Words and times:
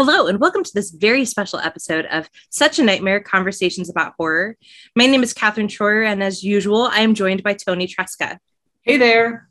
Hello, 0.00 0.28
and 0.28 0.38
welcome 0.38 0.62
to 0.62 0.70
this 0.72 0.92
very 0.92 1.24
special 1.24 1.58
episode 1.58 2.06
of 2.06 2.30
Such 2.50 2.78
a 2.78 2.84
Nightmare 2.84 3.18
Conversations 3.18 3.90
about 3.90 4.14
Horror. 4.16 4.56
My 4.94 5.06
name 5.06 5.24
is 5.24 5.34
Catherine 5.34 5.66
Troyer, 5.66 6.06
and 6.06 6.22
as 6.22 6.44
usual, 6.44 6.82
I 6.82 7.00
am 7.00 7.14
joined 7.14 7.42
by 7.42 7.54
Tony 7.54 7.88
Tresca. 7.88 8.38
Hey 8.82 8.96
there. 8.96 9.48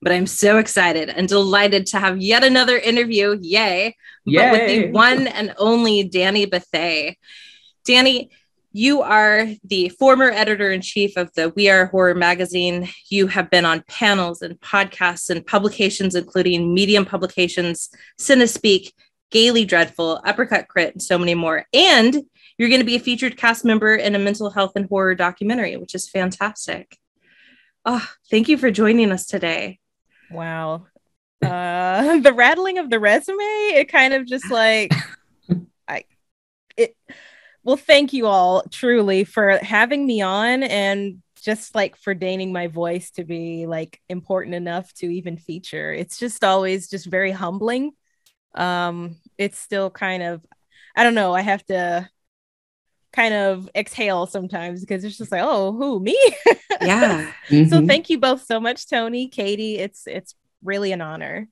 But 0.00 0.12
I'm 0.12 0.28
so 0.28 0.58
excited 0.58 1.08
and 1.08 1.26
delighted 1.26 1.86
to 1.86 1.98
have 1.98 2.22
yet 2.22 2.44
another 2.44 2.78
interview. 2.78 3.36
Yay. 3.40 3.96
Yay. 4.26 4.38
But 4.38 4.52
with 4.52 4.68
the 4.68 4.90
one 4.92 5.26
and 5.26 5.54
only 5.58 6.04
Danny 6.04 6.46
Bethea. 6.46 7.16
Danny, 7.84 8.30
you 8.70 9.02
are 9.02 9.48
the 9.64 9.88
former 9.88 10.30
editor 10.30 10.70
in 10.70 10.82
chief 10.82 11.16
of 11.16 11.32
the 11.34 11.52
We 11.56 11.68
Are 11.68 11.86
Horror 11.86 12.14
magazine. 12.14 12.88
You 13.08 13.26
have 13.26 13.50
been 13.50 13.64
on 13.64 13.82
panels 13.88 14.40
and 14.40 14.54
podcasts 14.60 15.30
and 15.30 15.44
publications, 15.44 16.14
including 16.14 16.72
Medium 16.72 17.04
Publications, 17.04 17.90
Cinespeak, 18.20 18.92
Gayly 19.30 19.64
Dreadful, 19.64 20.20
Uppercut 20.24 20.68
Crit, 20.68 20.94
and 20.94 21.02
so 21.02 21.18
many 21.18 21.34
more. 21.34 21.66
And 21.72 22.24
you're 22.58 22.68
going 22.68 22.80
to 22.80 22.86
be 22.86 22.96
a 22.96 23.00
featured 23.00 23.36
cast 23.36 23.64
member 23.64 23.94
in 23.94 24.14
a 24.14 24.18
mental 24.18 24.50
health 24.50 24.72
and 24.76 24.86
horror 24.86 25.14
documentary, 25.14 25.76
which 25.76 25.94
is 25.94 26.08
fantastic. 26.08 26.98
Oh, 27.84 28.06
thank 28.30 28.48
you 28.48 28.58
for 28.58 28.70
joining 28.70 29.12
us 29.12 29.26
today. 29.26 29.78
Wow. 30.30 30.86
Uh, 31.42 32.18
the 32.20 32.32
rattling 32.32 32.78
of 32.78 32.90
the 32.90 33.00
resume, 33.00 33.38
it 33.38 33.88
kind 33.88 34.12
of 34.12 34.26
just 34.26 34.50
like, 34.50 34.92
I, 35.88 36.04
it, 36.76 36.94
well, 37.64 37.76
thank 37.76 38.12
you 38.12 38.26
all 38.26 38.62
truly 38.70 39.24
for 39.24 39.58
having 39.58 40.06
me 40.06 40.20
on 40.20 40.62
and 40.62 41.22
just 41.42 41.74
like 41.74 41.96
for 41.96 42.14
deigning 42.14 42.52
my 42.52 42.66
voice 42.66 43.10
to 43.12 43.24
be 43.24 43.66
like 43.66 44.00
important 44.08 44.54
enough 44.54 44.92
to 44.94 45.06
even 45.06 45.36
feature. 45.36 45.92
It's 45.92 46.18
just 46.18 46.44
always 46.44 46.88
just 46.88 47.06
very 47.06 47.32
humbling. 47.32 47.92
Um, 48.54 49.16
it's 49.38 49.58
still 49.58 49.90
kind 49.90 50.22
of, 50.22 50.44
I 50.96 51.04
don't 51.04 51.14
know, 51.14 51.34
I 51.34 51.40
have 51.42 51.64
to 51.66 52.08
kind 53.12 53.34
of 53.34 53.68
exhale 53.74 54.26
sometimes 54.26 54.80
because 54.80 55.02
it's 55.04 55.18
just 55.18 55.32
like, 55.32 55.42
oh, 55.44 55.72
who 55.72 56.00
me? 56.00 56.18
Yeah. 56.82 57.30
so 57.48 57.54
Mhm. 57.82 57.86
thank 57.86 58.08
you 58.08 58.18
both 58.18 58.42
so 58.44 58.58
much, 58.58 58.88
Tony, 58.88 59.28
Katie. 59.28 59.76
It's 59.76 60.06
it's 60.06 60.34
really 60.64 60.92
an 60.92 61.02
honor. 61.02 61.46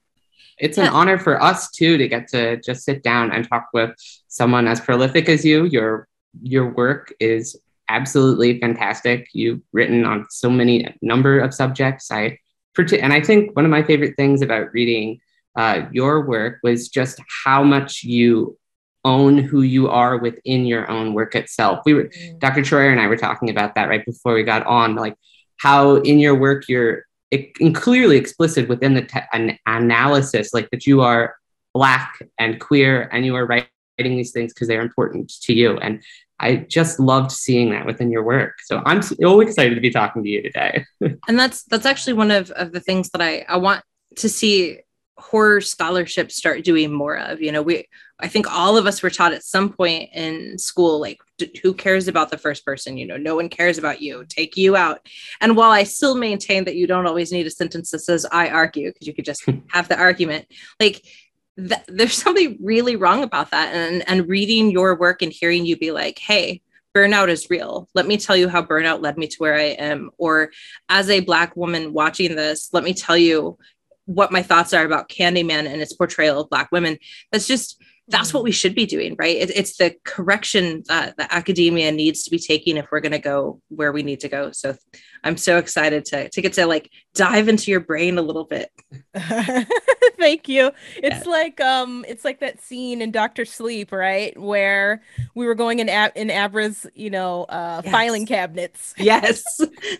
It's 0.59 0.79
an 0.79 0.85
Yeah. 0.85 0.93
honor 0.93 1.19
for 1.19 1.43
us 1.43 1.71
too 1.71 1.99
to 1.99 2.09
get 2.09 2.29
to 2.29 2.57
just 2.63 2.85
sit 2.85 3.03
down 3.03 3.31
and 3.33 3.47
talk 3.47 3.67
with 3.75 3.91
someone 4.29 4.67
as 4.67 4.81
prolific 4.81 5.29
as 5.29 5.45
you. 5.45 5.65
Your 5.67 6.09
your 6.43 6.71
work 6.73 7.13
is 7.21 7.57
absolutely 7.91 8.59
fantastic. 8.59 9.29
You've 9.35 9.61
written 9.73 10.05
on 10.07 10.27
so 10.31 10.49
many 10.49 10.87
number 11.03 11.41
of 11.41 11.53
subjects. 11.53 12.11
I 12.11 12.39
parti- 12.75 13.01
and 13.01 13.13
I 13.13 13.21
think 13.21 13.55
one 13.55 13.65
of 13.67 13.71
my 13.71 13.83
favorite 13.83 14.15
things 14.17 14.41
about 14.41 14.73
reading 14.73 15.19
uh, 15.57 15.83
your 15.93 16.27
work 16.27 16.59
was 16.63 16.89
just 16.89 17.21
how 17.45 17.63
much 17.63 18.05
you 18.05 18.57
own 19.05 19.39
who 19.39 19.63
you 19.63 19.89
are 19.89 20.19
within 20.19 20.67
your 20.67 20.91
own 20.91 21.15
work 21.15 21.35
itself. 21.35 21.81
We 21.85 21.95
were 21.95 22.11
Dr. 22.39 22.61
Troyer 22.61 22.91
and 22.91 23.01
I 23.01 23.07
were 23.07 23.17
talking 23.17 23.51
about 23.51 23.75
that 23.75 23.89
right 23.89 24.05
before 24.05 24.35
we 24.35 24.43
got 24.43 24.67
on, 24.67 24.95
like 24.95 25.15
how 25.59 25.97
in 25.97 26.19
your 26.19 26.35
work 26.35 26.69
you're 26.69 27.05
it, 27.31 27.53
and 27.61 27.75
clearly 27.75 28.17
explicit 28.17 28.69
within 28.69 28.95
the 28.95 29.03
te- 29.03 29.21
an 29.33 29.59
analysis, 29.67 30.55
like 30.55 30.71
that 30.71 30.87
you 30.87 31.03
are 31.03 31.37
black 31.75 32.19
and 32.39 32.59
queer, 32.59 33.09
and 33.13 33.25
you 33.27 33.35
are 33.37 33.47
writing 33.47 33.69
these 33.99 34.33
things 34.33 34.53
because 34.53 34.69
they're 34.69 34.81
important 34.81 35.33
to 35.43 35.53
you. 35.53 35.77
And 35.79 36.03
I 36.41 36.57
just 36.57 37.01
loved 37.01 37.33
seeing 37.33 37.71
that 37.71 37.85
within 37.85 38.11
your 38.11 38.23
work. 38.23 38.61
So 38.65 38.81
I'm 38.87 39.03
so 39.03 39.41
excited 39.41 39.75
to 39.75 39.81
be 39.81 39.91
talking 39.91 40.23
to 40.23 40.29
you 40.29 40.43
today. 40.43 40.85
and 41.01 41.39
that's 41.39 41.65
that's 41.65 41.87
actually 41.87 42.15
one 42.15 42.31
of, 42.31 42.51
of 42.53 42.73
the 42.73 42.81
things 42.81 43.11
that 43.11 43.21
I, 43.21 43.45
I 43.49 43.57
want 43.57 43.83
to 44.17 44.29
see 44.29 44.79
horror 45.19 45.61
scholarship 45.61 46.31
start 46.31 46.65
doing 46.65 46.93
more 46.93 47.19
of 47.19 47.41
you 47.41 47.51
know 47.51 47.61
we 47.61 47.87
i 48.21 48.29
think 48.29 48.51
all 48.51 48.77
of 48.77 48.87
us 48.87 49.03
were 49.03 49.11
taught 49.11 49.33
at 49.33 49.43
some 49.43 49.73
point 49.73 50.09
in 50.13 50.57
school 50.59 51.01
like 51.01 51.19
d- 51.39 51.59
who 51.63 51.75
cares 51.75 52.07
about 52.07 52.31
the 52.31 52.39
first 52.39 52.65
person 52.65 52.97
you 52.97 53.07
know 53.07 53.17
no 53.17 53.35
one 53.35 53.49
cares 53.49 53.79
about 53.79 54.01
you 54.01 54.25
take 54.29 54.57
you 54.57 54.77
out 54.77 55.07
and 55.41 55.57
while 55.57 55.73
i 55.73 55.83
still 55.83 56.15
maintain 56.15 56.65
that 56.65 56.77
you 56.77 56.87
don't 56.87 57.07
always 57.07 57.33
need 57.33 57.47
a 57.47 57.51
sentence 57.51 57.91
that 57.91 57.99
says 57.99 58.27
i 58.31 58.49
argue 58.49 58.93
because 58.93 59.07
you 59.07 59.15
could 59.15 59.25
just 59.25 59.45
have 59.71 59.89
the 59.89 59.99
argument 59.99 60.47
like 60.79 61.05
th- 61.57 61.83
there's 61.89 62.15
something 62.15 62.57
really 62.61 62.95
wrong 62.95 63.25
about 63.25 63.51
that 63.51 63.75
and 63.75 64.09
and 64.09 64.29
reading 64.29 64.71
your 64.71 64.95
work 64.97 65.21
and 65.21 65.33
hearing 65.33 65.67
you 65.67 65.77
be 65.77 65.91
like 65.91 66.19
hey 66.19 66.63
burnout 66.97 67.29
is 67.29 67.49
real. 67.49 67.89
Let 67.95 68.07
me 68.07 68.17
tell 68.17 68.37
you 68.37 68.49
how 68.49 68.63
burnout 68.63 69.03
led 69.03 69.19
me 69.19 69.29
to 69.29 69.37
where 69.39 69.55
I 69.55 69.77
am. 69.79 70.11
Or 70.19 70.51
as 70.89 71.09
a 71.11 71.21
Black 71.21 71.55
woman 71.55 71.93
watching 71.93 72.35
this, 72.35 72.71
let 72.73 72.83
me 72.83 72.93
tell 72.93 73.17
you 73.17 73.57
what 74.09 74.33
my 74.33 74.43
thoughts 74.43 74.73
are 74.73 74.85
about 74.85 75.11
Candyman 75.11 75.71
and 75.71 75.83
its 75.83 75.93
portrayal 75.93 76.41
of 76.41 76.49
Black 76.49 76.73
women. 76.73 76.99
That's 77.31 77.47
just, 77.47 77.83
that's 78.09 78.33
what 78.33 78.41
mm. 78.41 78.45
we 78.45 78.53
should 78.53 78.75
be 78.75 78.87
doing, 78.87 79.17
right? 79.19 79.37
It, 79.37 79.51
it's 79.55 79.77
the 79.77 79.95
correction 80.05 80.83
that 80.87 81.19
the 81.19 81.33
academia 81.33 81.93
needs 81.93 82.23
to 82.23 82.31
be 82.31 82.39
taking 82.39 82.79
if 82.79 82.87
we're 82.91 83.01
going 83.01 83.13
to 83.13 83.19
go 83.19 83.61
where 83.69 83.93
we 83.93 84.03
need 84.03 84.21
to 84.21 84.29
go. 84.31 84.51
So 84.53 84.77
I'm 85.23 85.37
so 85.37 85.59
excited 85.59 86.07
to, 86.07 86.31
to 86.31 86.41
get 86.41 86.55
to 86.55 86.65
like 86.65 86.91
dive 87.15 87.49
into 87.49 87.71
your 87.71 87.81
brain 87.81 88.17
a 88.17 88.23
little 88.23 88.45
bit. 88.45 88.71
Thank 90.19 90.49
you. 90.49 90.73
It's 90.97 91.27
like 91.27 91.61
um 91.61 92.05
it's 92.09 92.25
like 92.25 92.41
that 92.41 92.61
scene 92.61 93.01
in 93.01 93.11
Doctor 93.11 93.45
Sleep, 93.45 93.93
right? 93.93 94.39
Where 94.39 95.03
we 95.35 95.47
were 95.47 95.55
going 95.55 95.79
in 95.79 95.89
Ab- 95.89 96.13
in 96.17 96.31
Abra's, 96.31 96.87
you 96.95 97.11
know, 97.11 97.45
uh 97.45 97.83
Yes. 97.85 97.93
filing 97.93 98.27
cabinets. 98.27 98.95
Yes. 98.99 99.43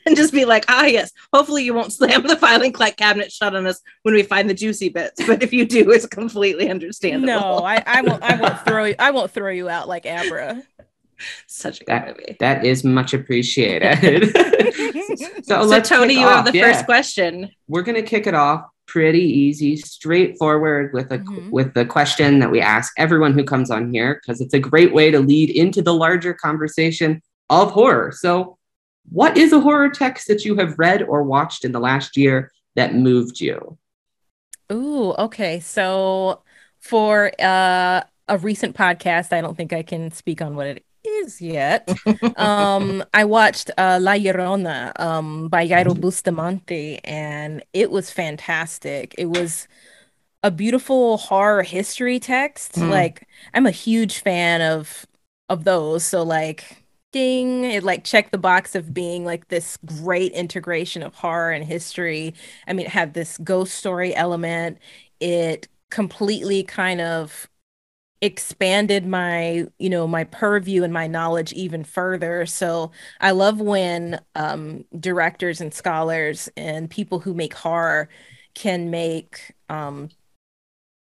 and 0.07 0.17
just 0.17 0.33
be 0.33 0.45
like, 0.45 0.65
ah, 0.69 0.85
yes. 0.85 1.13
Hopefully 1.33 1.63
you 1.65 1.73
won't 1.73 1.93
slam 1.93 2.23
the 2.27 2.37
filing 2.37 2.73
cabinet 2.73 3.31
shut 3.33 3.55
on 3.55 3.67
us 3.67 3.81
when 4.03 4.15
we 4.15 4.23
find 4.25 4.51
the 4.51 4.55
juicy 4.55 4.89
bits. 4.89 5.25
But 5.27 5.43
if 5.43 5.53
you 5.53 5.65
do, 5.65 5.91
it's 5.91 6.07
completely 6.07 6.69
understandable. 6.69 7.27
No, 7.41 7.59
I, 7.65 7.83
I 7.87 8.03
won't 8.03 8.23
I 8.23 8.41
won't 8.41 8.61
throw 8.65 8.85
you 8.85 8.95
I 8.99 9.11
won't 9.13 9.31
throw 9.31 9.51
you 9.51 9.69
out 9.69 9.89
like 9.89 10.05
Abra. 10.05 10.63
Such 11.47 11.81
a 11.81 11.85
good 11.85 11.93
That 11.93 12.07
movie. 12.09 12.37
that 12.41 12.65
is 12.65 12.85
much 12.85 13.13
appreciated. 13.15 14.33
so, 15.43 15.69
So, 15.69 15.81
Tony, 15.81 16.15
you 16.15 16.27
have 16.27 16.45
the 16.45 16.53
Yeah. 16.57 16.73
first 16.73 16.85
question. 16.87 17.51
we're 17.67 17.83
going 17.83 17.97
to 17.97 18.03
kick 18.09 18.27
it 18.29 18.35
off 18.35 18.67
pretty 18.89 19.23
easy, 19.23 19.77
straightforward 19.77 20.93
with 20.93 21.13
a 21.13 21.19
Mhm. 21.19 21.51
with 21.53 21.75
the 21.75 21.87
question 21.87 22.41
that 22.41 22.51
we 22.51 22.61
ask 22.61 22.93
everyone 22.99 23.35
who 23.35 23.45
comes 23.45 23.71
on 23.71 23.93
here 23.93 24.21
because 24.21 24.41
it's 24.41 24.55
a 24.55 24.59
great 24.59 24.93
way 24.93 25.11
to 25.11 25.21
lead 25.21 25.51
into 25.51 25.83
the 25.83 25.95
larger 25.95 26.35
conversation 26.35 27.23
of 27.51 27.71
horror. 27.71 28.13
So, 28.13 28.59
what 29.11 29.37
is 29.37 29.53
a 29.53 29.61
horror 29.61 29.91
text 29.91 30.29
that 30.29 30.45
you 30.45 30.57
have 30.57 30.79
read 30.79 31.03
or 31.03 31.23
watched 31.23 31.65
in 31.65 31.73
the 31.73 31.81
last 31.81 32.17
year 32.17 32.51
that 32.77 32.95
moved 32.95 33.41
you? 33.41 33.79
Ooh, 34.73 35.13
okay. 35.13 35.61
So 35.61 36.43
for 36.81 37.31
uh 37.41 38.03
a 38.31 38.39
recent 38.39 38.77
podcast, 38.77 39.33
I 39.33 39.41
don't 39.41 39.57
think 39.57 39.73
I 39.73 39.83
can 39.83 40.11
speak 40.11 40.43
on 40.43 40.55
what 40.57 40.67
it 40.67 40.85
is 41.05 41.41
yet. 41.41 41.89
um 42.37 43.05
I 43.15 43.25
watched 43.25 43.71
uh 43.79 43.99
La 44.01 44.13
Llorona 44.13 44.93
um 45.01 45.49
by 45.49 45.67
Jairo 45.67 45.99
Bustamante 45.99 46.99
and 47.05 47.63
it 47.73 47.91
was 47.91 48.11
fantastic. 48.11 49.15
It 49.19 49.27
was 49.27 49.69
a 50.43 50.51
beautiful 50.51 51.19
horror 51.19 51.63
history 51.63 52.21
text. 52.21 52.75
Mm. 52.75 52.91
Like 52.91 53.27
I'm 53.55 53.67
a 53.67 53.71
huge 53.71 54.19
fan 54.21 54.63
of 54.63 55.07
of 55.49 55.65
those. 55.65 56.05
So 56.05 56.23
like 56.23 56.85
ding, 57.13 57.65
it 57.65 57.83
like 57.85 58.05
checked 58.05 58.33
the 58.33 58.39
box 58.39 58.75
of 58.75 58.93
being 58.95 59.25
like 59.25 59.49
this 59.49 59.79
great 59.85 60.33
integration 60.33 61.03
of 61.03 61.15
horror 61.15 61.53
and 61.53 61.65
history. 61.65 62.35
I 62.67 62.73
mean, 62.73 62.87
it 62.87 62.93
had 62.93 63.15
this 63.15 63.39
ghost 63.39 63.75
story 63.75 64.15
element. 64.15 64.79
It 65.21 65.69
completely 65.91 66.63
kind 66.63 67.01
of 67.01 67.49
expanded 68.21 69.07
my 69.07 69.67
you 69.79 69.89
know 69.91 70.07
my 70.07 70.25
purview 70.25 70.83
and 70.83 70.93
my 70.93 71.07
knowledge 71.07 71.53
even 71.53 71.85
further. 71.85 72.47
So 72.47 72.91
i 73.21 73.31
love 73.31 73.61
when 73.61 74.21
um 74.35 74.85
directors 74.99 75.61
and 75.61 75.73
scholars 75.73 76.49
and 76.57 76.91
people 76.91 77.21
who 77.21 77.35
make 77.35 77.55
horror 77.55 78.09
can 78.55 78.91
make 78.91 79.55
um 79.69 80.09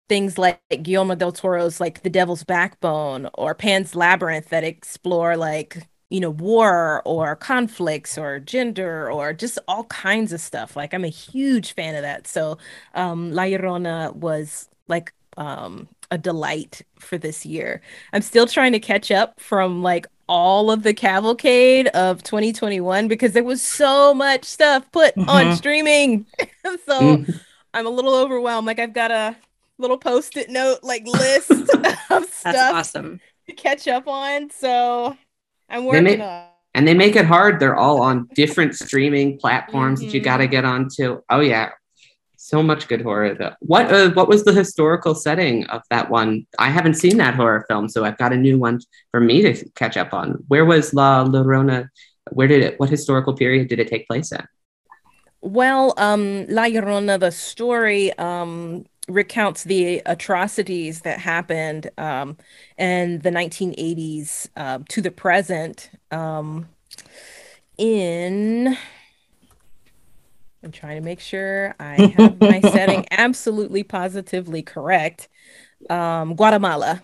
things 0.08 0.38
like 0.38 0.60
Guillermo 0.82 1.14
del 1.14 1.32
Toro's 1.32 1.80
like 1.80 2.02
The 2.02 2.10
Devil's 2.10 2.44
Backbone 2.44 3.28
or 3.34 3.54
Pan's 3.54 3.94
Labyrinth 3.94 4.48
that 4.50 4.64
explore 4.64 5.36
like 5.36 5.86
you 6.10 6.20
know 6.20 6.30
war 6.30 7.02
or 7.04 7.36
conflicts 7.36 8.16
or 8.16 8.40
gender 8.40 9.10
or 9.10 9.32
just 9.34 9.58
all 9.68 9.84
kinds 9.84 10.32
of 10.32 10.40
stuff. 10.40 10.76
Like 10.76 10.94
I'm 10.94 11.04
a 11.04 11.08
huge 11.08 11.74
fan 11.74 11.94
of 11.94 12.02
that. 12.02 12.26
So 12.26 12.58
um 12.94 13.32
La 13.32 13.42
Llorona 13.44 14.14
was 14.14 14.68
like 14.88 15.12
um 15.36 15.88
a 16.10 16.18
delight 16.18 16.82
for 16.98 17.18
this 17.18 17.44
year. 17.44 17.80
I'm 18.12 18.22
still 18.22 18.46
trying 18.46 18.72
to 18.72 18.78
catch 18.80 19.10
up 19.10 19.40
from 19.40 19.82
like 19.82 20.06
all 20.28 20.70
of 20.70 20.82
the 20.82 20.92
cavalcade 20.94 21.86
of 21.88 22.22
2021 22.22 23.08
because 23.08 23.32
there 23.32 23.44
was 23.44 23.62
so 23.62 24.12
much 24.14 24.44
stuff 24.44 24.90
put 24.92 25.16
on 25.16 25.24
Mhm. 25.46 25.56
streaming. 25.56 26.26
so 26.86 27.00
Mm. 27.00 27.40
I'm 27.74 27.86
a 27.86 27.90
little 27.90 28.14
overwhelmed. 28.14 28.66
Like 28.66 28.78
I've 28.78 28.92
got 28.94 29.10
a 29.10 29.36
little 29.78 29.98
post-it 29.98 30.50
note 30.50 30.78
like 30.82 31.06
list 31.06 31.50
of 31.50 31.68
That's 32.08 32.36
stuff 32.36 32.74
awesome. 32.74 33.20
to 33.46 33.54
catch 33.54 33.86
up 33.88 34.06
on. 34.08 34.50
So 34.50 35.16
I'm 35.68 35.84
working 35.84 36.04
may- 36.04 36.20
on. 36.20 36.44
And 36.74 36.86
they 36.86 36.94
make 36.94 37.16
it 37.16 37.24
hard. 37.24 37.58
They're 37.58 37.76
all 37.76 38.00
on 38.02 38.28
different 38.34 38.74
streaming 38.76 39.38
platforms 39.38 40.00
that 40.00 40.12
you 40.14 40.20
got 40.20 40.36
to 40.36 40.46
get 40.46 40.64
onto. 40.64 41.22
Oh 41.30 41.40
yeah. 41.40 41.70
So 42.38 42.62
much 42.62 42.88
good 42.88 43.02
horror. 43.02 43.34
Though. 43.34 43.54
What 43.60 43.92
uh, 43.92 44.10
what 44.10 44.28
was 44.28 44.44
the 44.44 44.52
historical 44.52 45.14
setting 45.14 45.66
of 45.66 45.82
that 45.90 46.08
one? 46.08 46.46
I 46.58 46.70
haven't 46.70 46.94
seen 46.94 47.18
that 47.18 47.34
horror 47.34 47.66
film, 47.68 47.88
so 47.88 48.04
I've 48.04 48.16
got 48.16 48.32
a 48.32 48.36
new 48.36 48.58
one 48.58 48.80
for 49.10 49.20
me 49.20 49.42
to 49.42 49.68
catch 49.72 49.96
up 49.96 50.14
on. 50.14 50.44
Where 50.48 50.64
was 50.64 50.94
La 50.94 51.24
Llorona? 51.24 51.88
Where 52.30 52.48
did 52.48 52.62
it? 52.62 52.78
What 52.78 52.90
historical 52.90 53.34
period 53.34 53.68
did 53.68 53.80
it 53.80 53.88
take 53.88 54.06
place 54.06 54.32
in? 54.32 54.46
Well, 55.40 55.94
um, 55.96 56.46
La 56.46 56.64
Llorona, 56.64 57.18
the 57.18 57.30
story 57.30 58.12
um, 58.18 58.86
recounts 59.08 59.64
the 59.64 60.02
atrocities 60.06 61.00
that 61.02 61.18
happened 61.18 61.90
um, 61.98 62.36
in 62.76 63.20
the 63.20 63.30
1980s 63.30 64.48
uh, 64.56 64.80
to 64.88 65.00
the 65.00 65.10
present 65.10 65.90
um, 66.10 66.68
in 67.76 68.76
I'm 70.62 70.72
trying 70.72 70.96
to 70.96 71.04
make 71.04 71.20
sure 71.20 71.74
I 71.78 72.12
have 72.16 72.40
my 72.40 72.60
setting 72.60 73.06
absolutely 73.10 73.82
positively 73.84 74.62
correct. 74.62 75.28
Um, 75.88 76.34
Guatemala. 76.34 77.02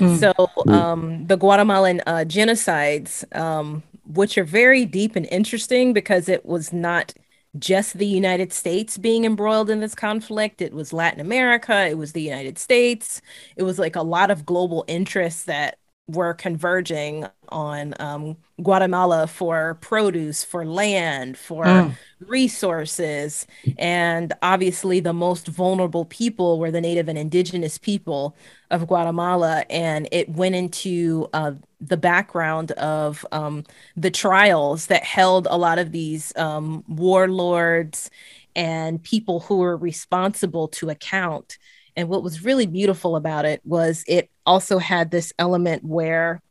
Mm. 0.00 0.18
So 0.18 0.50
um, 0.72 1.26
the 1.26 1.36
Guatemalan 1.36 2.00
uh, 2.06 2.24
genocides, 2.26 3.24
um, 3.36 3.82
which 4.06 4.38
are 4.38 4.44
very 4.44 4.84
deep 4.86 5.16
and 5.16 5.26
interesting 5.26 5.92
because 5.92 6.28
it 6.28 6.44
was 6.46 6.72
not 6.72 7.12
just 7.58 7.98
the 7.98 8.06
United 8.06 8.52
States 8.52 8.98
being 8.98 9.24
embroiled 9.24 9.70
in 9.70 9.80
this 9.80 9.94
conflict. 9.94 10.60
It 10.60 10.72
was 10.72 10.92
Latin 10.92 11.20
America, 11.20 11.86
it 11.86 11.98
was 11.98 12.12
the 12.12 12.22
United 12.22 12.58
States. 12.58 13.20
It 13.56 13.62
was 13.62 13.78
like 13.78 13.96
a 13.96 14.02
lot 14.02 14.30
of 14.30 14.46
global 14.46 14.84
interests 14.88 15.44
that 15.44 15.78
were 16.08 16.34
converging 16.34 17.26
on 17.54 17.94
um, 18.00 18.36
Guatemala 18.62 19.26
for 19.26 19.78
produce, 19.80 20.42
for 20.42 20.66
land, 20.66 21.38
for 21.38 21.64
mm. 21.64 21.96
resources. 22.26 23.46
And 23.78 24.32
obviously, 24.42 25.00
the 25.00 25.12
most 25.12 25.46
vulnerable 25.46 26.04
people 26.04 26.58
were 26.58 26.72
the 26.72 26.80
native 26.80 27.08
and 27.08 27.16
indigenous 27.16 27.78
people 27.78 28.36
of 28.70 28.88
Guatemala. 28.88 29.64
And 29.70 30.08
it 30.10 30.28
went 30.28 30.56
into 30.56 31.28
uh, 31.32 31.52
the 31.80 31.96
background 31.96 32.72
of 32.72 33.24
um, 33.30 33.64
the 33.96 34.10
trials 34.10 34.86
that 34.86 35.04
held 35.04 35.46
a 35.48 35.56
lot 35.56 35.78
of 35.78 35.92
these 35.92 36.36
um, 36.36 36.84
warlords 36.88 38.10
and 38.56 39.02
people 39.02 39.40
who 39.40 39.58
were 39.58 39.76
responsible 39.76 40.68
to 40.68 40.90
account 40.90 41.58
and 41.96 42.08
what 42.08 42.22
was 42.22 42.44
really 42.44 42.66
beautiful 42.66 43.16
about 43.16 43.44
it 43.44 43.60
was 43.64 44.04
it 44.06 44.30
also 44.46 44.78
had 44.78 45.10
this 45.10 45.32
element 45.38 45.84
where 45.84 46.42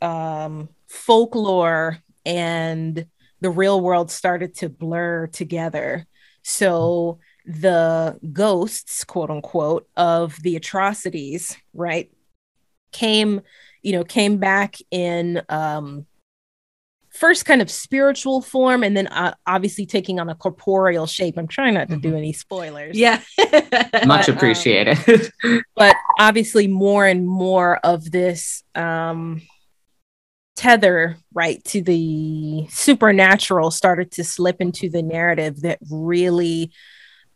um, 0.00 0.68
folklore 0.86 1.98
and 2.24 3.06
the 3.40 3.50
real 3.50 3.80
world 3.80 4.10
started 4.10 4.54
to 4.56 4.68
blur 4.68 5.26
together. 5.28 6.06
So 6.42 7.18
the 7.46 8.18
ghosts, 8.32 9.04
quote 9.04 9.30
unquote, 9.30 9.88
of 9.96 10.36
the 10.42 10.56
atrocities, 10.56 11.56
right, 11.72 12.10
came, 12.92 13.40
you 13.82 13.92
know, 13.92 14.04
came 14.04 14.38
back 14.38 14.76
in 14.90 15.42
um, 15.48 16.06
first 17.10 17.44
kind 17.44 17.62
of 17.62 17.70
spiritual 17.70 18.40
form 18.40 18.82
and 18.82 18.96
then 18.96 19.06
uh, 19.08 19.34
obviously 19.46 19.86
taking 19.86 20.20
on 20.20 20.28
a 20.28 20.34
corporeal 20.34 21.06
shape. 21.06 21.36
I'm 21.38 21.48
trying 21.48 21.74
not 21.74 21.88
to 21.88 21.96
do 21.96 22.08
mm-hmm. 22.08 22.18
any 22.18 22.32
spoilers. 22.32 22.96
Yeah. 22.96 23.20
Much 24.06 24.28
um, 24.28 24.36
appreciated. 24.36 24.98
Um, 25.44 25.62
but 25.74 25.96
obviously 26.18 26.68
more 26.68 27.06
and 27.06 27.26
more 27.26 27.78
of 27.78 28.10
this 28.10 28.62
um, 28.74 29.42
tether 30.58 31.16
right 31.32 31.62
to 31.62 31.80
the 31.80 32.66
supernatural 32.68 33.70
started 33.70 34.10
to 34.10 34.24
slip 34.24 34.60
into 34.60 34.90
the 34.90 35.02
narrative 35.02 35.60
that 35.60 35.78
really 35.88 36.72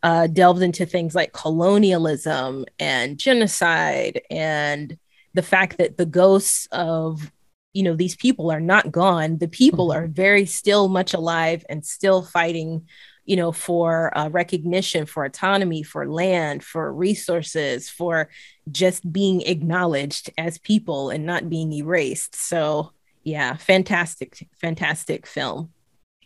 uh, 0.03 0.27
delved 0.27 0.61
into 0.61 0.85
things 0.85 1.15
like 1.15 1.33
colonialism 1.33 2.65
and 2.81 3.19
genocide 3.19 4.21
and 4.29 4.99
the 5.35 5.43
fact 5.43 5.79
that 5.79 5.97
the 5.97 6.05
ghosts 6.05 6.67
of 6.73 7.31
you 7.73 7.85
know 7.85 7.95
these 7.95 8.17
people 8.17 8.51
are 8.51 8.61
not 8.61 8.91
gone 8.91 9.39
the 9.39 9.47
people 9.47 9.91
mm-hmm. 9.91 10.05
are 10.05 10.09
very 10.09 10.45
still 10.45 10.89
much 10.89 11.15
alive 11.15 11.65
and 11.69 11.87
still 11.87 12.25
fighting 12.25 12.89
you 13.25 13.37
know 13.37 13.53
for 13.53 14.19
uh, 14.19 14.31
recognition 14.31 15.07
for 15.07 15.25
autonomy 15.25 15.85
for 15.85 16.11
land 16.11 16.65
for 16.65 16.93
resources 16.93 17.89
for 17.89 18.29
just 18.73 19.13
being 19.13 19.43
acknowledged 19.43 20.29
as 20.37 20.59
people 20.59 21.11
and 21.11 21.25
not 21.25 21.49
being 21.49 21.73
erased 21.73 22.35
so 22.35 22.91
yeah 23.23 23.57
fantastic 23.57 24.49
fantastic 24.55 25.27
film. 25.27 25.73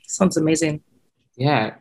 Sounds 0.06 0.36
amazing. 0.36 0.82
Yeah 1.36 1.74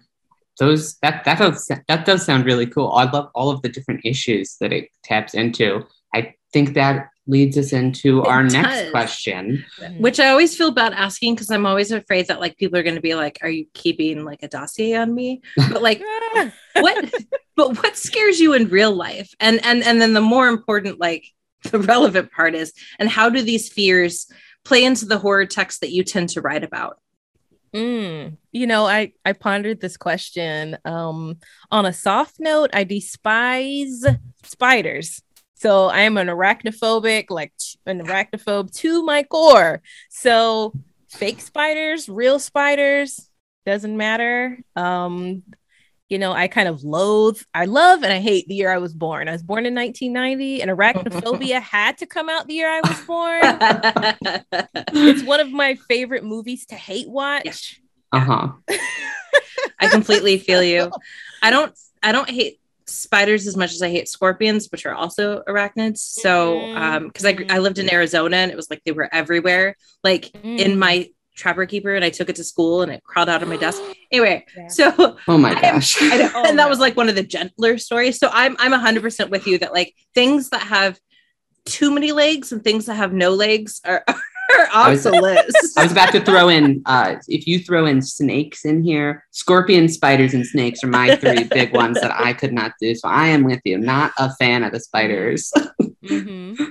those 0.60 0.96
that 1.00 1.24
that 1.26 1.38
does 1.38 1.70
that 1.88 2.06
does 2.06 2.26
sound 2.26 2.46
really 2.46 2.66
cool. 2.66 2.92
I 2.94 3.10
love 3.10 3.30
all 3.36 3.50
of 3.50 3.62
the 3.62 3.70
different 3.70 4.02
issues 4.06 4.58
that 4.60 4.72
it 4.72 4.90
taps 5.04 5.34
into. 5.34 5.86
I 6.14 6.34
think 6.54 6.74
that 6.76 7.10
leads 7.28 7.58
us 7.58 7.74
into 7.74 8.22
it 8.22 8.28
our 8.28 8.44
does. 8.44 8.54
next 8.54 8.92
question 8.92 9.66
which 9.98 10.20
i 10.20 10.30
always 10.30 10.56
feel 10.56 10.70
bad 10.70 10.94
asking 10.94 11.34
because 11.34 11.50
i'm 11.50 11.66
always 11.66 11.92
afraid 11.92 12.28
that 12.28 12.40
like 12.40 12.56
people 12.56 12.78
are 12.78 12.84
going 12.84 12.94
to 12.94 13.02
be 13.02 13.16
like 13.16 13.40
are 13.42 13.50
you 13.50 13.66
keeping 13.74 14.24
like 14.24 14.44
a 14.44 14.48
dossier 14.48 14.96
on 14.96 15.14
me? 15.14 15.42
But 15.58 15.82
like 15.82 16.04
what 16.76 17.14
but 17.56 17.82
what 17.82 17.98
scares 17.98 18.40
you 18.40 18.54
in 18.54 18.70
real 18.70 18.92
life? 18.92 19.34
And 19.40 19.64
and 19.66 19.84
and 19.84 20.00
then 20.00 20.14
the 20.14 20.22
more 20.22 20.48
important 20.48 21.00
like 21.00 21.26
the 21.72 21.80
relevant 21.80 22.32
part 22.32 22.54
is 22.54 22.74
and 23.00 23.10
how 23.10 23.30
do 23.30 23.42
these 23.42 23.70
fears 23.70 24.28
play 24.66 24.84
into 24.84 25.06
the 25.06 25.18
horror 25.20 25.46
text 25.46 25.80
that 25.80 25.92
you 25.92 26.04
tend 26.04 26.28
to 26.30 26.42
write 26.42 26.64
about 26.64 26.98
Mm, 27.76 28.38
you 28.54 28.68
know, 28.68 28.86
I 28.86 29.12
I 29.26 29.34
pondered 29.34 29.82
this 29.82 29.98
question. 29.98 30.78
Um, 30.86 31.40
on 31.72 31.86
a 31.86 31.92
soft 31.92 32.36
note, 32.40 32.70
I 32.72 32.86
despise 32.86 34.06
spiders. 34.44 35.22
So 35.56 35.88
I 35.88 36.02
am 36.02 36.16
an 36.16 36.28
arachnophobic, 36.28 37.26
like 37.30 37.52
an 37.86 38.00
arachnophobe 38.00 38.74
to 38.78 39.04
my 39.04 39.24
core. 39.24 39.82
So 40.10 40.72
fake 41.10 41.42
spiders, 41.42 42.08
real 42.08 42.40
spiders, 42.40 43.30
doesn't 43.66 43.98
matter. 43.98 44.58
Um, 44.78 45.44
you 46.10 46.20
know, 46.20 46.34
I 46.34 46.48
kind 46.48 46.68
of 46.68 46.84
loathe, 46.84 47.42
I 47.54 47.66
love 47.66 48.04
and 48.04 48.14
I 48.14 48.20
hate 48.20 48.48
the 48.48 48.56
year 48.56 48.72
I 48.72 48.78
was 48.78 48.94
born. 48.94 49.28
I 49.28 49.32
was 49.32 49.44
born 49.44 49.66
in 49.66 49.74
1990 49.74 50.62
and 50.62 50.72
arachnophobia 50.78 51.62
had 51.62 51.98
to 52.00 52.06
come 52.06 52.30
out 52.30 52.48
the 52.48 52.54
year 52.54 52.70
I 52.70 52.82
was 52.82 53.02
born. 53.02 53.42
it's 54.94 55.24
one 55.28 55.40
of 55.40 55.52
my 55.52 55.76
favorite 55.88 56.24
movies 56.24 56.66
to 56.68 56.76
hate 56.76 57.10
watch. 57.10 57.82
Yeah. 58.14 58.20
Uh-huh. 58.22 58.52
I 59.80 59.88
completely 59.88 60.38
feel 60.38 60.64
you. 60.64 60.92
I 61.42 61.50
don't 61.50 61.78
I 62.02 62.12
don't 62.12 62.30
hate 62.30 62.60
spiders 62.86 63.48
as 63.48 63.58
much 63.58 63.74
as 63.74 63.82
I 63.82 63.90
hate 63.90 64.08
scorpions, 64.08 64.70
which 64.72 64.86
are 64.86 64.94
also 64.94 65.42
arachnids. 65.48 65.98
So, 65.98 66.60
mm-hmm. 66.60 66.78
um, 66.78 67.08
because 67.08 67.26
I 67.26 67.38
I 67.50 67.58
lived 67.60 67.80
in 67.80 67.92
Arizona 67.92 68.38
and 68.38 68.52
it 68.52 68.56
was 68.56 68.70
like 68.70 68.82
they 68.86 68.92
were 68.92 69.10
everywhere, 69.12 69.76
like 70.04 70.26
mm. 70.34 70.60
in 70.60 70.80
my 70.80 71.10
trapper 71.36 71.66
keeper, 71.66 71.96
and 71.96 72.04
I 72.04 72.10
took 72.10 72.30
it 72.30 72.36
to 72.38 72.44
school 72.44 72.82
and 72.82 72.92
it 72.92 73.04
crawled 73.04 73.30
out 73.30 73.44
of 73.44 73.50
my 73.50 73.58
desk. 73.58 73.82
Anyway, 74.12 74.46
yeah. 74.56 74.68
so 74.68 75.18
oh 75.28 75.38
my 75.38 75.60
gosh, 75.62 75.98
I 76.02 76.18
know, 76.18 76.32
oh 76.36 76.44
and 76.48 76.60
that 76.60 76.70
was 76.70 76.80
like 76.80 76.96
one 76.96 77.10
of 77.10 77.16
the 77.16 77.24
gentler 77.24 77.78
stories. 77.78 78.18
So 78.18 78.30
I'm 78.32 78.56
I'm 78.60 78.72
hundred 78.72 79.02
percent 79.02 79.30
with 79.30 79.46
you 79.46 79.58
that 79.58 79.74
like 79.74 79.94
things 80.14 80.52
that 80.52 80.62
have 80.62 80.98
too 81.66 81.92
many 81.92 82.12
legs 82.12 82.52
and 82.52 82.64
things 82.64 82.86
that 82.86 82.94
have 82.94 83.12
no 83.12 83.32
legs 83.32 83.82
are. 83.84 84.06
off 84.74 84.90
was, 84.90 85.04
the 85.04 85.12
list. 85.12 85.78
I 85.78 85.84
was 85.84 85.92
about 85.92 86.12
to 86.12 86.22
throw 86.24 86.50
in 86.50 86.82
uh, 86.86 87.16
if 87.28 87.48
you 87.48 87.60
throw 87.60 87.86
in 87.86 88.02
snakes 88.02 88.64
in 88.64 88.84
here, 88.84 89.26
scorpions, 89.32 89.96
spiders, 89.96 90.34
and 90.34 90.46
snakes 90.46 90.84
are 90.84 90.88
my 90.88 91.16
three 91.16 91.44
big 91.44 91.74
ones 91.74 92.00
that 92.00 92.12
I 92.18 92.34
could 92.34 92.54
not 92.54 92.74
do. 92.80 92.96
So 92.96 93.08
I 93.10 93.28
am 93.28 93.44
with 93.44 93.62
you. 93.66 93.78
Not 93.78 94.14
a 94.18 94.34
fan 94.36 94.64
of 94.64 94.72
the 94.72 94.80
spiders. 94.80 95.52
mm-hmm. 96.04 96.64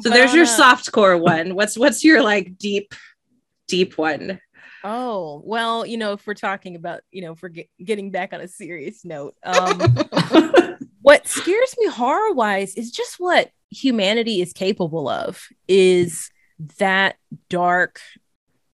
So 0.00 0.10
there's 0.10 0.34
your 0.34 0.46
soft 0.46 0.92
core 0.92 1.16
one. 1.16 1.54
What's 1.54 1.78
what's 1.78 2.04
your 2.04 2.22
like 2.22 2.58
deep, 2.58 2.94
deep 3.70 3.96
one? 3.96 4.40
Oh, 4.82 5.42
well, 5.44 5.86
you 5.86 5.98
know, 5.98 6.12
if 6.12 6.26
we're 6.26 6.34
talking 6.34 6.74
about, 6.74 7.00
you 7.10 7.22
know, 7.22 7.34
for 7.34 7.48
get, 7.48 7.68
getting 7.82 8.10
back 8.10 8.32
on 8.32 8.40
a 8.40 8.48
serious 8.48 9.04
note, 9.04 9.34
um, 9.42 9.78
what 11.02 11.26
scares 11.26 11.74
me 11.78 11.88
horror 11.88 12.32
wise 12.32 12.74
is 12.74 12.90
just 12.90 13.16
what 13.18 13.50
humanity 13.70 14.40
is 14.40 14.52
capable 14.52 15.08
of 15.08 15.48
is 15.68 16.30
that 16.78 17.16
dark 17.48 18.00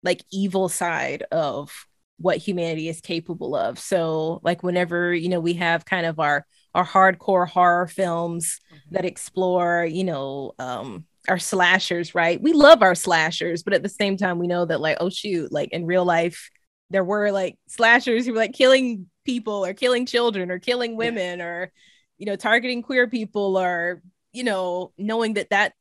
like 0.03 0.23
evil 0.31 0.69
side 0.69 1.23
of 1.31 1.87
what 2.17 2.37
humanity 2.37 2.87
is 2.87 3.01
capable 3.01 3.55
of 3.55 3.79
so 3.79 4.39
like 4.43 4.61
whenever 4.61 5.13
you 5.13 5.29
know 5.29 5.39
we 5.39 5.53
have 5.53 5.85
kind 5.85 6.05
of 6.05 6.19
our 6.19 6.45
our 6.75 6.85
hardcore 6.85 7.47
horror 7.47 7.87
films 7.87 8.59
mm-hmm. 8.67 8.95
that 8.95 9.05
explore 9.05 9.85
you 9.85 10.03
know 10.03 10.53
um 10.59 11.05
our 11.29 11.39
slashers 11.39 12.15
right 12.15 12.41
we 12.41 12.53
love 12.53 12.81
our 12.81 12.95
slashers 12.95 13.63
but 13.63 13.73
at 13.73 13.83
the 13.83 13.89
same 13.89 14.17
time 14.17 14.39
we 14.39 14.47
know 14.47 14.65
that 14.65 14.81
like 14.81 14.97
oh 14.99 15.09
shoot 15.09 15.51
like 15.51 15.69
in 15.71 15.85
real 15.85 16.05
life 16.05 16.49
there 16.89 17.03
were 17.03 17.31
like 17.31 17.57
slashers 17.67 18.25
who 18.25 18.33
were 18.33 18.39
like 18.39 18.53
killing 18.53 19.07
people 19.23 19.65
or 19.65 19.73
killing 19.73 20.05
children 20.05 20.49
or 20.49 20.59
killing 20.59 20.97
women 20.97 21.39
yeah. 21.39 21.45
or 21.45 21.71
you 22.17 22.25
know 22.25 22.35
targeting 22.35 22.81
queer 22.81 23.07
people 23.07 23.57
or 23.57 24.01
you 24.33 24.43
know 24.43 24.91
knowing 24.97 25.35
that 25.35 25.51
that 25.51 25.73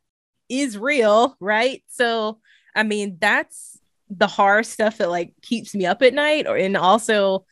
is 0.51 0.77
real, 0.77 1.37
right? 1.41 1.83
So, 1.87 2.41
I 2.75 2.83
mean, 2.83 3.17
that's 3.21 3.79
the 4.11 4.27
horror 4.27 4.65
stuff 4.65 4.99
that 4.99 5.09
like 5.09 5.33
keeps 5.41 5.75
me 5.75 5.87
up 5.87 6.03
at 6.03 6.13
night 6.13 6.49
or 6.49 6.57
and 6.57 6.77
also 6.77 7.47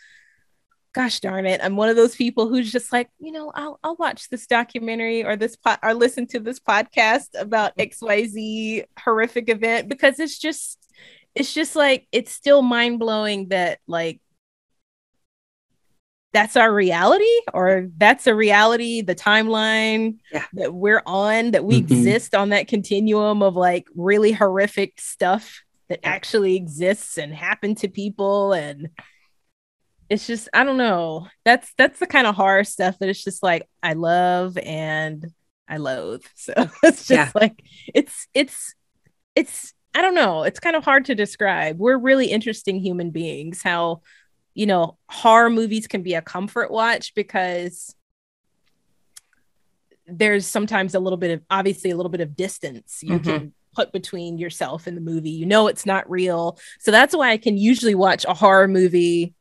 gosh 0.98 1.20
darn 1.20 1.46
it, 1.46 1.60
I'm 1.62 1.76
one 1.76 1.88
of 1.88 1.94
those 1.94 2.16
people 2.16 2.48
who's 2.48 2.72
just 2.72 2.92
like, 2.92 3.08
you 3.20 3.30
know, 3.30 3.52
I'll 3.54 3.78
I'll 3.84 3.94
watch 3.94 4.28
this 4.30 4.48
documentary 4.48 5.24
or 5.24 5.36
this 5.36 5.54
pot 5.54 5.78
or 5.80 5.94
listen 5.94 6.26
to 6.28 6.40
this 6.40 6.58
podcast 6.58 7.28
about 7.38 7.76
XYZ 7.76 8.84
horrific 8.98 9.48
event 9.48 9.88
because 9.88 10.18
it's 10.18 10.36
just 10.36 10.76
it's 11.36 11.54
just 11.54 11.76
like 11.76 12.08
it's 12.10 12.32
still 12.32 12.62
mind 12.62 12.98
blowing 12.98 13.48
that 13.50 13.78
like 13.86 14.20
that's 16.32 16.56
our 16.56 16.74
reality 16.74 17.24
or 17.54 17.88
that's 17.96 18.26
a 18.26 18.34
reality 18.34 19.00
the 19.00 19.14
timeline 19.14 20.16
yeah. 20.32 20.44
that 20.54 20.74
we're 20.74 21.02
on 21.06 21.52
that 21.52 21.64
we 21.64 21.76
Mhm. 21.76 21.90
exist 21.90 22.34
on 22.34 22.48
that 22.48 22.66
continuum 22.66 23.40
of 23.44 23.54
like 23.54 23.86
really 23.94 24.32
horrific 24.32 25.00
stuff 25.00 25.62
that 25.88 26.00
actually 26.02 26.56
exists 26.56 27.18
and 27.18 27.32
happened 27.32 27.78
to 27.78 27.88
people 27.88 28.52
and 28.52 28.88
it's 30.10 30.26
just 30.26 30.48
i 30.54 30.64
don't 30.64 30.76
know. 30.78 31.28
That's 31.44 31.72
that's 31.76 31.98
the 32.00 32.06
kind 32.06 32.26
of 32.26 32.34
horror 32.34 32.64
stuff 32.64 32.98
that 32.98 33.08
it's 33.08 33.22
just 33.24 33.42
like 33.42 33.68
i 33.82 33.92
love 33.92 34.56
and 34.58 35.26
i 35.68 35.76
loathe. 35.76 36.24
So 36.34 36.52
it's 36.82 37.06
just 37.06 37.10
Yeah. 37.10 37.30
like 37.34 37.62
it's 37.94 38.26
it's 38.34 38.74
it's 39.34 39.74
i 39.94 40.00
don't 40.02 40.14
know. 40.14 40.44
It's 40.44 40.60
kind 40.60 40.76
of 40.76 40.84
hard 40.84 41.04
to 41.06 41.14
describe. 41.14 41.78
We're 41.78 41.98
really 41.98 42.26
interesting 42.26 42.80
human 42.80 43.10
beings 43.10 43.62
how 43.62 44.00
you 44.54 44.66
know 44.66 44.98
horror 45.08 45.50
movies 45.50 45.86
can 45.86 46.02
be 46.02 46.14
a 46.14 46.22
comfort 46.22 46.70
watch 46.70 47.14
because 47.14 47.94
there's 50.06 50.46
sometimes 50.46 50.94
a 50.94 51.00
little 51.00 51.18
bit 51.18 51.32
of 51.32 51.42
obviously 51.50 51.90
a 51.90 51.96
little 51.96 52.10
bit 52.10 52.22
of 52.22 52.34
distance 52.34 53.00
you 53.02 53.18
Mhm. 53.18 53.24
can 53.24 53.52
put 53.74 53.92
between 53.92 54.38
yourself 54.38 54.86
and 54.86 54.96
the 54.96 55.00
movie. 55.02 55.30
You 55.30 55.44
know 55.46 55.66
it's 55.68 55.84
not 55.84 56.08
real. 56.10 56.58
So 56.80 56.90
that's 56.90 57.14
why 57.14 57.30
i 57.30 57.36
can 57.36 57.56
usually 57.58 57.94
watch 57.94 58.24
a 58.26 58.32
horror 58.34 58.66
movie 58.68 59.34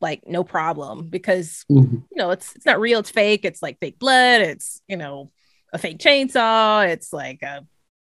like 0.00 0.22
no 0.26 0.44
problem 0.44 1.08
because 1.08 1.64
Mhm. 1.70 2.04
you 2.10 2.16
know 2.16 2.30
it's 2.30 2.54
it's 2.56 2.66
not 2.66 2.80
real 2.80 3.00
it's 3.00 3.10
fake 3.10 3.44
it's 3.44 3.62
like 3.62 3.78
fake 3.80 3.98
blood 3.98 4.40
it's 4.42 4.80
you 4.88 4.96
know 4.96 5.30
a 5.72 5.78
fake 5.78 5.98
chainsaw 5.98 6.88
it's 6.88 7.12
like 7.12 7.42
a 7.42 7.66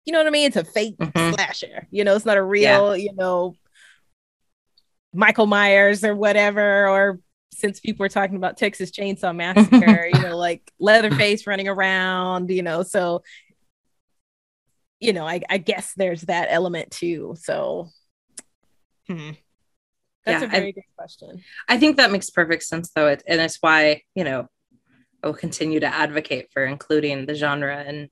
you 0.06 0.14
know 0.14 0.20
what 0.20 0.28
i 0.28 0.30
mean 0.30 0.48
it's 0.48 0.56
a 0.58 0.64
fake 0.64 0.98
Mhm. 1.00 1.34
slasher 1.36 1.88
you 1.92 2.04
know 2.04 2.16
it's 2.16 2.26
not 2.26 2.38
a 2.38 2.44
real 2.44 2.96
you 2.98 3.14
know 3.16 3.56
michael 5.14 5.48
myers 5.48 6.04
or 6.04 6.16
whatever 6.16 6.88
or 6.88 7.20
since 7.52 7.80
people 7.80 8.06
are 8.06 8.10
talking 8.10 8.36
about 8.36 8.58
texas 8.58 8.92
chainsaw 8.92 9.36
massacre 9.36 10.06
you 10.08 10.22
know 10.22 10.38
like 10.48 10.72
leatherface 10.80 11.48
running 11.48 11.68
around 11.68 12.50
you 12.52 12.62
know 12.62 12.84
so 12.84 13.24
you 15.00 15.14
know 15.14 15.26
i, 15.26 15.42
I 15.50 15.58
guess 15.58 15.94
there's 15.96 16.22
that 16.24 16.48
element 16.52 16.92
too 16.92 17.36
so 17.40 17.90
hmm. 19.08 19.32
That's 20.30 20.44
Yeah, 20.44 20.48
a 20.50 20.52
I- 20.52 20.60
very 20.60 20.72
good 20.74 20.84
question. 20.98 21.44
I 21.68 21.78
think 21.78 21.98
that 21.98 22.12
makes 22.12 22.30
perfect 22.30 22.64
sense, 22.64 22.92
though, 22.96 23.08
it, 23.08 23.24
and 23.28 23.42
it's 23.42 23.58
why 23.62 24.04
you 24.16 24.24
know 24.24 24.48
I 25.24 25.28
will 25.28 25.34
continue 25.34 25.80
to 25.82 25.88
advocate 25.88 26.48
for 26.54 26.66
including 26.66 27.26
the 27.26 27.36
genre 27.36 27.84
in 27.84 28.10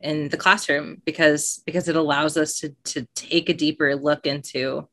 in 0.00 0.28
the 0.28 0.36
classroom 0.36 1.00
because 1.04 1.62
because 1.66 1.88
it 1.88 1.96
allows 1.96 2.36
us 2.36 2.58
to 2.60 2.74
to 2.84 3.06
take 3.14 3.48
a 3.48 3.54
deeper 3.54 3.96
look 3.96 4.26
into 4.26 4.88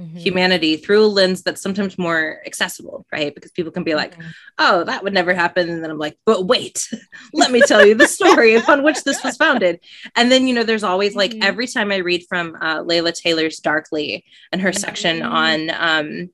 Mhm. 0.00 0.18
humanity 0.18 0.76
through 0.78 1.04
a 1.04 1.06
lens 1.06 1.42
that's 1.42 1.60
sometimes 1.62 1.98
more 1.98 2.40
accessible, 2.46 3.04
right? 3.12 3.34
Because 3.34 3.50
people 3.50 3.70
can 3.72 3.84
be 3.84 3.94
like, 3.94 4.16
Mhm. 4.18 4.24
"Oh, 4.58 4.84
that 4.84 5.02
would 5.04 5.12
never 5.12 5.34
happen," 5.34 5.68
and 5.68 5.82
then 5.84 5.90
I'm 5.90 5.98
like, 5.98 6.16
"But 6.24 6.46
wait, 6.46 6.88
let 7.34 7.50
me 7.52 7.60
tell 7.60 7.84
you 7.86 7.94
the 7.94 8.08
story 8.08 8.54
upon 8.54 8.82
which 8.82 9.04
this 9.04 9.22
was 9.22 9.36
founded." 9.36 9.80
And 10.16 10.32
then 10.32 10.46
you 10.46 10.54
know, 10.54 10.64
there's 10.64 10.82
always 10.84 11.14
like 11.14 11.32
Mhm. 11.32 11.44
every 11.44 11.66
time 11.66 11.92
I 11.92 11.96
read 11.98 12.24
from 12.28 12.56
uh, 12.60 12.82
Leila 12.82 13.12
Taylor's 13.12 13.58
Darkly 13.58 14.24
and 14.50 14.60
her 14.62 14.72
section 14.72 15.20
Mhm. 15.20 15.30
on 15.30 15.70
um, 15.78 16.30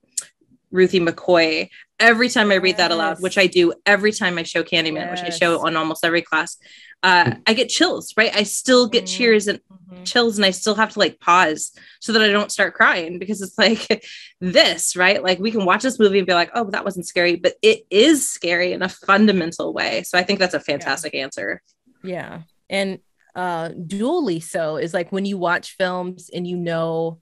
Ruthie 0.71 1.01
McCoy. 1.01 1.69
Every 2.01 2.29
time 2.29 2.53
I 2.53 2.57
read 2.57 2.77
that 2.77 2.93
aloud, 2.93 3.21
which 3.21 3.39
I 3.39 3.49
do 3.49 3.73
every 3.85 4.13
time 4.13 4.39
I 4.39 4.45
show 4.45 4.63
Candyman, 4.63 5.11
which 5.11 5.21
I 5.23 5.31
show 5.31 5.67
on 5.67 5.77
almost 5.77 6.05
every 6.05 6.23
class, 6.23 6.57
uh, 7.03 7.37
I 7.47 7.55
get 7.55 7.69
chills. 7.69 8.13
Right, 8.17 8.35
I 8.35 8.43
still 8.43 8.89
get 8.89 9.07
cheers 9.07 9.47
and 9.47 9.61
Mhm. 9.93 10.05
chills, 10.07 10.39
and 10.39 10.45
I 10.45 10.51
still 10.51 10.75
have 10.75 10.93
to 10.93 10.99
like 10.99 11.21
pause 11.21 11.73
so 12.01 12.13
that 12.13 12.23
I 12.23 12.29
don't 12.29 12.53
start 12.53 12.75
crying 12.75 13.19
because 13.19 13.41
it's 13.41 13.57
like 13.59 14.05
this, 14.41 14.97
right? 14.97 15.23
Like 15.23 15.39
we 15.39 15.51
can 15.51 15.65
watch 15.65 15.83
this 15.83 15.99
movie 15.99 16.19
and 16.19 16.27
be 16.27 16.35
like, 16.35 16.51
"Oh, 16.55 16.65
but 16.65 16.73
that 16.73 16.85
wasn't 16.85 17.07
scary," 17.07 17.37
but 17.37 17.55
it 17.63 17.85
is 17.91 18.29
scary 18.29 18.73
in 18.73 18.83
a 18.83 18.89
fundamental 18.89 19.73
way. 19.73 20.03
So 20.03 20.19
I 20.19 20.23
think 20.25 20.39
that's 20.39 20.55
a 20.55 20.61
fantastic 20.61 21.15
answer. 21.15 21.63
Yeah. 22.03 22.43
And 22.69 22.99
uh 23.35 23.69
dually 23.69 24.43
so 24.43 24.77
is 24.79 24.93
like 24.95 25.13
when 25.13 25.25
you 25.25 25.39
watch 25.39 25.77
films 25.77 26.31
and 26.35 26.47
you 26.47 26.57
know, 26.57 27.21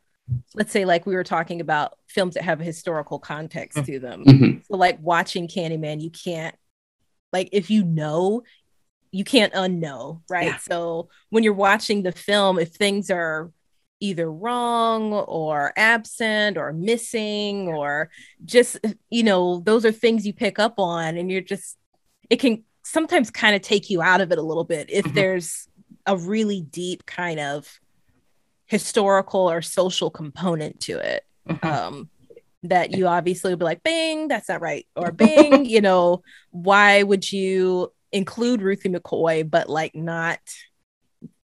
let's 0.54 0.72
say 0.72 0.84
like 0.84 1.04
we 1.04 1.14
were 1.14 1.24
talking 1.24 1.60
about 1.60 1.98
films 2.08 2.34
that 2.34 2.44
have 2.44 2.60
a 2.60 2.64
historical 2.64 3.18
context 3.18 3.84
to 3.84 3.98
them. 3.98 4.24
Mhm. 4.24 4.64
So 4.66 4.76
like 4.76 4.98
watching 5.00 5.46
Candyman, 5.48 6.00
you 6.00 6.10
can't 6.10 6.54
like 7.32 7.48
if 7.52 7.70
you 7.70 7.84
know, 7.84 8.42
you 9.16 9.24
can't 9.24 9.52
unknow, 9.54 10.20
right? 10.28 10.52
Yeah. 10.52 10.58
So 10.58 11.08
when 11.30 11.42
you're 11.44 11.54
watching 11.68 12.02
the 12.02 12.12
film, 12.12 12.58
if 12.58 12.70
things 12.74 13.10
are 13.10 13.50
either 14.00 14.30
wrong 14.30 15.12
or 15.14 15.72
absent 15.76 16.58
or 16.58 16.72
missing 16.72 17.66
or 17.68 18.10
just 18.44 18.78
you 19.10 19.22
know, 19.22 19.60
those 19.60 19.84
are 19.86 19.92
things 19.92 20.26
you 20.26 20.34
pick 20.34 20.58
up 20.58 20.74
on 20.78 21.16
and 21.16 21.30
you're 21.30 21.40
just 21.54 21.78
it 22.28 22.36
can 22.40 22.62
sometimes 22.84 23.30
kind 23.30 23.56
of 23.56 23.62
take 23.62 23.88
you 23.90 24.02
out 24.02 24.20
of 24.20 24.30
it 24.32 24.38
a 24.38 24.42
little 24.50 24.64
bit 24.64 24.90
if 24.90 25.04
Mhm. 25.06 25.14
there's 25.14 25.68
a 26.06 26.16
really 26.16 26.60
deep 26.60 27.06
kind 27.06 27.40
of 27.40 27.80
historical 28.66 29.50
or 29.50 29.62
social 29.62 30.10
component 30.10 30.78
to 30.80 30.98
it 30.98 31.24
Mhm. 31.48 31.64
um 31.66 32.10
that 32.62 32.90
you 32.90 33.06
obviously 33.06 33.52
would 33.52 33.58
be 33.60 33.64
like 33.64 33.82
bing 33.82 34.28
that's 34.28 34.48
not 34.48 34.60
right 34.60 34.86
or 34.96 35.10
bing 35.24 35.64
you 35.64 35.80
know 35.80 36.22
why 36.50 37.02
would 37.02 37.30
you 37.30 37.92
include 38.12 38.62
ruthie 38.62 38.88
mccoy 38.88 39.48
but 39.48 39.68
like 39.68 39.94
not 39.94 40.38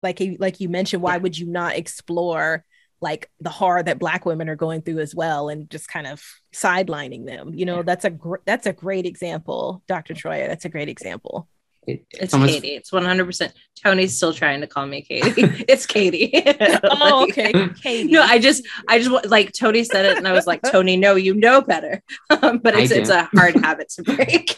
like 0.03 0.19
you 0.19 0.37
like 0.39 0.59
you 0.59 0.69
mentioned 0.69 1.01
why 1.01 1.17
would 1.17 1.37
you 1.37 1.45
not 1.47 1.75
explore 1.75 2.63
like 3.01 3.29
the 3.41 3.49
horror 3.49 3.83
that 3.83 3.99
black 3.99 4.25
women 4.25 4.49
are 4.49 4.55
going 4.55 4.81
through 4.81 4.99
as 4.99 5.13
well 5.13 5.49
and 5.49 5.69
just 5.69 5.87
kind 5.87 6.07
of 6.07 6.23
sidelining 6.53 7.25
them 7.25 7.53
you 7.53 7.65
know 7.65 7.83
that's 7.83 8.05
a 8.05 8.09
gr- 8.09 8.37
that's 8.45 8.65
a 8.65 8.73
great 8.73 9.05
example 9.05 9.83
dr 9.87 10.13
troyer 10.13 10.47
that's 10.47 10.65
a 10.65 10.69
great 10.69 10.89
example 10.89 11.47
It- 11.87 12.05
It's 12.11 12.33
almost- 12.33 12.53
Katie. 12.53 12.75
It's 12.75 12.91
100%. 12.91 13.53
Tony's 13.81 14.17
still 14.17 14.33
trying 14.33 14.59
to 14.59 14.67
call 14.67 14.85
me 14.85 15.03
Katie. 15.03 15.41
it's 15.71 15.85
Katie. 15.85 16.31
oh 16.83 17.25
Like- 17.29 17.29
okay 17.55 17.69
katie 17.81 18.11
No, 18.11 18.21
I 18.23 18.39
just, 18.39 18.67
I 18.89 18.99
just 18.99 19.09
like 19.35 19.53
Tony 19.53 19.85
said 19.85 20.03
it, 20.05 20.17
and 20.17 20.27
I 20.27 20.33
was 20.33 20.45
like, 20.47 20.61
Tony, 20.69 20.97
no, 20.97 21.15
you 21.15 21.33
know 21.33 21.61
better. 21.61 22.01
Um, 22.29 22.57
but 22.59 22.75
it's 22.75 22.91
it's 22.91 23.09
a 23.09 23.23
hard 23.37 23.55
habit 23.55 23.87
to 23.95 24.03
break. 24.03 24.51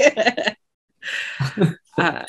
Uh, 1.98 2.24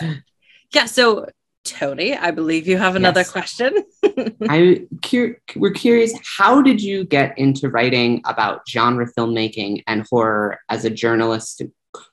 yeah. 0.72 0.84
So, 0.86 1.26
Tony, 1.64 2.16
I 2.16 2.30
believe 2.30 2.66
you 2.66 2.78
have 2.78 2.96
another 2.96 3.20
Yes. 3.20 3.30
question. 3.30 3.72
I 4.48 4.86
cur- 5.02 5.38
we're 5.56 5.72
curious. 5.72 6.12
How 6.38 6.62
did 6.62 6.82
you 6.82 7.04
get 7.04 7.36
into 7.38 7.68
writing 7.68 8.22
about 8.24 8.62
genre 8.68 9.06
filmmaking 9.16 9.82
and 9.86 10.06
horror 10.10 10.58
as 10.68 10.84
a 10.84 10.90
journalist, 10.90 11.62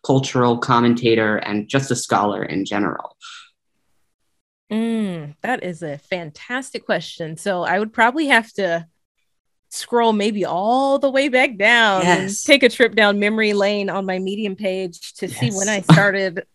cultural 0.05 0.57
commentator, 0.57 1.37
and 1.37 1.67
just 1.69 1.91
a 1.91 1.95
scholar 1.95 2.43
in 2.43 2.65
general? 2.65 3.15
Mm, 4.71 5.35
that 5.41 5.63
is 5.63 5.81
a 5.81 5.97
fantastic 5.97 6.85
question. 6.85 7.37
So 7.37 7.63
I 7.63 7.79
would 7.79 7.93
probably 7.93 8.27
have 8.27 8.51
to 8.53 8.85
scroll 9.69 10.13
maybe 10.13 10.43
all 10.45 10.99
the 10.99 11.09
way 11.09 11.29
back 11.29 11.57
down 11.57 12.03
and 12.03 12.29
take 12.45 12.63
a 12.63 12.69
trip 12.69 12.95
down 12.95 13.19
memory 13.19 13.53
lane 13.53 13.89
on 13.89 14.05
my 14.05 14.19
Medium 14.19 14.55
page 14.55 15.13
to 15.15 15.29
see 15.29 15.51
when 15.51 15.69
I 15.69 15.81
started 15.93 16.45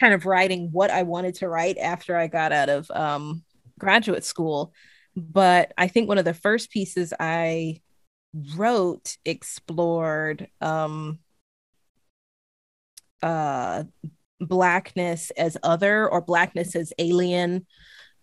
kind 0.00 0.14
of 0.14 0.24
writing 0.24 0.70
what 0.72 0.90
I 0.90 1.02
wanted 1.02 1.34
to 1.36 1.48
write 1.48 1.76
after 1.76 2.16
I 2.16 2.26
got 2.26 2.52
out 2.52 2.70
of 2.70 2.90
um, 2.90 3.44
graduate 3.78 4.24
school. 4.24 4.72
But 5.14 5.72
I 5.76 5.88
think 5.88 6.08
one 6.08 6.18
of 6.18 6.24
the 6.24 6.34
first 6.34 6.70
pieces 6.70 7.12
I 7.20 7.82
wrote 8.56 9.16
explored 9.24 10.48
um, 10.60 11.18
uh, 13.22 13.84
blackness 14.40 15.30
as 15.32 15.58
other 15.62 16.08
or 16.08 16.22
blackness 16.22 16.74
as 16.74 16.92
alien. 16.98 17.66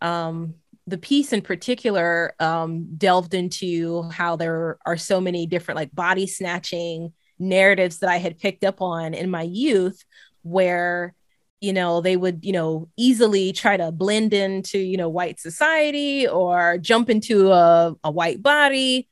Um, 0.01 0.55
the 0.87 0.97
piece 0.97 1.33
in 1.33 1.41
particular 1.41 2.33
um, 2.39 2.95
delved 2.97 3.33
into 3.33 4.03
how 4.09 4.35
there 4.35 4.77
are 4.85 4.97
so 4.97 5.19
many 5.21 5.45
different 5.45 5.75
like 5.75 5.93
body 5.93 6.25
snatching 6.25 7.13
narratives 7.37 7.99
that 7.99 8.09
I 8.09 8.17
had 8.17 8.39
picked 8.39 8.63
up 8.63 8.81
on 8.81 9.13
in 9.13 9.29
my 9.29 9.43
youth, 9.43 10.03
where 10.41 11.13
you 11.59 11.73
know 11.73 12.01
they 12.01 12.15
would 12.15 12.43
you 12.43 12.51
know 12.51 12.87
easily 12.97 13.51
try 13.51 13.77
to 13.77 13.91
blend 13.91 14.33
into 14.33 14.77
you 14.77 14.97
know 14.97 15.09
white 15.09 15.39
society 15.39 16.27
or 16.27 16.77
jump 16.77 17.09
into 17.09 17.51
a, 17.51 17.95
a 18.03 18.11
white 18.11 18.41
body 18.43 19.07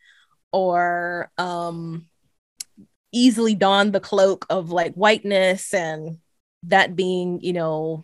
or 0.52 1.32
um 1.38 2.06
easily 3.12 3.56
don 3.56 3.92
the 3.92 4.00
cloak 4.00 4.46
of 4.50 4.72
like 4.72 4.94
whiteness 4.94 5.74
and 5.74 6.18
that 6.64 6.96
being 6.96 7.40
you 7.42 7.54
know 7.54 8.04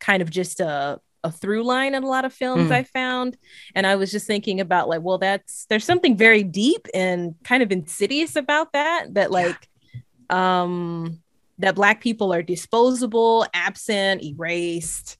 kind 0.00 0.22
of 0.22 0.30
just 0.30 0.60
a 0.60 1.00
a 1.24 1.32
through 1.32 1.64
line 1.64 1.94
in 1.94 2.02
a 2.02 2.08
lot 2.08 2.24
of 2.24 2.32
films 2.32 2.70
Mm. 2.70 2.74
I 2.74 2.82
found. 2.84 3.36
And 3.74 3.86
I 3.86 3.96
was 3.96 4.10
just 4.10 4.26
thinking 4.26 4.60
about 4.60 4.88
like, 4.88 5.02
well, 5.02 5.18
that's 5.18 5.66
there's 5.66 5.84
something 5.84 6.16
very 6.16 6.42
deep 6.42 6.86
and 6.94 7.34
kind 7.44 7.62
of 7.62 7.72
insidious 7.72 8.36
about 8.36 8.72
that. 8.72 9.14
That 9.14 9.30
like, 9.30 9.68
um, 10.30 11.20
that 11.58 11.74
black 11.74 12.00
people 12.00 12.32
are 12.32 12.42
disposable, 12.42 13.46
absent, 13.52 14.22
erased, 14.22 15.18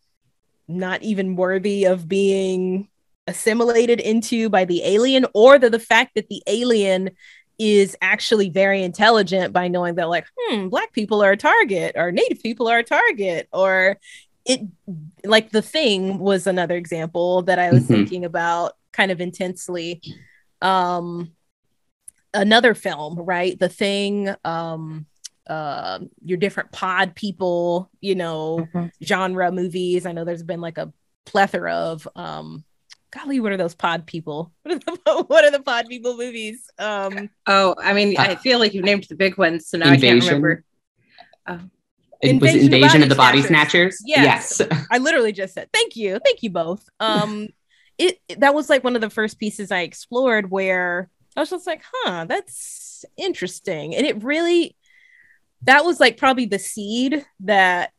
not 0.69 1.03
even 1.03 1.37
worthy 1.37 1.85
of 1.85 2.09
being 2.09 2.89
assimilated 3.27 4.01
into 4.01 4.49
by 4.49 4.65
the 4.65 4.83
alien, 4.85 5.27
or 5.35 5.59
the, 5.59 5.69
the 5.69 5.79
fact 5.79 6.13
that 6.15 6.29
the 6.29 6.43
alien 6.47 7.11
is 7.59 7.97
actually 8.01 8.49
very 8.49 8.83
intelligent 8.83 9.53
by 9.53 9.67
knowing 9.67 9.97
that 9.97 10.09
like 10.09 10.27
hmm 10.39 10.69
black 10.69 10.93
people 10.93 11.23
are 11.23 11.33
a 11.33 11.37
target 11.37 11.93
or 11.97 12.13
native 12.13 12.41
people 12.41 12.69
are 12.69 12.79
a 12.79 12.85
target 12.85 13.49
or 13.53 13.99
it 14.45 14.61
like 15.25 15.51
the 15.51 15.63
thing 15.63 16.19
was 16.19 16.47
another 16.47 16.77
example 16.77 17.43
that 17.43 17.59
i 17.59 17.73
was 17.73 17.83
mm-hmm. 17.83 17.95
thinking 17.95 18.25
about 18.25 18.75
kind 18.93 19.11
of 19.11 19.21
intensely 19.21 20.01
um 20.63 21.33
another 22.33 22.75
film 22.75 23.17
right 23.17 23.59
the 23.59 23.69
thing 23.69 24.33
um 24.45 25.05
uh 25.49 25.99
your 26.25 26.39
different 26.39 26.71
pod 26.73 27.15
people 27.15 27.91
you 28.01 28.15
know 28.15 28.69
mm-hmm. 28.75 28.87
genre 29.03 29.51
movies 29.51 30.07
i 30.07 30.13
know 30.13 30.25
there's 30.25 30.43
been 30.43 30.61
like 30.61 30.79
a 30.79 30.93
plethora 31.25 31.75
of 31.75 32.09
um 32.17 32.65
golly, 33.11 33.41
what 33.41 33.53
are 33.53 33.57
those 33.57 33.75
pod 33.75 34.07
people? 34.07 34.53
What 34.63 34.75
are 34.75 34.79
the, 34.79 35.25
what 35.25 35.45
are 35.45 35.51
the 35.51 35.63
pod 35.63 35.87
people 35.89 36.17
movies? 36.17 36.71
Um, 36.79 37.31
oh, 37.47 37.75
I 37.83 37.93
mean, 37.93 38.17
I 38.19 38.35
uh, 38.35 38.37
feel 38.37 38.59
like 38.59 38.75
you 38.75 38.83
named 38.83 39.07
the 39.09 39.17
big 39.17 39.39
ones, 39.39 39.69
so 39.69 39.79
now 39.79 39.93
Invasion. 39.93 40.09
I 40.09 40.21
can't 40.21 40.25
remember. 40.25 40.65
Uh, 41.47 41.59
it 42.21 42.41
was 42.41 42.55
Invasion 42.55 43.03
of 43.03 43.09
the 43.09 43.15
Body, 43.15 43.43
Snatchers. 43.43 43.99
Snatchers? 43.99 44.03
Yes. 44.05 44.61
yes. 44.61 44.87
I 44.91 44.99
literally 44.99 45.33
just 45.33 45.55
said 45.55 45.69
thank 45.73 45.97
you, 45.97 46.19
thank 46.25 46.43
you 46.43 46.51
both. 46.51 46.89
Um, 47.01 47.49
it 47.97 48.21
that 48.39 48.55
was 48.55 48.71
like 48.71 48.85
one 48.85 48.95
of 48.95 49.01
the 49.01 49.11
first 49.11 49.41
pieces 49.41 49.73
I 49.73 49.81
explored 49.81 50.51
where 50.51 51.11
I 51.37 51.41
was 51.41 51.51
just 51.51 51.67
like, 51.67 51.83
huh, 51.93 52.27
that's 52.27 53.05
interesting, 53.17 53.95
and 53.95 54.07
it 54.07 54.23
really 54.23 54.77
that 55.63 55.85
was 55.85 56.01
like 56.01 56.17
probably 56.17 56.47
the 56.47 56.59
seed 56.59 57.25
that 57.41 57.93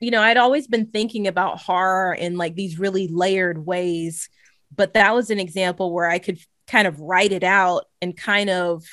you 0.00 0.10
know 0.10 0.22
I'd 0.22 0.36
always 0.36 0.66
been 0.66 0.86
thinking 0.86 1.26
about 1.26 1.60
horror 1.60 2.14
in 2.14 2.36
like 2.36 2.54
these 2.54 2.78
really 2.78 3.08
layered 3.08 3.64
ways 3.64 4.28
but 4.74 4.94
that 4.94 5.14
was 5.14 5.30
an 5.30 5.38
example 5.38 5.92
where 5.92 6.08
I 6.08 6.18
could 6.18 6.38
kind 6.66 6.86
of 6.86 6.98
write 7.00 7.32
it 7.32 7.44
out 7.44 7.84
and 8.00 8.16
kind 8.16 8.50
of 8.50 8.84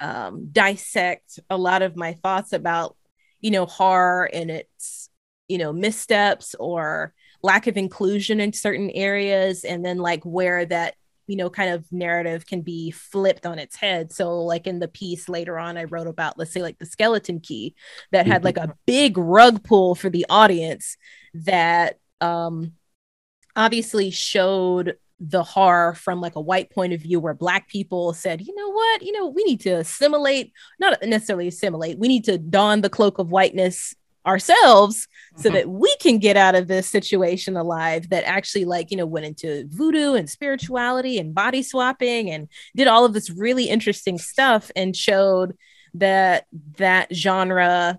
um, 0.00 0.48
dissect 0.52 1.40
a 1.50 1.56
lot 1.56 1.82
of 1.82 1.96
my 1.96 2.14
thoughts 2.14 2.52
about, 2.52 2.96
you 3.40 3.50
know, 3.50 3.66
horror 3.66 4.30
and 4.32 4.50
its, 4.50 5.10
you 5.48 5.58
know, 5.58 5.72
missteps 5.72 6.54
or 6.60 7.12
lack 7.42 7.66
of 7.66 7.76
inclusion 7.76 8.40
in 8.40 8.52
certain 8.52 8.90
areas, 8.90 9.64
and 9.64 9.84
then 9.84 9.98
like 9.98 10.22
where 10.24 10.64
that, 10.66 10.94
you 11.28 11.36
know, 11.36 11.50
kind 11.50 11.70
of 11.70 11.90
narrative 11.92 12.46
can 12.46 12.62
be 12.62 12.90
flipped 12.90 13.46
on 13.46 13.58
its 13.58 13.76
head. 13.76 14.12
So, 14.12 14.40
like 14.40 14.66
in 14.66 14.78
the 14.80 14.88
piece 14.88 15.28
later 15.28 15.58
on, 15.58 15.76
I 15.76 15.84
wrote 15.84 16.08
about, 16.08 16.38
let's 16.38 16.52
say, 16.52 16.62
like 16.62 16.78
the 16.78 16.86
skeleton 16.86 17.38
key 17.40 17.74
that 18.10 18.26
had 18.26 18.44
like 18.44 18.56
a 18.56 18.74
big 18.86 19.16
rug 19.16 19.62
pull 19.62 19.94
for 19.94 20.10
the 20.10 20.26
audience 20.28 20.96
that 21.34 21.98
um 22.20 22.72
obviously 23.54 24.10
showed 24.10 24.96
the 25.20 25.42
horror 25.42 25.94
from 25.94 26.20
like 26.20 26.36
a 26.36 26.40
white 26.40 26.70
point 26.70 26.92
of 26.92 27.00
view 27.00 27.18
where 27.18 27.34
black 27.34 27.68
people 27.68 28.12
said 28.12 28.40
you 28.40 28.54
know 28.54 28.70
what 28.70 29.02
you 29.02 29.12
know 29.12 29.26
we 29.26 29.42
need 29.44 29.60
to 29.60 29.70
assimilate 29.70 30.52
not 30.78 30.96
necessarily 31.04 31.48
assimilate 31.48 31.98
we 31.98 32.06
need 32.06 32.24
to 32.24 32.38
don 32.38 32.80
the 32.80 32.90
cloak 32.90 33.18
of 33.18 33.30
whiteness 33.30 33.96
ourselves 34.26 35.08
so 35.36 35.48
mm-hmm. 35.48 35.54
that 35.54 35.68
we 35.68 35.94
can 35.96 36.18
get 36.18 36.36
out 36.36 36.54
of 36.54 36.68
this 36.68 36.88
situation 36.88 37.56
alive 37.56 38.08
that 38.10 38.24
actually 38.24 38.64
like 38.64 38.90
you 38.90 38.96
know 38.96 39.06
went 39.06 39.26
into 39.26 39.66
voodoo 39.68 40.14
and 40.14 40.28
spirituality 40.28 41.18
and 41.18 41.34
body 41.34 41.62
swapping 41.62 42.30
and 42.30 42.48
did 42.76 42.88
all 42.88 43.04
of 43.04 43.14
this 43.14 43.30
really 43.30 43.68
interesting 43.68 44.18
stuff 44.18 44.70
and 44.76 44.96
showed 44.96 45.56
that 45.94 46.46
that 46.76 47.14
genre 47.14 47.98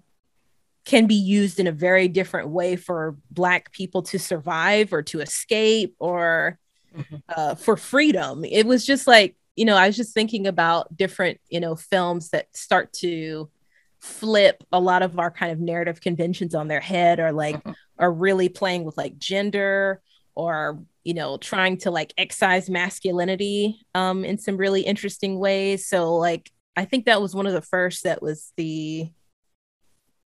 can 0.85 1.05
be 1.05 1.15
used 1.15 1.59
in 1.59 1.67
a 1.67 1.71
very 1.71 2.07
different 2.07 2.49
way 2.49 2.75
for 2.75 3.15
black 3.29 3.71
people 3.71 4.01
to 4.01 4.17
survive 4.17 4.91
or 4.91 5.03
to 5.03 5.19
escape 5.19 5.95
or 5.99 6.57
mm-hmm. 6.95 7.17
uh, 7.29 7.55
for 7.55 7.77
freedom. 7.77 8.43
It 8.43 8.65
was 8.65 8.85
just 8.85 9.05
like, 9.05 9.35
you 9.55 9.65
know, 9.65 9.75
I 9.75 9.87
was 9.87 9.95
just 9.95 10.13
thinking 10.13 10.47
about 10.47 10.95
different, 10.95 11.39
you 11.49 11.59
know, 11.59 11.75
films 11.75 12.29
that 12.29 12.55
start 12.55 12.91
to 12.93 13.49
flip 13.99 14.63
a 14.71 14.79
lot 14.79 15.01
of 15.01 15.19
our 15.19 15.29
kind 15.29 15.51
of 15.51 15.59
narrative 15.59 15.99
conventions 16.01 16.55
on 16.55 16.67
their 16.67 16.79
head 16.79 17.19
or 17.19 17.31
like 17.31 17.57
mm-hmm. 17.57 17.71
are 17.97 18.11
really 18.11 18.49
playing 18.49 18.83
with 18.83 18.97
like 18.97 19.17
gender 19.17 20.01
or 20.35 20.79
you 21.03 21.13
know 21.13 21.37
trying 21.37 21.77
to 21.77 21.91
like 21.91 22.13
excise 22.17 22.69
masculinity 22.69 23.85
um 23.95 24.23
in 24.23 24.37
some 24.37 24.57
really 24.57 24.81
interesting 24.81 25.37
ways. 25.39 25.87
So 25.87 26.15
like 26.15 26.51
i 26.77 26.85
think 26.85 27.05
that 27.05 27.21
was 27.21 27.35
one 27.35 27.47
of 27.47 27.53
the 27.53 27.61
first 27.61 28.03
that 28.03 28.21
was 28.21 28.53
the 28.55 29.09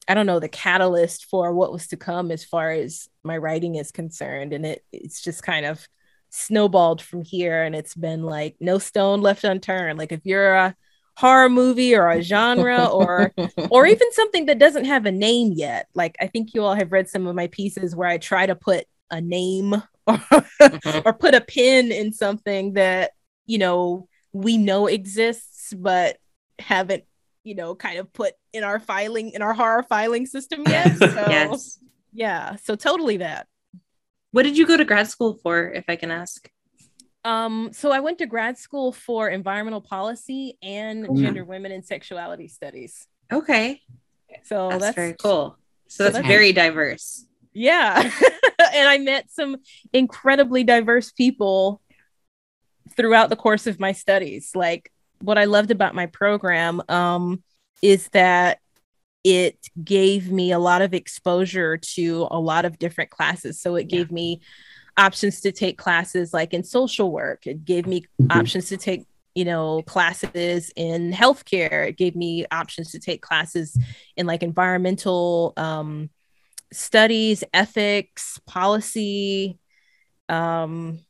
i 0.09 0.15
don't 0.15 0.27
know 0.27 0.41
the 0.41 0.49
catalyst 0.49 1.27
for 1.27 1.55
what 1.55 1.73
was 1.73 1.87
to 1.89 1.97
come 1.97 2.33
as 2.33 2.45
far 2.45 2.73
as 2.73 3.09
my 3.23 3.37
writing 3.37 3.77
is 3.77 3.93
concerned. 3.93 4.53
And 4.53 4.67
it 4.67 4.85
it's 4.93 5.23
just 5.23 5.43
kind 5.43 5.67
of 5.67 5.87
snowballed 6.31 7.03
from 7.03 7.23
here. 7.23 7.63
And 7.63 7.75
it's 7.75 7.95
been 7.95 8.23
like 8.23 8.57
no 8.61 8.79
stone 8.79 9.21
left 9.21 9.45
unturned. 9.45 9.99
Like 9.99 10.13
if 10.13 10.25
you're 10.25 10.55
a 10.55 10.77
horror 11.17 11.49
movie 11.49 11.95
or 11.95 12.09
a 12.09 12.23
genre 12.23 12.87
or 12.87 13.33
or 13.71 13.87
even 13.87 14.13
something 14.13 14.47
that 14.47 14.59
doesn't 14.59 14.85
have 14.85 15.07
a 15.07 15.13
name 15.13 15.53
yet 15.53 15.87
like 15.95 16.17
i 16.21 16.27
think 16.27 16.55
you 16.55 16.65
all 16.65 16.75
have 16.75 16.93
read 16.93 17.09
some 17.09 17.27
of 17.27 17.35
my 17.35 17.47
pieces 17.49 17.95
where 17.95 18.09
i 18.09 18.17
try 18.17 18.47
to 18.47 18.55
put 18.55 18.87
a 19.11 19.21
name 19.21 19.75
or, 20.07 20.17
mm-hmm. 20.17 21.01
or 21.05 21.13
put 21.13 21.35
a 21.35 21.41
pin 21.41 21.93
in 21.93 22.13
something 22.13 22.75
that 22.75 23.11
you 23.47 23.59
know 23.59 24.09
we 24.33 24.57
know 24.57 24.87
exists 24.87 25.75
but 25.77 26.17
haven't 26.59 27.05
you 27.45 27.55
know 27.55 27.75
kind 27.75 27.99
of 27.99 28.13
put 28.13 28.35
in 28.53 28.65
our 28.65 28.79
filing 28.79 29.31
in 29.31 29.43
our 29.43 29.53
horror 29.53 29.83
filing 29.83 30.27
system 30.27 30.63
yet 30.67 30.97
so 30.99 31.07
yes. 31.07 31.79
yeah 32.13 32.57
so 32.57 32.77
totally 32.77 33.19
that 33.19 33.47
what 34.33 34.45
did 34.45 34.57
you 34.57 34.67
go 34.67 34.77
to 34.77 34.85
grad 34.85 35.09
school 35.09 35.35
for, 35.35 35.71
if 35.71 35.85
I 35.89 35.97
can 35.97 36.11
ask? 36.11 36.49
Um, 37.25 37.71
so 37.73 37.93
I 37.93 38.01
went 38.01 38.19
to 38.19 38.27
grad 38.27 38.57
school 38.59 38.93
for 38.93 39.29
environmental 39.29 39.81
policy 39.81 40.57
and 40.63 41.07
oh, 41.09 41.17
gender, 41.17 41.45
women, 41.45 41.73
and 41.73 41.85
sexuality 41.85 42.49
studies. 42.49 43.07
Okay. 43.33 43.83
So 44.45 44.69
that's, 44.71 44.83
that's 44.83 44.97
very 44.97 45.15
cool. 45.15 45.57
So, 45.89 45.97
so 45.97 46.05
that's, 46.05 46.17
that's 46.17 46.27
very 46.27 46.53
diverse. 46.53 47.27
Yeah. 47.53 48.01
and 48.75 48.89
I 48.89 48.99
met 48.99 49.31
some 49.31 49.57
incredibly 49.93 50.65
diverse 50.65 51.13
people 51.13 51.81
throughout 52.97 53.29
the 53.29 53.37
course 53.37 53.67
of 53.67 53.81
my 53.81 53.93
studies. 53.93 54.53
Like 54.55 54.91
what 55.21 55.39
I 55.39 55.45
loved 55.45 55.71
about 55.71 55.95
my 55.95 56.07
program 56.07 56.83
um, 56.89 57.43
is 57.83 58.09
that 58.09 58.59
it 59.23 59.59
gave 59.83 60.31
me 60.31 60.53
a 60.53 60.59
lot 60.59 60.81
of 60.81 60.95
exposure 60.95 61.77
to 61.77 62.27
a 62.31 62.39
lot 62.39 62.65
of 62.65 62.79
different 62.79 63.11
classes. 63.11 63.61
So 63.61 63.77
it 63.77 63.89
gave 63.89 64.09
yeah. 64.11 64.15
me 64.15 64.41
options 64.97 65.41
to 65.43 65.53
take 65.53 65.79
classes 65.79 66.33
like 66.33 66.55
in 66.55 66.63
social 66.63 67.11
work. 67.11 67.47
It 67.47 67.65
gave 67.65 67.87
me 67.87 68.03
mm-hmm. 68.21 68.39
options 68.39 68.69
to 68.69 68.77
take, 68.77 69.07
you 69.35 69.45
know, 69.45 69.83
classes 69.83 70.73
in 70.77 71.13
healthcare. 71.13 71.89
It 71.89 71.97
gave 71.97 72.17
me 72.17 72.47
options 72.51 72.93
to 72.93 72.99
take 72.99 73.23
classes 73.23 73.79
in 74.17 74.27
like 74.27 74.43
environmental 74.43 75.53
um, 75.57 76.11
studies, 76.73 77.45
ethics, 77.53 78.41
policy, 78.47 79.59
um, 80.29 81.01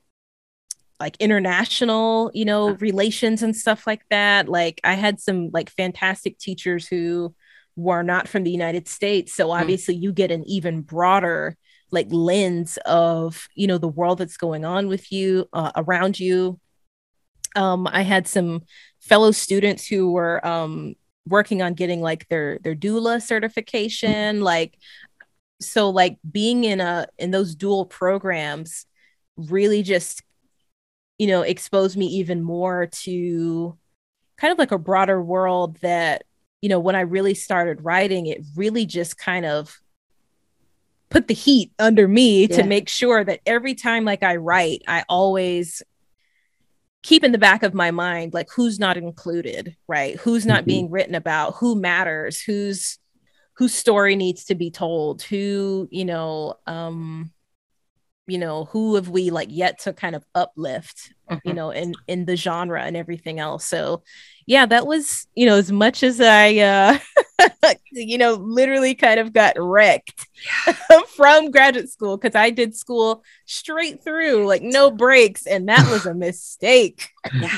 like 0.98 1.16
international, 1.18 2.30
you 2.34 2.44
know, 2.44 2.70
relations 2.72 3.42
and 3.42 3.56
stuff 3.56 3.86
like 3.86 4.02
that. 4.10 4.48
Like 4.48 4.80
I 4.84 4.94
had 4.94 5.18
some 5.18 5.50
like 5.52 5.70
fantastic 5.70 6.38
teachers 6.38 6.86
who 6.86 7.34
were 7.74 8.02
not 8.02 8.28
from 8.28 8.44
the 8.44 8.50
United 8.50 8.86
States. 8.86 9.32
So 9.32 9.46
hmm. 9.46 9.52
obviously 9.52 9.96
mm. 9.96 10.02
you 10.02 10.12
get 10.12 10.30
an 10.30 10.44
even 10.44 10.82
broader 10.82 11.56
like 11.90 12.06
lens 12.10 12.78
of, 12.86 13.48
you 13.54 13.66
know, 13.66 13.78
the 13.78 13.88
world 13.88 14.18
that's 14.18 14.36
going 14.36 14.64
on 14.64 14.88
with 14.88 15.10
you, 15.12 15.48
uh, 15.52 15.72
around 15.76 16.18
you. 16.18 16.58
Um, 17.56 17.86
I 17.86 18.02
had 18.02 18.28
some 18.28 18.62
fellow 19.00 19.32
students 19.32 19.86
who 19.86 20.12
were 20.12 20.44
um, 20.46 20.94
working 21.26 21.62
on 21.62 21.74
getting 21.74 22.00
like 22.00 22.28
their 22.28 22.58
their 22.60 22.76
doula 22.76 23.20
certification, 23.20 24.40
like 24.40 24.78
so 25.60 25.90
like 25.90 26.18
being 26.30 26.64
in 26.64 26.80
a 26.80 27.06
in 27.18 27.30
those 27.32 27.54
dual 27.54 27.86
programs 27.86 28.86
really 29.36 29.82
just 29.82 30.22
you 31.18 31.26
know 31.26 31.42
exposed 31.42 31.96
me 31.96 32.06
even 32.06 32.42
more 32.42 32.86
to 32.86 33.76
kind 34.38 34.52
of 34.52 34.58
like 34.58 34.72
a 34.72 34.78
broader 34.78 35.20
world 35.20 35.76
that 35.80 36.22
you 36.60 36.68
know, 36.68 36.80
when 36.80 36.96
I 36.96 37.00
really 37.00 37.34
started 37.34 37.84
writing, 37.84 38.26
it 38.26 38.42
really 38.54 38.86
just 38.86 39.16
kind 39.16 39.46
of 39.46 39.80
put 41.10 41.28
the 41.28 41.34
heat 41.34 41.72
under 41.78 42.08
me 42.08 42.46
yeah. 42.46 42.56
to 42.56 42.62
make 42.64 42.88
sure 42.88 43.22
that 43.22 43.40
every 43.44 43.74
time 43.74 44.04
like 44.04 44.22
I 44.22 44.36
write, 44.36 44.82
I 44.86 45.04
always 45.08 45.82
keep 47.02 47.24
in 47.24 47.32
the 47.32 47.38
back 47.38 47.62
of 47.62 47.74
my 47.74 47.90
mind 47.90 48.32
like 48.32 48.48
who's 48.54 48.78
not 48.78 48.96
included, 48.96 49.76
right? 49.88 50.16
Who's 50.20 50.46
not 50.46 50.60
mm-hmm. 50.60 50.66
being 50.66 50.90
written 50.90 51.14
about, 51.14 51.54
who 51.56 51.74
matters, 51.74 52.40
who's 52.40 52.98
whose 53.54 53.74
story 53.74 54.16
needs 54.16 54.44
to 54.46 54.54
be 54.54 54.70
told, 54.70 55.22
who, 55.22 55.88
you 55.90 56.04
know, 56.04 56.54
um 56.66 57.32
you 58.30 58.38
know 58.38 58.66
who 58.66 58.94
have 58.94 59.08
we 59.08 59.30
like 59.30 59.48
yet 59.50 59.78
to 59.80 59.92
kind 59.92 60.14
of 60.14 60.24
uplift 60.34 61.12
mm-hmm. 61.30 61.48
you 61.48 61.54
know 61.54 61.70
in 61.70 61.94
in 62.06 62.24
the 62.24 62.36
genre 62.36 62.82
and 62.82 62.96
everything 62.96 63.38
else 63.38 63.64
so 63.64 64.02
yeah 64.46 64.66
that 64.66 64.86
was 64.86 65.26
you 65.34 65.46
know 65.46 65.56
as 65.56 65.72
much 65.72 66.02
as 66.02 66.20
i 66.20 66.56
uh 66.56 66.98
you 67.92 68.18
know, 68.18 68.34
literally 68.34 68.94
kind 68.94 69.20
of 69.20 69.32
got 69.32 69.54
wrecked 69.58 70.26
from 71.16 71.50
graduate 71.50 71.90
school 71.90 72.16
because 72.16 72.34
I 72.34 72.50
did 72.50 72.76
school 72.76 73.22
straight 73.46 74.02
through, 74.02 74.46
like 74.46 74.62
no 74.62 74.90
breaks. 74.90 75.46
And 75.46 75.68
that 75.68 75.90
was 75.90 76.06
a 76.06 76.14
mistake. 76.14 77.08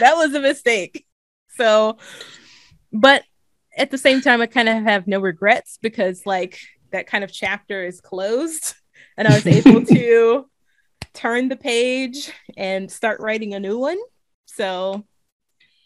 that 0.01 0.15
was 0.17 0.35
a 0.35 0.41
mistake. 0.41 1.07
So, 1.57 1.99
but 2.93 3.23
at 3.77 3.91
the 3.91 3.99
same 3.99 4.21
time, 4.21 4.41
I 4.41 4.47
kind 4.47 4.69
of 4.69 4.83
have 4.85 5.07
no 5.07 5.21
regrets 5.21 5.79
because, 5.81 6.27
like, 6.27 6.59
that 6.91 7.07
kind 7.07 7.25
of 7.25 7.33
chapter 7.33 7.85
is 7.85 8.01
closed 8.01 8.75
and 9.17 9.27
I 9.27 9.35
was 9.35 9.47
able 9.47 9.85
to 9.87 10.47
turn 11.15 11.49
the 11.49 11.57
page 11.57 12.33
and 12.57 12.91
start 12.91 13.21
writing 13.21 13.55
a 13.55 13.61
new 13.61 13.79
one. 13.79 13.99
So, 14.47 15.05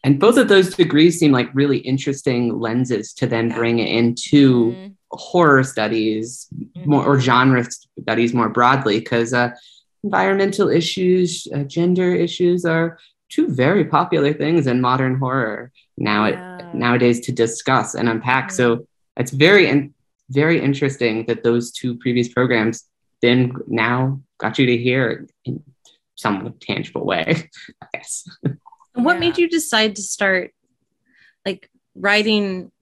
and 0.04 0.20
both 0.20 0.36
of 0.36 0.48
those 0.48 0.74
degrees 0.74 1.18
seem 1.18 1.32
like 1.32 1.50
really 1.54 1.78
interesting 1.78 2.58
lenses 2.58 3.12
to 3.14 3.26
then 3.26 3.48
bring 3.48 3.78
into 3.78 4.72
mm-hmm. 4.72 4.92
horror 5.10 5.64
studies 5.64 6.46
mm-hmm. 6.54 6.88
more 6.88 7.04
or 7.04 7.20
genre 7.20 7.64
studies 8.00 8.32
more 8.32 8.48
broadly 8.48 9.00
because 9.00 9.34
uh, 9.34 9.50
environmental 10.04 10.68
issues, 10.68 11.48
uh, 11.54 11.64
gender 11.64 12.14
issues 12.14 12.64
are 12.64 12.98
two 13.28 13.48
very 13.48 13.84
popular 13.84 14.32
things 14.32 14.66
in 14.66 14.80
modern 14.80 15.16
horror 15.18 15.72
now 15.98 16.26
yeah. 16.26 16.58
it, 16.58 16.74
nowadays 16.74 17.20
to 17.20 17.32
discuss 17.32 17.94
and 17.94 18.08
unpack. 18.08 18.48
Mm-hmm. 18.48 18.56
So 18.56 18.86
it's 19.16 19.32
very 19.32 19.68
and 19.68 19.92
very 20.30 20.60
interesting 20.60 21.24
that 21.26 21.42
those 21.42 21.72
two 21.72 21.96
previous 21.98 22.28
programs 22.28 22.84
then 23.22 23.52
now 23.66 24.20
got 24.38 24.58
you 24.58 24.66
to 24.66 24.76
hear 24.76 25.26
in 25.44 25.62
some 26.14 26.54
tangible 26.60 27.04
way, 27.04 27.50
I 27.82 27.86
guess. 27.94 28.24
what 28.94 29.14
yeah. 29.14 29.20
made 29.20 29.38
you 29.38 29.48
decide 29.48 29.96
to 29.96 30.02
start 30.02 30.52
like 31.44 31.70
writing 31.94 32.72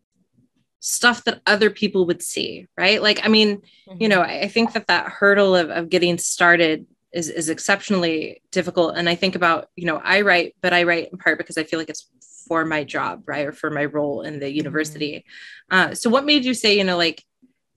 stuff 0.80 1.24
that 1.24 1.40
other 1.46 1.70
people 1.70 2.06
would 2.06 2.22
see, 2.22 2.66
right? 2.76 3.02
Like, 3.02 3.20
I 3.24 3.28
mean, 3.28 3.62
mm-hmm. 3.88 3.96
you 4.00 4.08
know, 4.08 4.20
I 4.20 4.48
think 4.48 4.74
that 4.74 4.86
that 4.88 5.08
hurdle 5.08 5.56
of, 5.56 5.70
of 5.70 5.88
getting 5.88 6.18
started 6.18 6.86
is, 7.12 7.30
is 7.30 7.48
exceptionally 7.48 8.42
difficult. 8.52 8.96
And 8.96 9.08
I 9.08 9.14
think 9.14 9.34
about, 9.34 9.68
you 9.76 9.86
know, 9.86 10.00
I 10.04 10.20
write, 10.20 10.54
but 10.60 10.74
I 10.74 10.82
write 10.82 11.10
in 11.10 11.18
part 11.18 11.38
because 11.38 11.56
I 11.56 11.64
feel 11.64 11.78
like 11.78 11.88
it's 11.88 12.10
for 12.46 12.66
my 12.66 12.84
job, 12.84 13.22
right? 13.26 13.46
Or 13.46 13.52
for 13.52 13.70
my 13.70 13.86
role 13.86 14.22
in 14.22 14.40
the 14.40 14.46
mm-hmm. 14.46 14.56
university. 14.56 15.24
Mm-hmm. 15.72 15.90
Uh, 15.92 15.94
so 15.94 16.10
what 16.10 16.26
made 16.26 16.44
you 16.44 16.52
say, 16.52 16.76
you 16.76 16.84
know, 16.84 16.98
like, 16.98 17.24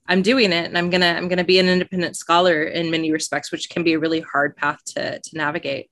I'm 0.08 0.22
doing 0.22 0.52
it 0.52 0.65
and 0.65 0.78
I'm 0.78 0.89
gonna 0.89 1.13
I'm 1.17 1.28
gonna 1.28 1.43
be 1.43 1.60
an 1.60 1.67
independent 1.67 2.15
scholar 2.15 2.63
in 2.63 2.89
many 2.89 3.12
respects, 3.12 3.52
which 3.52 3.70
can 3.70 3.84
be 3.84 3.93
a 3.93 4.00
really 4.00 4.22
hard 4.22 4.56
path 4.56 4.84
to 4.96 5.20
to 5.20 5.38
navigate. 5.38 5.89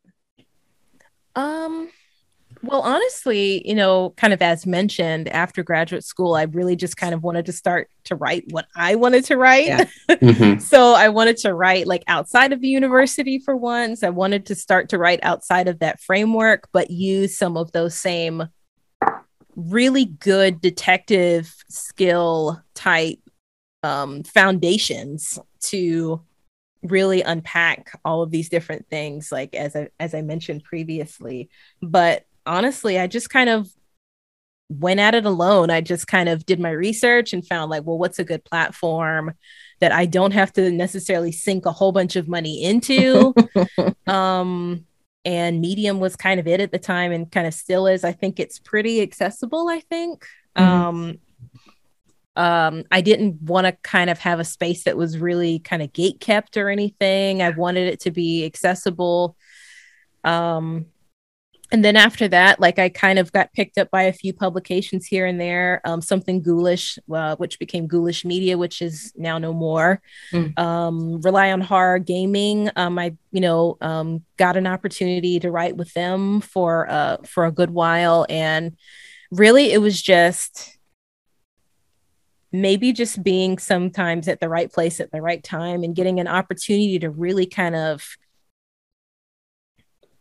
Um 1.35 1.89
well, 2.61 2.81
honestly, 2.81 3.67
you 3.67 3.75
know, 3.75 4.11
kind 4.11 4.33
of 4.33 4.41
as 4.41 4.65
mentioned, 4.65 5.27
after 5.27 5.61
graduate 5.61 6.03
school, 6.03 6.33
I 6.35 6.43
really 6.43 6.75
just 6.75 6.97
kind 6.97 7.13
of 7.13 7.21
wanted 7.21 7.45
to 7.47 7.51
start 7.51 7.89
to 8.05 8.15
write 8.15 8.45
what 8.49 8.65
I 8.75 8.95
wanted 8.95 9.25
to 9.25 9.37
write. 9.37 9.67
Yeah. 9.67 9.85
Mm-hmm. 10.15 10.59
so 10.59 10.93
I 10.93 11.09
wanted 11.09 11.37
to 11.37 11.53
write 11.53 11.87
like 11.87 12.03
outside 12.07 12.53
of 12.53 12.61
the 12.61 12.67
university 12.67 13.37
for 13.37 13.55
once. 13.55 14.01
I 14.01 14.09
wanted 14.09 14.45
to 14.47 14.55
start 14.55 14.89
to 14.89 14.97
write 14.97 15.19
outside 15.23 15.67
of 15.67 15.79
that 15.79 15.99
framework, 15.99 16.69
but 16.71 16.89
use 16.89 17.37
some 17.37 17.57
of 17.57 17.71
those 17.73 17.95
same 17.95 18.47
really 19.55 20.05
good 20.05 20.61
detective 20.61 21.53
skill 21.69 22.61
type 22.73 23.19
um, 23.85 24.23
foundations 24.23 25.37
to 25.59 26.19
really 26.81 27.21
unpack 27.21 27.99
all 28.03 28.23
of 28.23 28.31
these 28.31 28.49
different 28.49 28.87
things 28.89 29.31
like 29.31 29.53
as 29.53 29.75
I, 29.75 29.89
as 29.99 30.13
I 30.15 30.21
mentioned 30.21 30.63
previously. 30.63 31.49
But 31.81 32.25
honestly 32.45 32.99
I 32.99 33.07
just 33.07 33.29
kind 33.29 33.49
of 33.49 33.69
went 34.69 34.99
at 34.99 35.13
it 35.13 35.25
alone. 35.25 35.69
I 35.69 35.81
just 35.81 36.07
kind 36.07 36.27
of 36.27 36.45
did 36.47 36.59
my 36.59 36.71
research 36.71 37.31
and 37.31 37.47
found 37.47 37.69
like 37.69 37.83
well 37.85 37.97
what's 37.99 38.19
a 38.19 38.23
good 38.23 38.43
platform 38.43 39.33
that 39.79 39.91
I 39.91 40.05
don't 40.07 40.31
have 40.31 40.51
to 40.53 40.71
necessarily 40.71 41.31
sink 41.31 41.65
a 41.67 41.71
whole 41.71 41.91
bunch 41.91 42.15
of 42.15 42.27
money 42.27 42.63
into? 42.63 43.33
Um 44.07 44.85
and 45.25 45.59
medium 45.59 45.99
was 45.99 46.15
kind 46.15 46.39
of 46.39 46.47
it 46.47 46.59
at 46.59 46.71
the 46.71 46.77
time 46.77 47.11
and 47.11 47.31
kind 47.31 47.47
of 47.47 47.53
still 47.55 47.87
is. 47.87 48.03
I 48.03 48.11
think 48.11 48.39
it's 48.39 48.59
pretty 48.59 49.01
accessible 49.01 49.69
i 49.69 49.79
think. 49.79 50.25
Mm-hmm. 50.55 50.71
um 50.71 51.17
um, 52.35 52.83
I 52.91 53.01
didn't 53.01 53.41
want 53.41 53.65
to 53.65 53.71
kind 53.83 54.09
of 54.09 54.19
have 54.19 54.39
a 54.39 54.43
space 54.43 54.83
that 54.83 54.97
was 54.97 55.17
really 55.17 55.59
kind 55.59 55.81
of 55.81 55.93
gate 55.93 56.19
kept 56.19 56.57
or 56.57 56.69
anything. 56.69 57.41
I 57.41 57.49
wanted 57.49 57.87
it 57.87 58.01
to 58.01 58.11
be 58.11 58.45
accessible. 58.45 59.37
Um, 60.23 60.87
and 61.71 61.83
then 61.83 61.95
after 61.95 62.27
that, 62.27 62.59
like 62.59 62.77
I 62.77 62.89
kind 62.89 63.17
of 63.17 63.31
got 63.31 63.51
picked 63.53 63.77
up 63.77 63.89
by 63.89 64.03
a 64.03 64.13
few 64.13 64.33
publications 64.33 65.07
here 65.07 65.25
and 65.25 65.41
there. 65.41 65.81
Um, 65.83 65.99
something 65.99 66.41
ghoulish, 66.41 66.99
uh, 67.11 67.35
which 67.37 67.57
became 67.57 67.87
Ghoulish 67.87 68.23
Media, 68.23 68.57
which 68.57 68.81
is 68.81 69.11
now 69.15 69.39
no 69.39 69.51
more. 69.51 70.01
Mm. 70.31 70.57
Um, 70.59 71.21
rely 71.21 71.51
on 71.51 71.61
horror 71.61 71.99
gaming. 71.99 72.69
Um, 72.75 72.99
I, 72.99 73.15
you 73.31 73.41
know, 73.41 73.77
um, 73.81 74.23
got 74.37 74.57
an 74.57 74.67
opportunity 74.67 75.39
to 75.39 75.49
write 75.49 75.75
with 75.75 75.91
them 75.93 76.41
for 76.41 76.89
uh, 76.89 77.17
for 77.25 77.45
a 77.45 77.51
good 77.51 77.71
while, 77.71 78.27
and 78.29 78.77
really, 79.31 79.71
it 79.71 79.81
was 79.81 79.99
just 80.01 80.74
maybe 82.61 82.91
just 82.93 83.23
being 83.23 83.57
sometimes 83.57 84.27
at 84.27 84.39
the 84.39 84.49
right 84.49 84.71
place 84.71 84.99
at 84.99 85.11
the 85.11 85.21
right 85.21 85.43
time 85.43 85.83
and 85.83 85.95
getting 85.95 86.19
an 86.19 86.27
opportunity 86.27 86.99
to 86.99 87.09
really 87.09 87.45
kind 87.45 87.75
of 87.75 88.17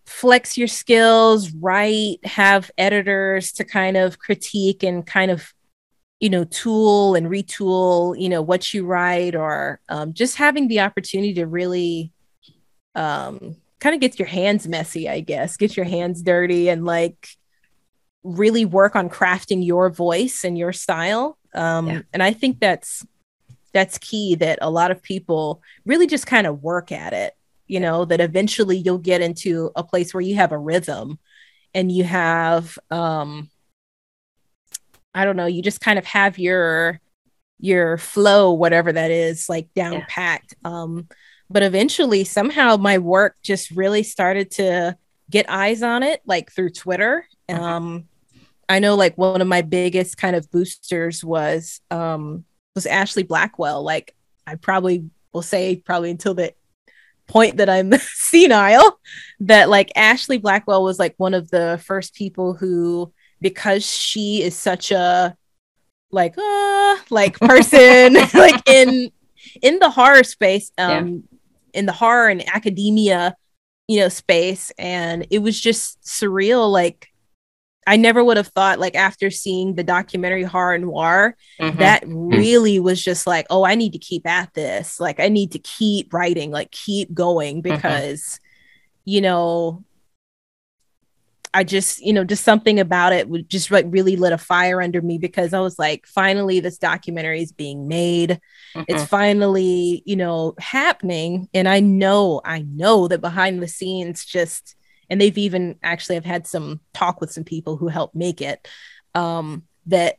flex 0.07 0.57
your 0.57 0.69
skills, 0.69 1.51
write, 1.53 2.25
have 2.25 2.71
editors 2.77 3.53
to 3.53 3.65
kind 3.65 3.97
of 3.97 4.19
critique 4.19 4.83
and 4.83 5.07
kind 5.07 5.31
of, 5.31 5.53
you 6.21 6.31
know, 6.31 6.45
tool 6.45 7.15
and 7.15 7.27
retool, 7.27 8.19
you 8.19 8.29
know, 8.29 8.43
what 8.43 8.73
you 8.73 8.85
write, 8.85 9.35
or 9.35 9.81
um, 9.89 10.13
just 10.13 10.37
having 10.37 10.69
the 10.69 10.81
opportunity 10.81 11.35
to 11.35 11.47
really 11.47 12.13
um, 12.95 13.57
kind 13.81 13.95
of 13.95 14.01
get 14.01 14.19
your 14.19 14.29
hands 14.29 14.69
messy, 14.69 15.09
I 15.09 15.21
guess, 15.21 15.57
get 15.57 15.77
your 15.77 15.87
hands 15.87 16.23
dirty 16.23 16.69
and 16.69 16.85
like 16.85 17.29
really 18.23 18.65
work 18.65 18.97
on 18.97 19.11
crafting 19.11 19.65
your 19.65 19.91
voice 19.91 20.45
and 20.45 20.57
your 20.57 20.73
style 20.73 21.39
um, 21.55 21.89
yeah. 21.89 22.01
and 22.13 22.23
i 22.23 22.33
think 22.33 22.61
that's 22.61 23.07
that's 23.73 23.99
key 23.99 24.35
that 24.37 24.59
a 24.63 24.71
lot 24.71 24.91
of 24.91 25.03
people 25.03 25.61
really 25.85 26.07
just 26.07 26.27
kind 26.27 26.47
of 26.47 26.63
work 26.63 26.93
at 26.93 27.13
it 27.13 27.35
you 27.67 27.81
know 27.81 28.05
that 28.05 28.21
eventually 28.21 28.77
you'll 28.77 28.99
get 28.99 29.21
into 29.21 29.71
a 29.77 29.83
place 29.83 30.15
where 30.15 30.21
you 30.21 30.37
have 30.37 30.53
a 30.53 30.59
rhythm 30.59 31.19
and 31.75 31.91
you 31.91 32.05
have 32.05 32.79
um 32.91 33.51
i 35.15 35.25
don't 35.25 35.37
know 35.37 35.47
you 35.47 35.63
just 35.63 35.81
kind 35.81 35.99
of 35.99 36.05
have 36.05 36.39
your 36.39 37.01
your 37.59 37.99
flow 37.99 38.53
whatever 38.53 38.93
that 38.93 39.11
is 39.11 39.49
like 39.49 39.73
down 39.75 39.95
yeah. 39.95 40.05
packed 40.09 40.55
um 40.65 41.09
but 41.51 41.63
eventually 41.63 42.25
somehow 42.25 42.77
my 42.77 42.99
work 42.99 43.37
just 43.43 43.71
really 43.71 44.03
started 44.03 44.51
to 44.51 44.97
get 45.31 45.49
eyes 45.49 45.83
on 45.83 46.03
it 46.03 46.21
like 46.27 46.53
through 46.53 46.71
twitter 46.71 47.27
mm-hmm. 47.49 47.63
um 47.63 48.05
I 48.69 48.79
know 48.79 48.95
like 48.95 49.17
one 49.17 49.41
of 49.41 49.49
my 49.49 49.63
biggest 49.63 50.17
kind 50.17 50.37
of 50.37 50.51
boosters 50.51 51.25
was 51.25 51.81
um 51.91 52.45
was 52.75 52.87
Ashlee 52.87 53.27
Blackwell. 53.27 53.83
Like 53.83 54.15
I 54.47 54.57
probably 54.57 55.09
will 55.33 55.43
say 55.43 55.77
probably 55.77 56.11
until 56.11 56.35
the 56.35 56.55
point 57.27 57.57
that 57.59 57.69
I'm 57.69 57.93
senile 57.99 58.99
that 59.41 59.69
like 59.69 59.93
Ashlee 59.97 60.43
Blackwell 60.43 60.83
was 60.83 60.99
like 60.99 61.15
one 61.17 61.35
of 61.35 61.51
the 61.51 61.81
first 61.85 62.15
people 62.15 62.55
who 62.55 63.13
because 63.41 63.85
she 63.85 64.43
is 64.43 64.57
such 64.57 64.91
a 64.91 65.37
like 66.11 66.37
uh 66.39 66.97
like 67.11 67.39
person 67.39 68.15
like 68.35 68.69
in 68.69 69.11
in 69.63 69.79
the 69.79 69.91
horror 69.91 70.25
space 70.25 70.71
um 70.79 71.25
yeah. 71.73 71.81
in 71.81 71.87
the 71.87 71.93
horror 71.93 72.29
and 72.29 72.49
academia 72.49 73.35
you 73.89 74.01
know 74.01 74.09
space 74.09 74.73
and 74.79 75.27
it 75.31 75.41
was 75.41 75.61
just 75.61 76.01
surreal 76.03 76.71
like 76.71 77.09
I 77.87 77.97
never 77.97 78.25
would 78.25 78.37
have 78.37 78.49
thought 78.49 78.79
like 78.79 78.95
after 78.95 79.31
seeing 79.31 79.75
the 79.75 79.85
documentary 79.85 80.43
horror 80.43 80.79
noir 80.79 81.37
mm-hmm. 81.61 81.79
that 81.79 82.03
mm-hmm. 82.03 82.29
really 82.29 82.79
was 82.79 83.03
just 83.03 83.27
like 83.27 83.47
oh 83.51 83.65
I 83.65 83.75
need 83.75 83.93
to 83.93 83.99
keep 83.99 84.27
at 84.27 84.53
this 84.55 85.01
like 85.01 85.21
I 85.21 85.29
need 85.29 85.53
to 85.53 85.59
keep 85.59 86.13
writing 86.13 86.51
like 86.51 86.71
keep 86.71 87.13
going 87.13 87.63
mm-hmm. 87.63 87.75
because 87.75 88.23
mm-hmm. 88.23 89.11
you 89.11 89.21
know 89.21 89.85
I 91.53 91.63
just 91.63 92.01
you 92.01 92.13
know 92.13 92.25
just 92.25 92.45
something 92.45 92.81
about 92.81 93.13
it 93.13 93.29
would 93.29 93.49
just 93.49 93.71
like 93.71 93.87
really 93.89 94.17
lit 94.17 94.33
a 94.33 94.39
fire 94.39 94.83
under 94.83 95.01
me 95.01 95.19
because 95.19 95.53
I 95.53 95.61
was 95.61 95.79
like 95.79 96.07
finally 96.07 96.61
this 96.61 96.79
documentary 96.79 97.43
is 97.43 97.53
being 97.53 97.87
made 97.87 98.41
it's 98.75 99.03
mm-hmm. 99.03 99.05
finally 99.05 100.03
you 100.05 100.17
know 100.17 100.55
happening 100.59 101.49
and 101.55 101.69
I 101.69 101.81
know 101.81 102.41
I 102.45 102.63
know 102.63 103.09
that 103.09 103.21
behind 103.21 103.63
the 103.63 103.69
scenes 103.69 104.25
just 104.25 104.75
and 105.09 105.21
they've 105.21 105.39
even 105.39 105.77
actually 105.83 106.15
have 106.17 106.25
had 106.25 106.47
some 106.47 106.81
talk 106.93 107.21
with 107.21 107.33
some 107.33 107.45
people 107.45 107.77
who 107.77 107.89
helped 107.89 108.15
make 108.15 108.41
it 108.41 108.67
um, 109.15 109.65
that 109.87 110.17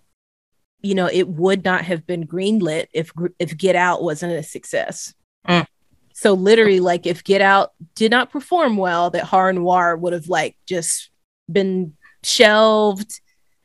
you 0.82 0.96
know 0.96 1.10
it 1.12 1.28
would 1.28 1.64
not 1.64 1.84
have 1.84 2.06
been 2.06 2.28
greenlit 2.28 2.88
if 2.94 3.12
if 3.40 3.58
Get 3.58 3.76
Out 3.76 4.04
wasn't 4.04 4.34
a 4.34 4.44
success. 4.44 5.14
Mm. 5.48 5.68
So 6.14 6.34
literally, 6.34 6.80
like 6.80 7.06
if 7.06 7.24
Get 7.24 7.42
Out 7.42 7.72
did 7.96 8.12
not 8.12 8.32
perform 8.32 8.78
well, 8.78 9.10
that 9.10 9.26
horror 9.26 9.54
noir 9.54 9.98
would 9.98 10.14
have 10.14 10.30
like 10.30 10.56
just 10.66 11.10
been 11.52 11.94
shelved, 12.24 13.20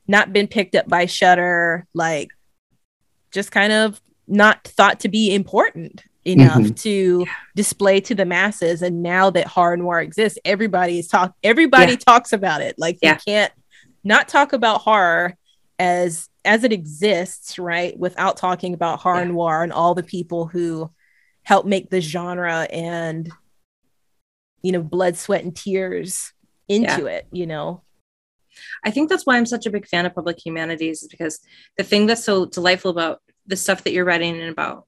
not 0.08 0.32
been 0.32 0.48
picked 0.48 0.74
up 0.74 0.88
by 0.88 1.06
Shudder, 1.06 1.86
like 1.94 2.30
just 3.30 3.52
kind 3.52 3.72
of 3.72 4.00
not 4.26 4.64
thought 4.64 5.00
to 5.00 5.08
be 5.08 5.34
important 5.34 6.02
enough 6.24 6.58
Mhm. 6.58 6.80
to 6.82 7.26
display 7.56 8.00
to 8.00 8.14
the 8.14 8.26
masses 8.26 8.82
and 8.82 9.02
now 9.02 9.30
that 9.30 9.46
horror 9.46 9.76
noir 9.76 10.00
exists 10.00 10.38
everybody 10.44 10.98
is 10.98 11.08
talk 11.08 11.34
everybody 11.42 11.96
talks 11.96 12.32
about 12.32 12.60
it 12.60 12.74
like 12.78 12.98
Yeah. 13.00 13.14
you 13.14 13.18
can't 13.32 13.52
not 14.04 14.28
talk 14.28 14.52
about 14.52 14.82
horror 14.82 15.34
as 15.78 16.28
as 16.44 16.62
it 16.64 16.72
exists 16.72 17.58
right 17.58 17.98
without 17.98 18.36
talking 18.36 18.74
about 18.74 19.00
horror 19.00 19.20
Yeah. 19.20 19.28
noir 19.32 19.62
and 19.62 19.72
all 19.72 19.94
the 19.94 20.02
people 20.02 20.46
who 20.46 20.90
help 21.42 21.64
make 21.64 21.88
the 21.88 22.02
genre 22.02 22.64
and 22.70 23.30
you 24.62 24.72
know 24.72 24.82
blood 24.82 25.16
sweat 25.16 25.42
and 25.42 25.56
tears 25.56 26.34
into 26.68 27.06
it 27.06 27.26
you 27.32 27.46
know 27.46 27.82
I 28.84 28.90
think 28.90 29.08
that's 29.08 29.24
why 29.24 29.36
I'm 29.38 29.46
such 29.46 29.64
a 29.64 29.70
big 29.70 29.86
fan 29.86 30.04
of 30.06 30.14
public 30.14 30.44
humanities 30.44 31.02
is 31.02 31.08
because 31.08 31.40
the 31.78 31.84
thing 31.84 32.06
that's 32.06 32.24
so 32.24 32.44
delightful 32.46 32.90
about 32.90 33.22
the 33.46 33.56
stuff 33.56 33.84
that 33.84 33.92
you're 33.92 34.04
writing 34.04 34.38
and 34.38 34.50
about 34.50 34.86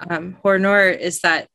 um, 0.00 0.36
horror 0.42 0.88
is 0.88 1.20
that 1.20 1.48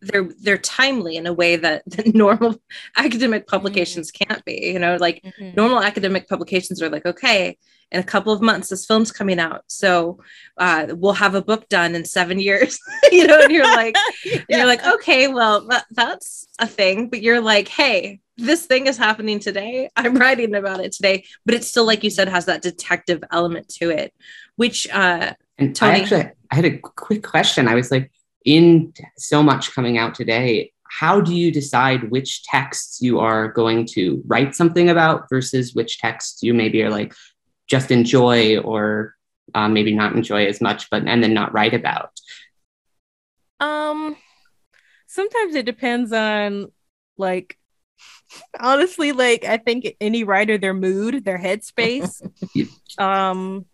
they're 0.00 0.28
they're 0.40 0.58
timely 0.58 1.16
in 1.16 1.26
a 1.26 1.32
way 1.32 1.56
that 1.56 1.82
the 1.86 2.10
normal 2.14 2.56
academic 2.96 3.46
publications 3.46 4.10
can't 4.10 4.44
be. 4.44 4.70
You 4.72 4.78
know, 4.78 4.96
like 4.96 5.24
normal 5.56 5.82
academic 5.82 6.28
publications 6.28 6.82
are 6.82 6.90
like, 6.90 7.06
okay, 7.06 7.58
in 7.90 8.00
a 8.00 8.04
couple 8.04 8.32
of 8.32 8.42
months, 8.42 8.68
this 8.68 8.84
film's 8.84 9.10
coming 9.10 9.38
out, 9.38 9.64
so 9.66 10.18
uh, 10.58 10.86
we'll 10.90 11.14
have 11.14 11.34
a 11.34 11.42
book 11.42 11.68
done 11.68 11.94
in 11.94 12.04
seven 12.04 12.38
years. 12.48 12.78
you 13.12 13.26
know, 13.26 13.40
and 13.40 13.52
you're 13.52 13.64
like, 13.64 13.96
and 14.24 14.44
you're 14.48 14.66
like, 14.66 14.84
okay, 14.86 15.28
well, 15.28 15.66
that, 15.68 15.86
that's 15.90 16.46
a 16.58 16.66
thing, 16.66 17.08
but 17.08 17.22
you're 17.22 17.40
like, 17.40 17.68
hey, 17.68 18.20
this 18.36 18.66
thing 18.66 18.86
is 18.86 18.96
happening 18.96 19.40
today. 19.40 19.90
I'm 19.96 20.16
writing 20.16 20.54
about 20.54 20.80
it 20.80 20.92
today, 20.92 21.24
but 21.44 21.54
it's 21.54 21.66
still, 21.66 21.86
like 21.86 22.04
you 22.04 22.10
said, 22.10 22.28
has 22.28 22.44
that 22.44 22.62
detective 22.62 23.24
element 23.32 23.68
to 23.80 23.90
it, 23.90 24.14
which, 24.56 24.86
uh, 24.90 25.32
And 25.56 25.74
Tony. 25.74 25.92
I 25.92 26.02
actually 26.02 26.30
I 26.50 26.56
had 26.56 26.64
a 26.64 26.78
quick 26.78 27.22
question. 27.22 27.68
I 27.68 27.74
was 27.74 27.90
like, 27.90 28.10
in 28.44 28.92
so 29.16 29.42
much 29.42 29.74
coming 29.74 29.98
out 29.98 30.14
today, 30.14 30.72
how 30.84 31.20
do 31.20 31.34
you 31.34 31.52
decide 31.52 32.10
which 32.10 32.42
texts 32.44 33.02
you 33.02 33.20
are 33.20 33.48
going 33.48 33.84
to 33.86 34.22
write 34.26 34.54
something 34.54 34.88
about 34.88 35.28
versus 35.28 35.74
which 35.74 35.98
texts 35.98 36.42
you 36.42 36.54
maybe 36.54 36.82
are 36.82 36.90
like 36.90 37.12
just 37.68 37.90
enjoy 37.90 38.58
or 38.58 39.14
uh, 39.54 39.68
maybe 39.68 39.94
not 39.94 40.14
enjoy 40.14 40.46
as 40.46 40.60
much, 40.60 40.88
but 40.90 41.06
and 41.06 41.22
then 41.22 41.34
not 41.34 41.52
write 41.52 41.74
about? 41.74 42.18
Um, 43.60 44.16
sometimes 45.06 45.54
it 45.54 45.66
depends 45.66 46.12
on 46.12 46.72
like 47.16 47.58
honestly, 48.60 49.12
like 49.12 49.44
I 49.44 49.58
think 49.58 49.96
any 50.00 50.24
writer, 50.24 50.58
their 50.58 50.74
mood, 50.74 51.24
their 51.24 51.38
headspace. 51.38 52.22
um, 52.98 53.66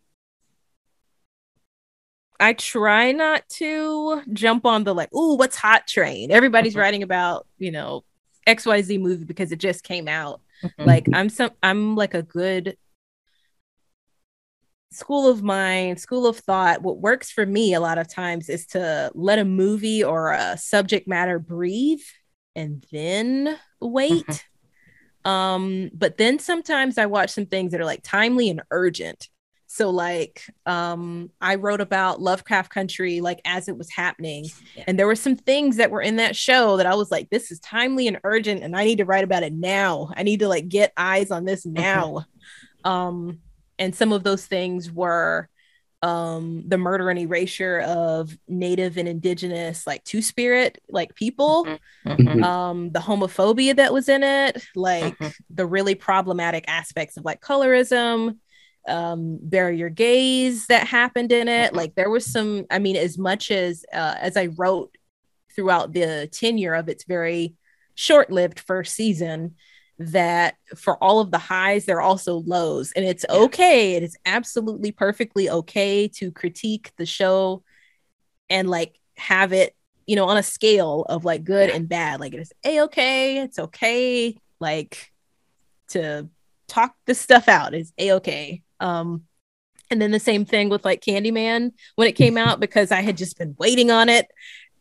I 2.40 2.52
try 2.52 3.12
not 3.12 3.48
to 3.50 4.22
jump 4.32 4.66
on 4.66 4.84
the 4.84 4.94
like, 4.94 5.10
oh, 5.14 5.34
what's 5.34 5.56
hot 5.56 5.86
train? 5.86 6.30
Everybody's 6.30 6.74
Mhm. 6.74 6.78
writing 6.80 7.02
about, 7.02 7.46
you 7.58 7.70
know, 7.70 8.04
XYZ 8.46 8.98
movie 8.98 9.24
because 9.24 9.52
it 9.52 9.58
just 9.58 9.84
came 9.84 10.08
out. 10.08 10.40
Mhm. 10.62 10.86
Like 10.86 11.08
I'm 11.12 11.28
some 11.28 11.52
I'm 11.62 11.96
like 11.96 12.14
a 12.14 12.22
good 12.22 12.76
school 14.90 15.28
of 15.28 15.42
mind, 15.42 16.00
school 16.00 16.26
of 16.26 16.38
thought. 16.38 16.82
What 16.82 16.98
works 16.98 17.30
for 17.30 17.44
me 17.44 17.74
a 17.74 17.80
lot 17.80 17.98
of 17.98 18.08
times 18.08 18.48
is 18.48 18.66
to 18.68 19.10
let 19.14 19.38
a 19.38 19.44
movie 19.44 20.04
or 20.04 20.32
a 20.32 20.56
subject 20.56 21.08
matter 21.08 21.38
breathe 21.38 22.02
and 22.54 22.84
then 22.92 23.58
wait. 23.80 24.44
Um, 25.24 25.90
but 25.94 26.16
then 26.18 26.38
sometimes 26.38 26.98
I 26.98 27.06
watch 27.06 27.30
some 27.30 27.46
things 27.46 27.72
that 27.72 27.80
are 27.80 27.84
like 27.86 28.02
timely 28.02 28.50
and 28.50 28.62
urgent. 28.70 29.28
So 29.74 29.90
like 29.90 30.42
um 30.66 31.30
I 31.40 31.56
wrote 31.56 31.80
about 31.80 32.20
Lovecraft 32.22 32.70
Country 32.70 33.20
like 33.20 33.40
as 33.44 33.66
it 33.66 33.76
was 33.76 33.90
happening. 33.90 34.44
Yeah. 34.76 34.84
And 34.86 34.96
there 34.96 35.08
were 35.08 35.16
some 35.16 35.34
things 35.34 35.78
that 35.78 35.90
were 35.90 36.00
in 36.00 36.16
that 36.16 36.36
show 36.36 36.76
that 36.76 36.86
I 36.86 36.94
was 36.94 37.10
like, 37.10 37.28
this 37.30 37.50
is 37.50 37.58
timely 37.58 38.06
and 38.06 38.20
urgent, 38.22 38.62
and 38.62 38.76
I 38.76 38.84
need 38.84 38.98
to 38.98 39.04
write 39.04 39.24
about 39.24 39.42
it 39.42 39.52
now. 39.52 40.12
I 40.16 40.22
need 40.22 40.40
to 40.40 40.48
like 40.48 40.68
get 40.68 40.92
eyes 40.96 41.32
on 41.32 41.44
this 41.44 41.66
now. 41.66 42.24
Um, 42.84 43.40
and 43.78 43.94
some 43.96 44.12
of 44.12 44.22
those 44.22 44.46
things 44.46 44.92
were 44.92 45.48
um 46.02 46.62
the 46.68 46.76
murder 46.76 47.08
and 47.10 47.18
erasure 47.18 47.80
of 47.80 48.36
native 48.46 48.98
and 48.98 49.08
indigenous 49.08 49.86
like 49.86 50.04
two 50.04 50.20
spirit 50.20 50.78
like 50.88 51.14
people 51.14 51.66
Mhm. 52.06 52.44
um 52.44 52.90
the 52.90 53.00
homophobia 53.00 53.74
that 53.76 53.92
was 53.92 54.08
in 54.10 54.22
it 54.22 54.62
like 54.76 55.16
the 55.48 55.64
really 55.66 55.94
problematic 55.94 56.66
aspects 56.68 57.16
of 57.16 57.24
like 57.24 57.40
colorism 57.40 58.36
um 58.86 59.38
bury 59.42 59.78
your 59.78 59.88
gays 59.90 60.66
that 60.66 60.86
happened 60.86 61.32
in 61.32 61.48
it. 61.48 61.72
Mhm. 61.72 61.76
like 61.76 61.94
there 61.94 62.10
was 62.10 62.30
some 62.30 62.66
i 62.70 62.78
mean 62.78 62.96
as 62.96 63.16
much 63.16 63.50
as 63.50 63.84
uh, 63.92 64.14
as 64.20 64.36
i 64.36 64.46
wrote 64.56 64.94
throughout 65.54 65.92
the 65.92 66.28
tenure 66.32 66.74
of 66.74 66.88
its 66.88 67.04
very 67.04 67.54
short-lived 67.94 68.60
first 68.60 68.94
season 68.94 69.54
that 69.98 70.56
for 70.76 71.02
all 71.02 71.20
of 71.20 71.30
the 71.30 71.38
highs 71.38 71.84
there 71.84 71.98
are 71.98 72.02
also 72.02 72.38
lows. 72.46 72.90
And 72.92 73.04
it's 73.04 73.24
okay. 73.30 73.94
It 73.94 74.02
is 74.02 74.16
absolutely 74.26 74.90
perfectly 74.90 75.48
okay 75.48 76.08
to 76.16 76.32
critique 76.32 76.90
the 76.98 77.06
show 77.06 77.62
and 78.50 78.68
like 78.68 78.98
have 79.16 79.52
it 79.52 79.72
you 80.06 80.16
know 80.16 80.26
on 80.26 80.36
a 80.36 80.42
scale 80.42 81.06
of 81.08 81.24
like 81.24 81.44
good 81.44 81.70
and 81.70 81.88
bad. 81.88 82.18
Like 82.18 82.34
it 82.34 82.40
is 82.40 82.52
a 82.64 82.80
okay 82.82 83.38
it's 83.38 83.60
okay 83.60 84.36
like 84.58 85.12
to 85.90 86.28
talk 86.66 86.96
this 87.06 87.20
stuff 87.20 87.46
out. 87.46 87.72
Is 87.72 87.92
a 87.96 88.14
okay 88.14 88.63
um 88.84 89.22
and 89.90 90.00
then 90.00 90.10
the 90.12 90.20
same 90.20 90.44
thing 90.44 90.68
with 90.68 90.84
like 90.84 91.00
candyman 91.02 91.72
when 91.96 92.08
it 92.08 92.12
came 92.12 92.36
out 92.38 92.60
because 92.60 92.92
i 92.92 93.00
had 93.00 93.16
just 93.16 93.38
been 93.38 93.54
waiting 93.58 93.90
on 93.90 94.08
it 94.08 94.26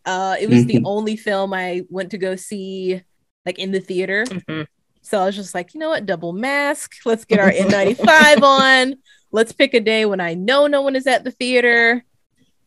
uh 0.06 0.36
it 0.40 0.48
was 0.50 0.66
the 0.66 0.76
Mhm. 0.80 0.84
only 0.86 1.16
film 1.18 1.54
i 1.54 1.82
went 1.90 2.12
to 2.12 2.18
go 2.18 2.36
see 2.36 3.02
like 3.46 3.58
in 3.60 3.72
the 3.72 3.80
theater 3.80 4.26
Mhm. 4.26 4.66
so 5.06 5.20
I 5.20 5.26
was 5.26 5.36
just 5.36 5.54
like, 5.54 5.74
you 5.74 5.82
know 5.82 5.90
what, 5.90 6.06
double 6.06 6.32
mask. 6.32 6.94
Let's 7.06 7.26
get 7.26 7.40
our 7.40 7.52
N95 7.52 8.42
on. 8.44 8.96
Let's 9.34 9.52
pick 9.52 9.74
a 9.74 9.82
day 9.82 10.06
when 10.06 10.22
I 10.22 10.34
know 10.34 10.66
no 10.68 10.82
one 10.82 10.96
is 10.96 11.08
at 11.08 11.26
the 11.26 11.32
theater. 11.32 12.06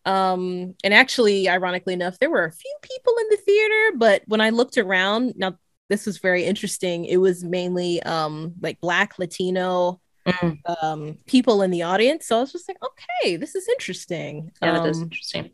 Um, 0.05 0.75
and 0.85 0.93
actually, 0.93 1.49
ironically 1.49 1.95
enough, 1.95 2.19
there 2.19 2.29
were 2.29 2.45
a 2.45 2.53
few 2.53 2.77
people 2.83 3.15
in 3.23 3.27
the 3.31 3.37
theater, 3.39 3.97
but 3.97 4.23
when 4.27 4.43
I 4.43 4.51
looked 4.51 4.77
around, 4.77 5.33
now 5.39 5.57
this 5.89 6.05
was 6.05 6.19
very 6.19 6.45
interesting. 6.45 7.07
It 7.07 7.17
was 7.17 7.43
mainly 7.43 8.03
um 8.03 8.53
like 8.61 8.81
black, 8.83 9.19
Latino 9.19 10.01
Mm. 10.27 10.59
um 10.83 11.19
people 11.27 11.63
in 11.63 11.71
the 11.71 11.83
audience. 11.83 12.27
So 12.27 12.37
I 12.37 12.41
was 12.41 12.53
just 12.53 12.69
like, 12.69 12.79
okay, 12.83 13.37
this 13.37 13.55
is 13.55 13.69
interesting. 13.69 14.51
Yeah, 14.61 14.73
that 14.79 14.87
is 14.89 14.97
Um, 14.99 15.03
interesting. 15.05 15.51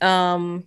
um 0.00 0.64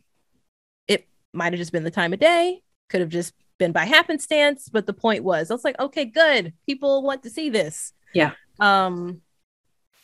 it 0.88 1.08
might 1.34 1.54
have 1.54 1.60
just 1.60 1.72
been 1.72 1.84
the 1.84 1.92
time 1.92 2.14
of 2.14 2.20
day 2.20 2.62
could 2.90 3.02
have 3.02 3.10
just 3.10 3.34
been 3.58 3.72
by 3.72 3.86
happenstance 3.86 4.70
but 4.70 4.86
the 4.86 4.94
point 4.94 5.24
was 5.24 5.50
i 5.50 5.54
was 5.54 5.66
like 5.66 5.80
okay 5.80 6.06
good 6.06 6.54
people 6.66 7.02
want 7.04 7.24
to 7.24 7.30
see 7.30 7.50
this 7.50 7.92
Yeah. 8.14 8.32
um 8.60 9.22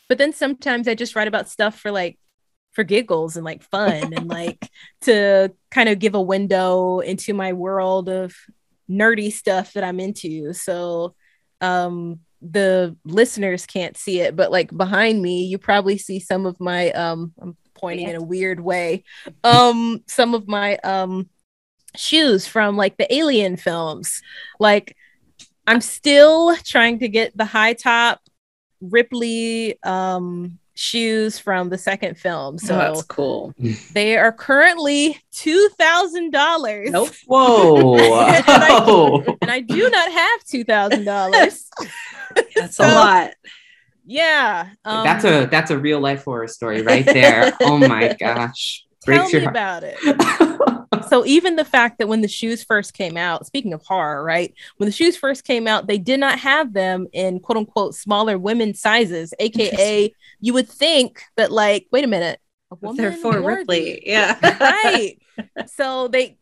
but 0.10 0.18
then 0.18 0.34
sometimes 0.34 0.88
i 0.88 0.96
just 0.96 1.16
write 1.16 1.28
about 1.28 1.48
stuff 1.50 1.80
for 1.80 1.92
like 1.92 2.18
for 2.74 2.84
giggles 2.84 3.38
and 3.38 3.46
like 3.46 3.64
fun 3.64 4.12
and 4.14 4.28
like 4.40 4.68
to 5.02 5.54
kind 5.72 5.88
of 5.90 6.00
give 6.00 6.16
a 6.16 6.22
window 6.22 7.00
into 7.00 7.34
my 7.34 7.54
world 7.54 8.10
of 8.10 8.36
nerdy 8.90 9.32
stuff 9.32 9.74
that 9.74 9.84
i'm 9.84 10.00
into 10.00 10.52
so 10.54 11.16
um 11.62 12.20
the 12.52 12.96
listeners 13.06 13.66
can't 13.66 13.96
see 13.96 14.20
it 14.20 14.36
but 14.36 14.52
like 14.52 14.76
behind 14.76 15.22
me 15.22 15.46
you 15.46 15.58
probably 15.58 15.98
see 15.98 16.20
some 16.20 16.46
of 16.46 16.60
my 16.60 16.92
um 16.92 17.34
i'm 17.40 17.56
pointing 17.74 18.10
in 18.10 18.16
a 18.16 18.24
weird 18.24 18.60
way 18.60 19.04
um 19.44 20.04
some 20.08 20.36
of 20.36 20.48
my 20.48 20.78
um 20.78 21.30
shoes 21.96 22.48
from 22.48 22.76
like 22.76 22.98
the 22.98 23.14
alien 23.14 23.58
films. 23.58 24.22
Like 24.60 24.96
i'm 25.66 25.82
still 25.82 26.56
trying 26.58 27.00
to 27.00 27.08
get 27.08 27.36
the 27.38 27.46
high 27.46 27.74
top 27.74 28.20
ripley 28.82 29.82
um 29.84 30.60
shoes 30.76 31.38
from 31.40 31.70
the 31.70 31.78
second 31.78 32.18
film 32.18 32.58
So 32.58 32.68
so 32.68 32.76
that's 32.78 33.04
cool. 33.04 33.54
they 33.94 34.18
are 34.18 34.32
currently 34.32 35.22
two 35.32 35.70
thousand 35.78 36.32
dollars 36.32 36.90
Nope. 36.92 37.10
Whoa! 37.28 37.96
And 37.98 38.44
I- 38.48 38.84
Whoa. 38.86 39.24
and 39.42 39.52
i 39.52 39.60
do 39.60 39.90
not 39.90 40.12
have 40.12 40.44
two 40.46 40.64
thousand 40.64 41.06
dollars 41.06 41.70
That's 42.56 42.76
So- 42.78 42.86
a 42.86 42.88
lot. 42.94 43.32
yeah 44.06 44.70
um, 44.86 45.04
that's 45.06 45.24
a 45.26 45.46
that's 45.46 45.72
a 45.72 45.78
real 45.78 46.00
life 46.00 46.24
horror 46.26 46.48
story 46.48 46.82
right 46.82 47.06
there. 47.06 47.54
oh 47.62 47.78
my 47.78 48.14
gosh! 48.20 48.86
tell 49.06 49.16
Breaks 49.18 49.34
me 49.34 49.40
your 49.42 49.50
about 49.50 49.84
it 49.84 49.96
heart. 50.02 50.83
So 51.02 51.26
even 51.26 51.56
the 51.56 51.66
fact 51.66 51.98
that 52.00 52.08
when 52.08 52.22
the 52.22 52.28
shoes 52.28 52.64
first 52.64 52.94
came 52.94 53.18
out 53.18 53.46
speaking 53.46 53.74
of 53.74 53.82
horror 53.86 54.24
right 54.24 54.54
when 54.78 54.86
the 54.88 54.92
shoes 54.94 55.16
first 55.18 55.44
came 55.44 55.68
out 55.68 55.88
they 55.88 55.98
did 55.98 56.20
not 56.20 56.40
have 56.40 56.74
them 56.74 57.08
in 57.14 57.40
quote 57.40 57.58
unquote 57.58 57.96
smaller 57.96 58.38
women's 58.38 58.80
sizes 58.80 59.34
aka 59.40 60.14
you 60.40 60.54
would 60.54 60.68
think 60.70 61.22
that 61.38 61.52
like 61.52 61.88
wait 61.92 62.04
a 62.04 62.08
minute 62.08 62.40
a 62.72 62.76
woman 62.76 62.98
They're 62.98 63.12
for 63.12 63.42
Ripley. 63.42 64.02
Yeah. 64.08 64.38
right 64.60 65.18
so 65.68 66.08
they 66.08 66.38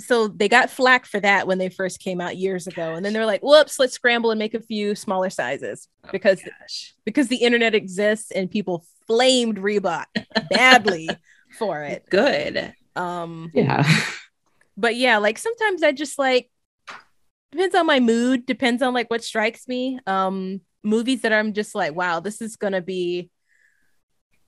so 0.00 0.26
they 0.26 0.48
got 0.48 0.68
flack 0.70 1.06
for 1.06 1.20
that 1.20 1.46
when 1.46 1.58
they 1.58 1.68
first 1.68 2.00
came 2.00 2.20
out 2.20 2.36
years 2.36 2.66
ago 2.66 2.94
and 2.94 3.04
then 3.04 3.12
they're 3.12 3.26
like 3.26 3.42
whoops 3.42 3.78
let's 3.78 3.92
scramble 3.92 4.30
and 4.30 4.38
make 4.38 4.54
a 4.54 4.60
few 4.60 4.94
smaller 4.94 5.30
sizes 5.30 5.88
oh 6.04 6.08
because 6.12 6.40
Oh, 6.44 6.50
gosh. 6.60 6.94
because 7.04 7.28
the 7.28 7.36
internet 7.36 7.74
exists 7.74 8.30
and 8.32 8.50
people 8.50 8.84
flamed 9.06 9.58
Reebok 9.58 10.06
badly 10.50 11.08
for 11.58 11.82
it. 11.82 12.04
Good. 12.08 12.72
Um 12.96 13.50
Yeah. 13.54 13.84
but 14.76 14.96
yeah, 14.96 15.18
like 15.18 15.38
sometimes 15.38 15.82
I 15.82 15.92
just 15.92 16.18
like 16.18 16.50
depends 17.50 17.74
on 17.74 17.86
my 17.86 18.00
mood, 18.00 18.46
depends 18.46 18.82
on 18.82 18.94
like 18.94 19.10
what 19.10 19.22
strikes 19.24 19.68
me. 19.68 19.98
Um 20.06 20.60
movies 20.82 21.20
that 21.22 21.32
I'm 21.32 21.52
just 21.52 21.74
like, 21.74 21.94
wow, 21.94 22.20
this 22.20 22.40
is 22.40 22.56
gonna 22.56 22.82
be 22.82 23.30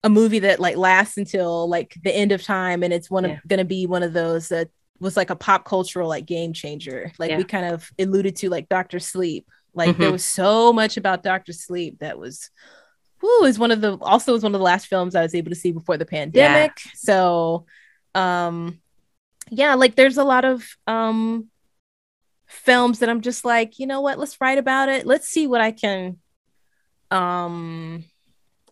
a 0.02 0.08
movie 0.10 0.40
that 0.40 0.60
like 0.60 0.76
lasts 0.76 1.16
until 1.16 1.68
like 1.68 1.94
the 2.02 2.14
end 2.14 2.30
of 2.32 2.42
time 2.42 2.82
and 2.82 2.92
it's 2.92 3.10
one 3.10 3.24
Yeah. 3.24 3.30
of 3.32 3.48
gonna 3.48 3.64
be 3.64 3.86
one 3.86 4.02
of 4.02 4.12
those 4.12 4.48
that 4.48 4.68
was 5.00 5.16
like 5.16 5.30
a 5.30 5.36
pop 5.36 5.64
cultural 5.64 6.08
like 6.08 6.26
game 6.26 6.52
changer. 6.52 7.10
Like 7.18 7.30
Yeah. 7.30 7.38
we 7.38 7.44
kind 7.44 7.66
of 7.66 7.90
alluded 7.98 8.36
to 8.36 8.50
like 8.50 8.68
Doctor 8.68 8.98
Sleep. 8.98 9.48
Like 9.74 9.96
there 9.98 10.08
Mhm. 10.08 10.12
was 10.12 10.24
so 10.24 10.72
much 10.72 10.96
about 10.96 11.22
Doctor 11.22 11.52
Sleep 11.52 11.98
that 12.00 12.18
was 12.18 12.50
whoo 13.22 13.44
is 13.44 13.58
one 13.58 13.70
of 13.70 13.80
the 13.80 13.96
also 14.02 14.32
was 14.32 14.42
one 14.42 14.54
of 14.54 14.58
the 14.58 14.64
last 14.64 14.86
films 14.86 15.14
I 15.14 15.22
was 15.22 15.34
able 15.34 15.50
to 15.50 15.56
see 15.56 15.72
before 15.72 15.96
the 15.96 16.04
pandemic. 16.06 16.72
So 16.94 17.64
um 18.14 18.80
yeah, 19.50 19.74
like 19.74 19.94
there's 19.94 20.16
a 20.16 20.24
lot 20.24 20.44
of 20.44 20.64
um 20.86 21.48
films 22.46 23.00
that 23.00 23.08
I'm 23.08 23.20
just 23.20 23.44
like, 23.44 23.78
you 23.78 23.86
know 23.86 24.00
what, 24.00 24.18
let's 24.18 24.40
write 24.40 24.58
about 24.58 24.88
it. 24.88 25.06
Let's 25.06 25.28
see 25.28 25.46
what 25.46 25.60
I 25.60 25.72
can 25.72 26.18
um 27.10 28.04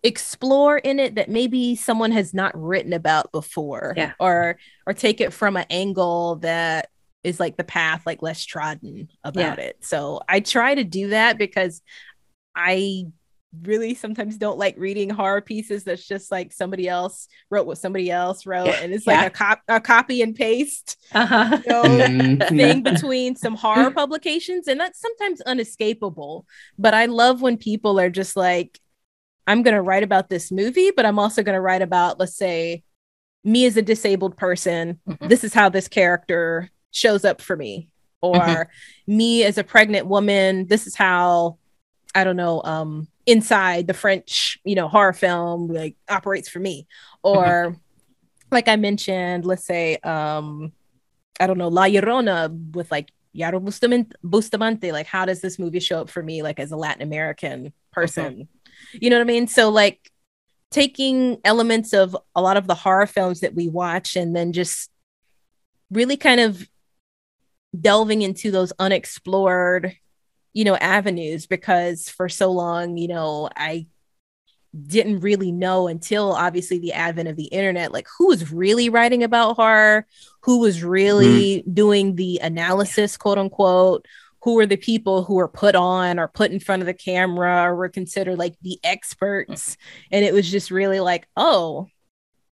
explore 0.02 0.78
in 0.78 0.98
it 0.98 1.14
that 1.14 1.28
maybe 1.28 1.76
someone 1.76 2.10
has 2.10 2.34
not 2.34 2.60
written 2.60 2.92
about 2.92 3.30
before 3.30 3.94
Yeah. 3.96 4.12
or 4.18 4.58
or 4.86 4.94
take 4.94 5.20
it 5.20 5.32
from 5.32 5.56
an 5.56 5.66
angle 5.70 6.36
that 6.36 6.88
is 7.22 7.38
like 7.38 7.56
the 7.56 7.62
path 7.62 8.02
like 8.04 8.20
less 8.20 8.44
trodden 8.44 9.08
about 9.22 9.60
it 9.60 9.76
so 9.80 10.20
i 10.28 10.40
try 10.40 10.74
to 10.74 10.82
do 10.82 11.10
that 11.10 11.38
because 11.38 11.82
i 12.56 13.04
really 13.60 13.94
sometimes 13.94 14.38
don't 14.38 14.56
like 14.58 14.74
reading 14.78 15.10
horror 15.10 15.42
pieces 15.42 15.84
that's 15.84 16.06
just 16.08 16.30
like 16.30 16.52
somebody 16.52 16.88
else 16.88 17.28
wrote 17.50 17.66
what 17.66 17.76
somebody 17.76 18.10
else 18.10 18.46
wrote 18.46 18.66
Yeah. 18.66 18.80
and 18.80 18.94
it's 18.94 19.06
like 19.06 19.20
Yeah. 19.20 19.26
a, 19.26 19.30
cop- 19.30 19.62
a 19.68 19.80
copy 19.80 20.22
and 20.22 20.34
paste 20.34 20.96
Uh-huh. 21.12 21.58
you 21.66 21.70
know, 21.70 21.82
Mhm. 22.06 22.48
thing 22.48 22.82
between 22.82 23.36
some 23.36 23.54
horror 23.54 23.90
publications 23.90 24.68
and 24.68 24.80
that's 24.80 24.98
sometimes 25.00 25.42
unescapable 25.42 26.46
but 26.78 26.94
i 26.94 27.04
love 27.04 27.42
when 27.42 27.58
people 27.58 28.00
are 28.00 28.08
just 28.08 28.36
like 28.36 28.80
i'm 29.46 29.62
going 29.62 29.74
to 29.74 29.82
write 29.82 30.02
about 30.02 30.30
this 30.30 30.50
movie 30.50 30.90
but 30.90 31.04
i'm 31.04 31.18
also 31.18 31.42
going 31.42 31.54
to 31.56 31.60
write 31.60 31.82
about 31.82 32.18
let's 32.18 32.36
say 32.36 32.82
me 33.44 33.66
as 33.66 33.76
a 33.76 33.82
disabled 33.82 34.34
person 34.36 34.98
Mhm. 35.06 35.28
this 35.28 35.44
is 35.44 35.52
how 35.52 35.68
this 35.68 35.88
character 35.88 36.70
shows 36.90 37.22
up 37.24 37.42
for 37.42 37.54
me 37.56 37.90
or 38.22 38.34
Mhm. 38.38 38.66
me 39.08 39.44
as 39.44 39.58
a 39.58 39.64
pregnant 39.64 40.06
woman 40.06 40.66
this 40.68 40.86
is 40.86 40.94
how 40.94 41.58
i 42.14 42.24
don't 42.24 42.36
know 42.36 42.62
um 42.64 43.08
inside 43.24 43.86
the 43.86 43.94
french 43.94 44.58
you 44.64 44.74
know 44.74 44.88
horror 44.88 45.12
film 45.12 45.68
like 45.68 45.96
operates 46.08 46.48
for 46.48 46.58
me. 46.58 46.86
Or 47.22 47.76
like 48.52 48.68
i 48.68 48.76
mentioned 48.76 49.44
let's 49.44 49.64
say 49.64 49.96
um 50.04 50.72
i 51.40 51.46
don't 51.46 51.58
know 51.58 51.68
la 51.68 51.84
llorona 51.84 52.74
with 52.74 52.90
like 52.90 53.10
Jayro 53.34 53.64
bustamante, 53.64 54.14
bustamante 54.22 54.92
like 54.92 55.06
how 55.06 55.24
does 55.24 55.40
this 55.40 55.58
movie 55.58 55.80
show 55.80 56.02
up 56.02 56.10
for 56.10 56.22
me 56.22 56.42
like 56.42 56.60
as 56.60 56.70
a 56.70 56.76
latin 56.76 57.02
american 57.02 57.72
person? 57.92 58.48
You 58.92 59.10
know 59.10 59.16
what 59.16 59.22
i 59.22 59.32
mean? 59.32 59.46
So 59.46 59.70
like 59.70 60.10
taking 60.70 61.38
elements 61.44 61.92
of 61.92 62.16
a 62.34 62.42
lot 62.42 62.56
of 62.56 62.66
the 62.66 62.74
horror 62.74 63.06
films 63.06 63.40
that 63.40 63.54
we 63.54 63.68
watch 63.68 64.16
and 64.16 64.34
then 64.36 64.52
just 64.52 64.90
really 65.90 66.16
kind 66.16 66.40
of 66.40 66.66
delving 67.78 68.22
into 68.22 68.50
those 68.50 68.72
unexplored 68.78 69.96
you 70.52 70.64
know 70.64 70.76
avenues 70.76 71.46
because 71.46 72.08
for 72.08 72.28
so 72.28 72.50
long 72.50 72.96
you 72.96 73.08
know 73.08 73.48
i 73.56 73.86
didn't 74.86 75.20
really 75.20 75.52
know 75.52 75.86
until 75.86 76.32
obviously 76.32 76.78
the 76.78 76.94
advent 76.94 77.28
of 77.28 77.36
the 77.36 77.44
internet 77.44 77.92
like 77.92 78.06
who 78.18 78.28
was 78.28 78.50
really 78.52 78.88
writing 78.88 79.22
about 79.22 79.56
horror 79.56 80.06
who 80.40 80.60
was 80.60 80.82
really 80.82 81.58
mm-hmm. 81.58 81.74
doing 81.74 82.16
the 82.16 82.40
analysis 82.42 83.16
quote 83.16 83.38
unquote 83.38 84.06
who 84.42 84.54
were 84.54 84.66
the 84.66 84.76
people 84.76 85.22
who 85.24 85.34
were 85.34 85.48
put 85.48 85.74
on 85.74 86.18
or 86.18 86.26
put 86.26 86.50
in 86.50 86.58
front 86.58 86.82
of 86.82 86.86
the 86.86 86.94
camera 86.94 87.62
or 87.62 87.76
were 87.76 87.88
considered 87.88 88.38
like 88.38 88.56
the 88.62 88.78
experts. 88.82 89.70
Mm-hmm. 89.70 90.08
And 90.12 90.24
it 90.24 90.34
was 90.34 90.50
just 90.50 90.70
really 90.70 91.00
like 91.00 91.28
oh 91.36 91.86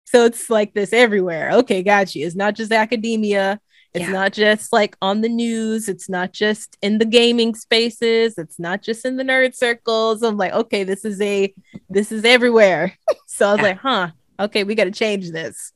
so 0.05 0.25
it's 0.25 0.49
like 0.49 0.73
this 0.73 0.91
everywhere. 0.91 1.51
Okay 1.51 1.83
got 1.83 2.15
you. 2.15 2.25
It's 2.25 2.35
not 2.35 2.55
just 2.55 2.71
academia 2.71 3.59
it's 3.93 4.03
Yeah. 4.05 4.11
not 4.11 4.33
just 4.33 4.71
like 4.71 4.95
on 5.01 5.21
the 5.21 5.29
news 5.29 5.89
it's 5.89 6.07
not 6.09 6.31
just 6.31 6.77
in 6.81 6.97
the 6.99 7.05
gaming 7.05 7.55
spaces 7.55 8.37
it's 8.37 8.59
not 8.59 8.81
just 8.81 9.03
in 9.05 9.17
the 9.17 9.23
nerd 9.23 9.55
circles 9.55 10.21
i'm 10.21 10.37
like 10.37 10.53
okay 10.53 10.83
this 10.83 11.03
is 11.05 11.19
a 11.21 11.53
this 11.89 12.11
is 12.11 12.23
everywhere 12.25 12.93
so 13.27 13.47
i 13.47 13.51
was 13.53 13.57
Yeah. 13.59 13.63
like 13.69 13.77
huh 13.79 14.09
okay 14.39 14.63
we 14.63 14.75
got 14.75 14.85
to 14.85 14.91
change 14.91 15.31
this 15.31 15.73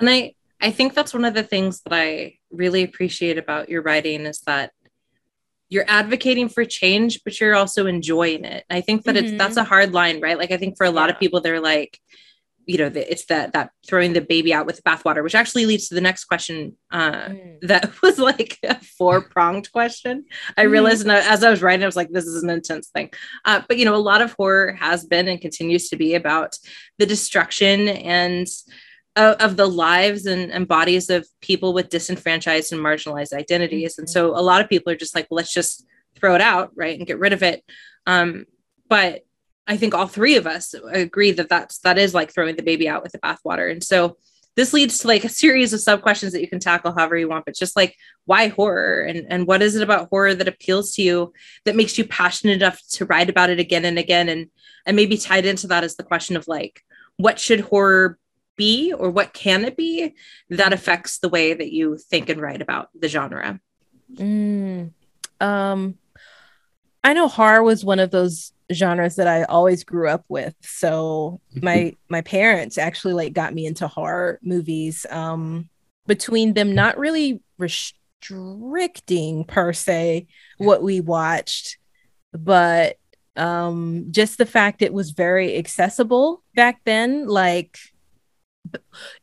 And 0.00 0.08
I 0.08 0.34
I 0.60 0.70
think 0.72 0.94
that's 0.94 1.14
one 1.14 1.24
of 1.24 1.34
the 1.34 1.42
things 1.44 1.82
that 1.82 1.92
I 1.92 2.34
really 2.50 2.82
appreciate 2.82 3.38
about 3.38 3.68
your 3.68 3.82
writing 3.82 4.26
is 4.26 4.40
that 4.46 4.72
you're 5.68 5.84
advocating 5.86 6.48
for 6.48 6.64
change, 6.64 7.20
but 7.24 7.38
you're 7.38 7.54
also 7.54 7.86
enjoying 7.86 8.44
it. 8.44 8.64
I 8.70 8.80
think 8.80 9.04
that 9.04 9.14
Mhm. 9.14 9.22
it's 9.22 9.32
that's 9.38 9.56
a 9.56 9.62
hard 9.64 9.92
line, 9.92 10.20
right? 10.20 10.38
Like 10.38 10.50
I 10.50 10.56
think 10.56 10.76
for 10.76 10.84
a 10.86 10.90
lot 10.90 11.10
of 11.10 11.18
people, 11.20 11.40
they're 11.40 11.60
like, 11.60 12.00
you 12.68 12.76
know, 12.78 12.90
the, 12.90 13.10
it's 13.10 13.24
that 13.26 13.54
that 13.54 13.70
throwing 13.88 14.12
the 14.12 14.20
baby 14.20 14.52
out 14.52 14.66
with 14.66 14.76
the 14.76 14.82
bathwater, 14.82 15.22
which 15.24 15.34
actually 15.34 15.64
leads 15.66 15.88
to 15.88 15.94
the 15.94 16.00
next 16.02 16.26
question. 16.26 16.76
Uh, 16.90 17.30
that 17.62 17.90
was 18.02 18.18
like 18.18 18.58
a 18.62 18.76
four 18.98 19.22
pronged 19.22 19.72
question. 19.72 20.26
I 20.56 20.66
Mhm. 20.66 20.70
realized 20.70 21.02
and 21.02 21.10
I- 21.12 21.32
as 21.32 21.42
I 21.42 21.48
was 21.50 21.62
writing, 21.62 21.82
I 21.82 21.86
was 21.86 21.96
like, 21.96 22.10
this 22.10 22.26
is 22.26 22.42
an 22.42 22.50
intense 22.50 22.88
thing. 22.90 23.10
Uh, 23.46 23.62
but 23.66 23.78
you 23.78 23.86
know, 23.86 23.96
a 23.96 24.06
lot 24.12 24.20
of 24.20 24.32
horror 24.34 24.72
has 24.74 25.06
been 25.06 25.28
and 25.28 25.40
continues 25.40 25.88
to 25.88 25.96
be 25.96 26.14
about 26.14 26.58
the 26.98 27.06
destruction 27.06 27.88
and 27.88 28.46
of, 29.16 29.36
of 29.36 29.56
the 29.56 29.66
lives 29.66 30.26
and, 30.26 30.52
and 30.52 30.68
bodies 30.68 31.08
of 31.10 31.26
people 31.40 31.72
with 31.72 31.88
disenfranchised 31.88 32.70
and 32.72 32.82
marginalized 32.82 33.32
identities. 33.32 33.96
And 33.98 34.06
Mhm. 34.06 34.10
so 34.12 34.36
a 34.38 34.42
lot 34.50 34.60
of 34.60 34.68
people 34.68 34.92
are 34.92 34.96
just 34.96 35.14
like, 35.14 35.26
well, 35.30 35.36
let's 35.38 35.54
just 35.54 35.86
throw 36.16 36.34
it 36.34 36.42
out, 36.42 36.72
right, 36.76 36.98
and 36.98 37.06
get 37.06 37.18
rid 37.18 37.32
of 37.32 37.42
it. 37.42 37.64
Um, 38.06 38.44
but 38.88 39.22
I 39.68 39.76
think 39.76 39.94
all 39.94 40.08
three 40.08 40.36
of 40.36 40.46
us 40.46 40.74
agree 40.92 41.30
that 41.32 41.48
that's 41.48 41.78
that 41.80 41.98
is 41.98 42.14
like 42.14 42.32
throwing 42.32 42.56
the 42.56 42.62
baby 42.62 42.88
out 42.88 43.02
with 43.02 43.12
the 43.12 43.18
bathwater. 43.18 43.70
And 43.70 43.84
so 43.84 44.16
this 44.56 44.72
leads 44.72 44.98
to 44.98 45.06
like 45.06 45.22
a 45.22 45.28
series 45.28 45.72
of 45.72 45.80
sub 45.80 46.02
questions 46.02 46.32
that 46.32 46.40
you 46.40 46.48
can 46.48 46.58
tackle 46.58 46.92
however 46.92 47.16
you 47.16 47.28
want, 47.28 47.44
but 47.44 47.54
just 47.54 47.76
like 47.76 47.94
why 48.24 48.48
horror 48.48 49.02
and 49.02 49.26
and 49.28 49.46
what 49.46 49.62
is 49.62 49.76
it 49.76 49.82
about 49.82 50.08
horror 50.08 50.34
that 50.34 50.48
appeals 50.48 50.92
to 50.94 51.02
you 51.02 51.32
that 51.64 51.76
makes 51.76 51.96
you 51.96 52.04
passionate 52.04 52.56
enough 52.56 52.80
to 52.92 53.04
write 53.04 53.30
about 53.30 53.50
it 53.50 53.60
again 53.60 53.84
and 53.84 53.98
again 53.98 54.28
and 54.28 54.48
and 54.86 54.96
maybe 54.96 55.16
tied 55.16 55.46
into 55.46 55.66
that 55.68 55.84
is 55.84 55.96
the 55.96 56.02
question 56.02 56.36
of 56.36 56.48
like 56.48 56.82
what 57.18 57.38
should 57.38 57.60
horror 57.60 58.18
be 58.56 58.92
or 58.92 59.10
what 59.10 59.32
can 59.32 59.64
it 59.64 59.76
be 59.76 60.14
that 60.50 60.72
affects 60.72 61.18
the 61.18 61.28
way 61.28 61.54
that 61.54 61.72
you 61.72 61.96
think 61.96 62.28
and 62.28 62.40
write 62.40 62.62
about 62.62 62.88
the 62.98 63.08
genre 63.08 63.60
Mm. 64.14 64.92
Um, 65.40 65.98
I 67.04 67.12
know 67.12 67.28
horror 67.28 67.62
was 67.62 67.84
one 67.84 67.98
of 67.98 68.10
those 68.10 68.52
genres 68.72 69.16
that 69.16 69.26
I 69.26 69.44
always 69.44 69.84
grew 69.84 70.08
up 70.08 70.24
with. 70.28 70.54
So 70.62 71.40
my 71.62 71.96
my 72.08 72.20
parents 72.22 72.78
actually 72.78 73.14
like 73.14 73.32
got 73.32 73.54
me 73.54 73.66
into 73.66 73.88
horror 73.88 74.38
movies. 74.42 75.06
Um, 75.10 75.68
between 76.06 76.54
them 76.54 76.74
not 76.74 76.98
really 76.98 77.40
restricting 77.58 79.44
per 79.44 79.72
se 79.72 80.26
what 80.56 80.82
we 80.82 81.00
watched, 81.00 81.78
but 82.32 82.96
um, 83.36 84.06
just 84.10 84.38
the 84.38 84.46
fact 84.46 84.82
it 84.82 84.92
was 84.92 85.10
very 85.12 85.56
accessible 85.56 86.42
back 86.56 86.80
then, 86.84 87.28
like 87.28 87.78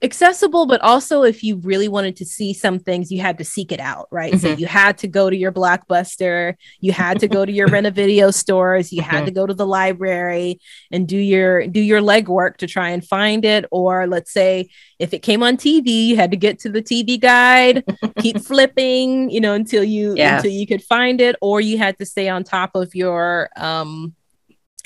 accessible 0.01 0.65
but 0.65 0.79
also 0.81 1.23
if 1.23 1.43
you 1.43 1.57
really 1.57 1.87
wanted 1.87 2.15
to 2.15 2.25
see 2.25 2.53
some 2.53 2.79
things 2.79 3.11
you 3.11 3.19
had 3.19 3.37
to 3.37 3.43
seek 3.43 3.71
it 3.71 3.79
out 3.79 4.07
right 4.11 4.37
so 4.39 4.47
Mhm. 4.49 4.59
you 4.59 4.65
had 4.67 4.97
to 4.99 5.07
go 5.07 5.29
to 5.29 5.35
your 5.35 5.51
blockbuster 5.51 6.53
you 6.79 6.91
had 6.91 7.19
to 7.19 7.27
go 7.27 7.45
to 7.45 7.51
your 7.51 7.67
rent 7.67 7.85
a 7.87 7.91
video 7.91 8.31
stores 8.31 8.91
you 8.93 9.01
had 9.01 9.23
Mhm. 9.23 9.25
to 9.25 9.31
go 9.31 9.45
to 9.45 9.53
the 9.53 9.65
library 9.67 10.59
and 10.91 11.07
do 11.07 11.17
your 11.17 11.67
do 11.67 11.79
your 11.81 12.01
legwork 12.01 12.57
to 12.57 12.67
try 12.67 12.89
and 12.89 13.05
find 13.05 13.43
it 13.45 13.65
or 13.71 14.07
let's 14.07 14.31
say 14.31 14.67
if 14.99 15.13
it 15.13 15.19
came 15.21 15.43
on 15.43 15.57
tv 15.57 16.07
you 16.07 16.15
had 16.15 16.31
to 16.31 16.37
get 16.37 16.59
to 16.59 16.69
the 16.69 16.81
tv 16.81 17.19
guide 17.19 17.83
keep 18.19 18.37
flipping 18.49 19.29
you 19.29 19.41
know 19.41 19.53
until 19.53 19.83
you 19.83 20.13
Yeah. 20.15 20.37
until 20.37 20.51
you 20.51 20.67
could 20.67 20.83
find 20.83 21.19
it 21.21 21.35
or 21.41 21.59
you 21.61 21.77
had 21.77 21.97
to 21.99 22.05
stay 22.05 22.29
on 22.29 22.43
top 22.43 22.71
of 22.75 22.93
your 22.95 23.49
um 23.57 24.13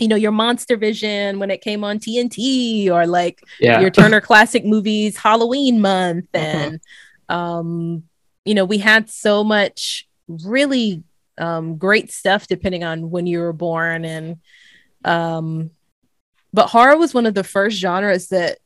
you 0.02 0.08
know 0.08 0.16
your 0.16 0.32
monster 0.32 0.78
vision 0.78 1.39
when 1.39 1.52
it 1.52 1.62
came 1.62 1.84
on 1.84 2.00
tnt 2.00 2.89
or 2.89 3.06
like 3.08 3.43
Yeah. 3.60 3.82
your 3.82 3.89
Turner 3.89 4.22
Classic 4.22 4.66
Movies 4.66 5.18
Halloween 5.18 5.82
month 5.82 6.26
Mhm. 6.34 6.39
and 6.41 6.82
um 7.30 8.04
you 8.45 8.54
know 8.56 8.66
we 8.66 8.78
had 8.80 9.10
so 9.10 9.43
much 9.43 10.08
really 10.28 11.04
um 11.38 11.78
great 11.78 12.12
stuff 12.12 12.47
depending 12.47 12.84
on 12.84 13.10
when 13.12 13.26
you 13.28 13.39
were 13.39 13.54
born 13.54 14.06
and 14.06 14.38
um 15.06 15.72
but 16.52 16.68
horror 16.68 16.97
was 16.97 17.14
one 17.14 17.26
of 17.26 17.36
the 17.36 17.43
first 17.43 17.78
genres 17.78 18.30
that 18.30 18.58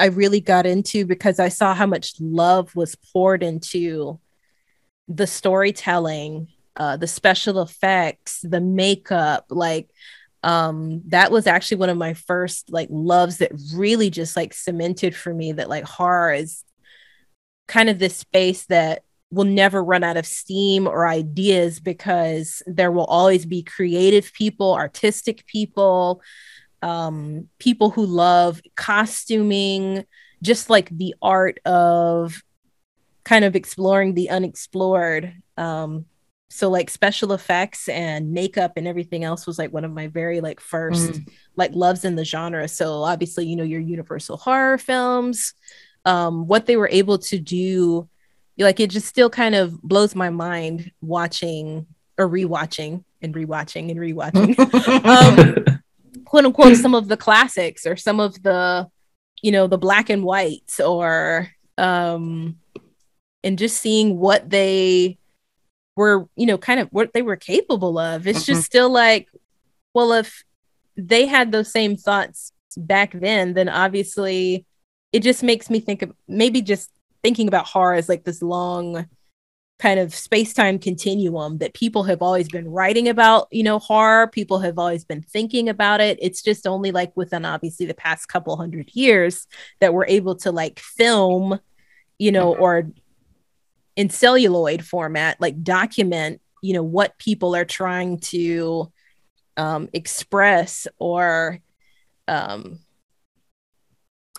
I 0.00 0.06
really 0.06 0.40
got 0.40 0.66
into 0.66 1.06
because 1.06 1.38
I 1.40 1.48
saw 1.48 1.74
how 1.74 1.86
much 1.86 2.14
love 2.20 2.74
was 2.76 2.94
poured 3.12 3.42
into 3.42 4.20
the 5.08 5.26
storytelling 5.26 6.48
uh 6.76 6.96
the 6.96 7.06
special 7.06 7.60
effects 7.62 8.40
the 8.42 8.60
makeup 8.60 9.46
like 9.50 9.88
um 10.42 11.02
that 11.06 11.30
was 11.30 11.46
actually 11.46 11.76
one 11.76 11.88
of 11.88 11.96
my 11.96 12.14
first 12.14 12.70
like 12.70 12.88
loves 12.90 13.38
that 13.38 13.52
really 13.74 14.08
just 14.10 14.36
like 14.36 14.54
cemented 14.54 15.14
for 15.14 15.34
me 15.34 15.52
that 15.52 15.68
like 15.68 15.84
horror 15.84 16.32
is 16.32 16.64
kind 17.66 17.88
of 17.88 17.98
this 17.98 18.16
space 18.16 18.66
that 18.66 19.02
will 19.30 19.44
never 19.44 19.82
run 19.82 20.04
out 20.04 20.16
of 20.16 20.24
steam 20.24 20.86
or 20.86 21.06
ideas 21.06 21.80
because 21.80 22.62
there 22.66 22.92
will 22.92 23.04
always 23.04 23.44
be 23.44 23.62
creative 23.62 24.32
people 24.32 24.74
artistic 24.74 25.44
people 25.46 26.22
um 26.82 27.48
people 27.58 27.90
who 27.90 28.06
love 28.06 28.60
costuming 28.76 30.04
just 30.42 30.70
like 30.70 30.88
the 30.90 31.14
art 31.20 31.58
of 31.64 32.42
kind 33.24 33.44
of 33.44 33.56
exploring 33.56 34.14
the 34.14 34.30
unexplored. 34.30 35.34
Um 35.56 36.06
so 36.50 36.70
like 36.70 36.88
special 36.88 37.32
effects 37.32 37.88
and 37.88 38.32
makeup 38.32 38.72
and 38.76 38.88
everything 38.88 39.22
else 39.22 39.46
was 39.46 39.58
like 39.58 39.72
one 39.72 39.84
of 39.84 39.92
my 39.92 40.06
very 40.06 40.40
like 40.40 40.60
first 40.60 41.12
mm. 41.12 41.28
like 41.56 41.72
loves 41.74 42.04
in 42.04 42.16
the 42.16 42.24
genre 42.24 42.66
so 42.66 43.02
obviously 43.02 43.46
you 43.46 43.56
know 43.56 43.64
your 43.64 43.80
universal 43.80 44.36
horror 44.36 44.78
films 44.78 45.54
um 46.04 46.46
what 46.46 46.66
they 46.66 46.76
were 46.76 46.88
able 46.90 47.18
to 47.18 47.38
do 47.38 48.08
like 48.56 48.80
it 48.80 48.90
just 48.90 49.06
still 49.06 49.30
kind 49.30 49.54
of 49.54 49.80
blows 49.82 50.14
my 50.14 50.30
mind 50.30 50.90
watching 51.00 51.86
or 52.16 52.28
rewatching 52.28 53.04
and 53.20 53.34
rewatching 53.34 53.90
and 53.90 54.00
rewatching 54.00 54.58
um 55.04 55.80
quote 56.24 56.44
unquote 56.44 56.76
some 56.76 56.94
of 56.94 57.08
the 57.08 57.16
classics 57.16 57.86
or 57.86 57.96
some 57.96 58.20
of 58.20 58.42
the 58.42 58.88
you 59.42 59.52
know 59.52 59.66
the 59.66 59.78
black 59.78 60.08
and 60.08 60.24
whites 60.24 60.80
or 60.80 61.48
um 61.76 62.56
and 63.44 63.58
just 63.58 63.80
seeing 63.80 64.18
what 64.18 64.48
they 64.48 65.17
were 65.98 66.28
you 66.36 66.46
know 66.46 66.56
kind 66.56 66.78
of 66.78 66.88
what 66.90 67.12
they 67.12 67.22
were 67.22 67.36
capable 67.36 67.98
of 67.98 68.26
it's 68.26 68.40
mm-hmm. 68.40 68.52
just 68.52 68.64
still 68.64 68.88
like 68.88 69.28
well 69.94 70.12
if 70.12 70.44
they 70.96 71.26
had 71.26 71.50
those 71.50 71.70
same 71.70 71.96
thoughts 71.96 72.52
back 72.76 73.12
then 73.12 73.52
then 73.54 73.68
obviously 73.68 74.64
it 75.12 75.20
just 75.24 75.42
makes 75.42 75.68
me 75.68 75.80
think 75.80 76.02
of 76.02 76.12
maybe 76.28 76.62
just 76.62 76.90
thinking 77.22 77.48
about 77.48 77.66
horror 77.66 77.94
as 77.94 78.08
like 78.08 78.24
this 78.24 78.40
long 78.42 79.06
kind 79.80 79.98
of 79.98 80.14
space-time 80.14 80.78
continuum 80.78 81.58
that 81.58 81.74
people 81.74 82.04
have 82.04 82.22
always 82.22 82.48
been 82.48 82.68
writing 82.68 83.08
about 83.08 83.48
you 83.50 83.64
know 83.64 83.80
horror 83.80 84.28
people 84.28 84.60
have 84.60 84.78
always 84.78 85.04
been 85.04 85.22
thinking 85.22 85.68
about 85.68 86.00
it 86.00 86.16
it's 86.22 86.42
just 86.42 86.64
only 86.64 86.92
like 86.92 87.12
within 87.16 87.44
obviously 87.44 87.86
the 87.86 87.94
past 87.94 88.28
couple 88.28 88.56
hundred 88.56 88.88
years 88.94 89.48
that 89.80 89.92
we're 89.92 90.06
able 90.06 90.36
to 90.36 90.52
like 90.52 90.78
film 90.78 91.58
you 92.18 92.30
know 92.30 92.52
mm-hmm. 92.52 92.62
or 92.62 92.88
in 93.98 94.08
celluloid 94.08 94.84
format 94.84 95.36
like 95.40 95.62
document 95.64 96.40
you 96.62 96.72
know 96.72 96.84
what 96.84 97.18
people 97.18 97.54
are 97.56 97.64
trying 97.64 98.18
to 98.20 98.90
um, 99.56 99.88
express 99.92 100.86
or 100.98 101.58
um, 102.28 102.78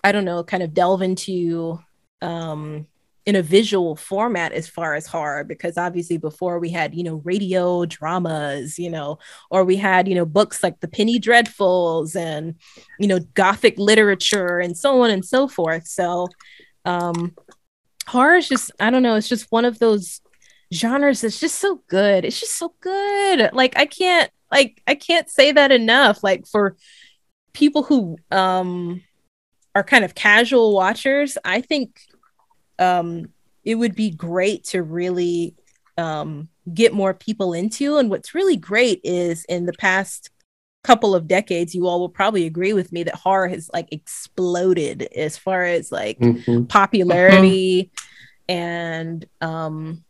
i 0.01 0.14
don't 0.14 0.24
know 0.26 0.43
kind 0.43 0.64
of 0.64 0.74
delve 0.74 1.01
into 1.01 1.78
um, 2.22 2.88
in 3.26 3.36
a 3.36 3.41
visual 3.41 3.97
format 3.97 4.53
as 4.53 4.68
far 4.68 4.95
as 4.95 5.05
horror 5.05 5.43
because 5.43 5.78
obviously 5.78 6.18
before 6.18 6.57
we 6.57 6.70
had 6.70 6.95
you 6.95 7.03
know 7.03 7.22
radio 7.26 7.86
dramas 7.86 8.80
you 8.80 8.89
know 8.89 9.20
or 9.51 9.66
we 9.66 9.76
had 9.76 10.07
you 10.07 10.16
know 10.16 10.26
books 10.26 10.64
like 10.64 10.80
the 10.80 10.88
penny 10.88 11.20
dreadfuls 11.20 12.16
and 12.16 12.55
you 12.97 13.07
know 13.07 13.20
gothic 13.34 13.78
literature 13.78 14.60
and 14.60 14.78
so 14.78 15.03
on 15.03 15.12
and 15.12 15.26
so 15.26 15.49
forth. 15.49 15.86
So 15.86 16.30
um 16.86 17.36
horror 18.10 18.36
is 18.36 18.49
just 18.49 18.72
I 18.80 18.89
don't 18.89 19.03
know, 19.03 19.16
it's 19.16 19.30
just 19.30 19.51
one 19.51 19.66
of 19.66 19.80
those 19.80 20.22
genres 20.74 21.22
that's 21.22 21.39
just 21.39 21.55
so 21.55 21.82
good. 21.88 22.26
It's 22.26 22.39
just 22.39 22.57
so 22.57 22.74
good. 22.82 23.49
Like 23.53 23.78
I 23.78 23.86
can't 23.86 24.32
like 24.51 24.82
I 24.88 24.95
can't 24.95 25.30
say 25.30 25.51
that 25.51 25.72
enough. 25.72 26.24
Like 26.24 26.47
for 26.47 26.76
people 27.53 27.84
who 27.84 28.18
um 28.32 29.01
are 29.76 29.84
kind 29.84 30.03
of 30.03 30.16
casual 30.16 30.74
watchers, 30.74 31.38
I 31.45 31.62
think 31.62 32.01
um 32.78 33.30
it 33.64 33.76
would 33.76 33.95
be 33.95 34.10
great 34.10 34.64
to 34.66 34.82
really 34.82 35.55
um 35.97 36.49
get 36.74 36.93
more 36.93 37.14
people 37.14 37.53
into 37.53 37.97
and 37.97 38.10
what's 38.10 38.36
really 38.36 38.57
great 38.57 39.01
is 39.03 39.45
in 39.45 39.66
the 39.66 39.74
past 39.74 40.30
couple 40.84 41.14
of 41.14 41.28
decades 41.28 41.76
you 41.76 41.88
all 41.88 42.00
will 42.00 42.10
probably 42.10 42.46
agree 42.46 42.74
with 42.74 42.92
me 42.92 43.04
that 43.04 43.16
horror 43.16 43.48
has 43.48 43.70
like 43.74 43.88
exploded 43.92 45.04
as 45.16 45.38
far 45.38 45.64
as 45.64 45.92
like 45.92 46.18
mm-hmm. 46.20 46.64
popularity 46.66 47.92
and 48.48 49.26
um 49.42 50.04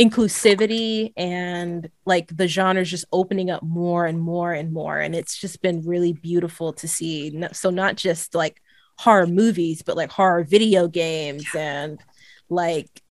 inclusivity 0.00 1.12
and 1.16 1.90
like 2.06 2.34
the 2.36 2.46
genres 2.46 2.90
just 2.90 3.04
opening 3.12 3.50
up 3.50 3.62
more 3.64 4.06
and 4.06 4.20
more 4.20 4.52
and 4.52 4.72
more 4.72 4.98
and 4.98 5.16
it's 5.16 5.36
just 5.36 5.60
been 5.60 5.84
really 5.84 6.12
beautiful 6.12 6.72
to 6.72 6.86
see 6.86 7.44
so 7.52 7.68
not 7.68 7.96
just 7.96 8.36
like 8.36 8.62
horror 8.98 9.26
movies 9.26 9.82
but 9.82 9.96
like 9.96 10.10
horror 10.10 10.44
video 10.44 10.86
games 10.86 11.44
and 11.56 12.00
like 12.48 13.02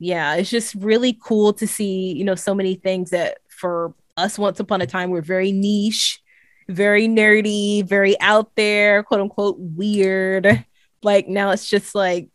yeah 0.00 0.34
it's 0.34 0.50
just 0.50 0.74
really 0.74 1.16
cool 1.22 1.52
to 1.52 1.68
see 1.68 2.12
you 2.12 2.24
know 2.24 2.34
so 2.34 2.52
many 2.52 2.74
things 2.74 3.10
that 3.10 3.38
for 3.48 3.94
us 4.16 4.38
once 4.38 4.60
upon 4.60 4.80
a 4.80 4.86
time 4.86 5.10
were 5.10 5.22
very 5.22 5.52
niche, 5.52 6.20
very 6.68 7.08
nerdy, 7.08 7.86
very 7.86 8.18
out 8.20 8.50
there, 8.56 9.02
quote 9.02 9.20
unquote 9.20 9.56
weird. 9.58 10.64
Like 11.02 11.28
now 11.28 11.50
it's 11.50 11.68
just 11.68 11.94
like, 11.94 12.30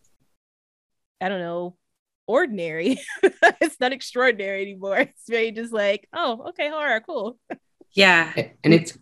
I 1.20 1.28
don't 1.28 1.40
know, 1.40 1.76
ordinary. 2.28 3.00
it's 3.24 3.80
not 3.80 3.94
extraordinary 3.94 4.62
anymore. 4.62 5.00
It's 5.00 5.28
very 5.28 5.50
just 5.50 5.74
like, 5.74 6.08
oh, 6.14 6.50
okay, 6.50 6.70
horror, 6.70 7.02
cool. 7.04 7.40
Yeah. 7.94 8.32
And 8.64 8.76
it's 8.76 8.96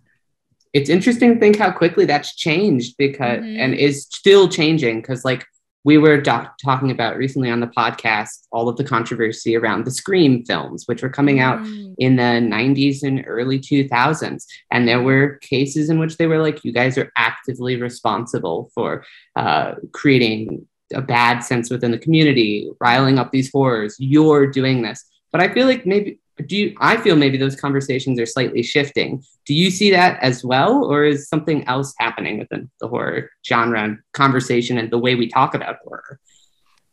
it's 0.72 0.90
interesting 0.90 1.34
to 1.34 1.40
think 1.40 1.58
how 1.58 1.72
quickly 1.72 2.06
that's 2.06 2.34
changed 2.34 2.96
because 2.98 3.40
mm-hmm. 3.40 3.60
and 3.60 3.74
is 3.74 4.04
still 4.04 4.48
changing 4.48 5.02
because 5.02 5.26
like 5.26 5.46
we 5.88 5.98
were 5.98 6.22
talking 6.22 6.92
about 6.92 7.16
recently 7.16 7.50
on 7.50 7.62
the 7.62 7.68
podcast 7.68 8.46
all 8.52 8.68
of 8.68 8.76
the 8.76 8.84
controversy 8.84 9.56
around 9.56 9.86
the 9.86 9.92
Scream 9.92 10.44
films, 10.44 10.84
which 10.86 11.02
were 11.02 11.08
coming 11.08 11.40
out 11.40 11.60
mm. 11.60 11.96
in 11.98 12.18
the 12.18 12.24
90s 12.24 13.04
and 13.04 13.24
early 13.26 13.58
2000s. 13.58 14.44
And 14.70 14.86
there 14.86 15.02
were 15.02 15.40
cases 15.42 15.90
in 15.90 15.98
which 15.98 16.18
they 16.18 16.28
were 16.28 16.40
like, 16.40 16.66
you 16.66 16.74
guys 16.74 16.98
are 16.98 17.10
actively 17.16 17.82
responsible 17.82 18.70
for 18.76 19.06
uh, 19.38 19.76
creating 19.94 20.68
a 20.94 21.02
bad 21.02 21.40
sense 21.40 21.70
within 21.70 21.92
the 21.92 21.98
community, 21.98 22.70
riling 22.82 23.18
up 23.18 23.32
these 23.32 23.50
horrors. 23.50 23.96
You're 23.98 24.48
doing 24.48 24.82
this. 24.82 25.06
But 25.32 25.40
I 25.40 25.54
feel 25.54 25.68
like 25.68 25.86
maybe 25.86 26.20
do 26.46 26.56
you 26.56 26.76
i 26.80 26.98
feel 26.98 27.16
maybe 27.16 27.38
those 27.38 27.56
conversations 27.56 28.20
are 28.20 28.26
slightly 28.26 28.64
shifting. 28.64 29.24
Do 29.46 29.54
you 29.54 29.72
see 29.72 29.92
that 29.92 30.22
as 30.22 30.44
well 30.44 30.84
or 30.86 31.04
is 31.04 31.28
something 31.28 31.68
else 31.68 31.94
happening 32.00 32.40
within 32.40 32.70
the 32.80 32.88
horror 32.88 33.30
genre 33.46 33.82
and 33.82 34.00
conversation 34.14 34.78
and 34.78 34.92
the 34.92 34.98
way 34.98 35.16
we 35.16 35.28
talk 35.28 35.56
about 35.56 35.78
horror? 35.84 36.20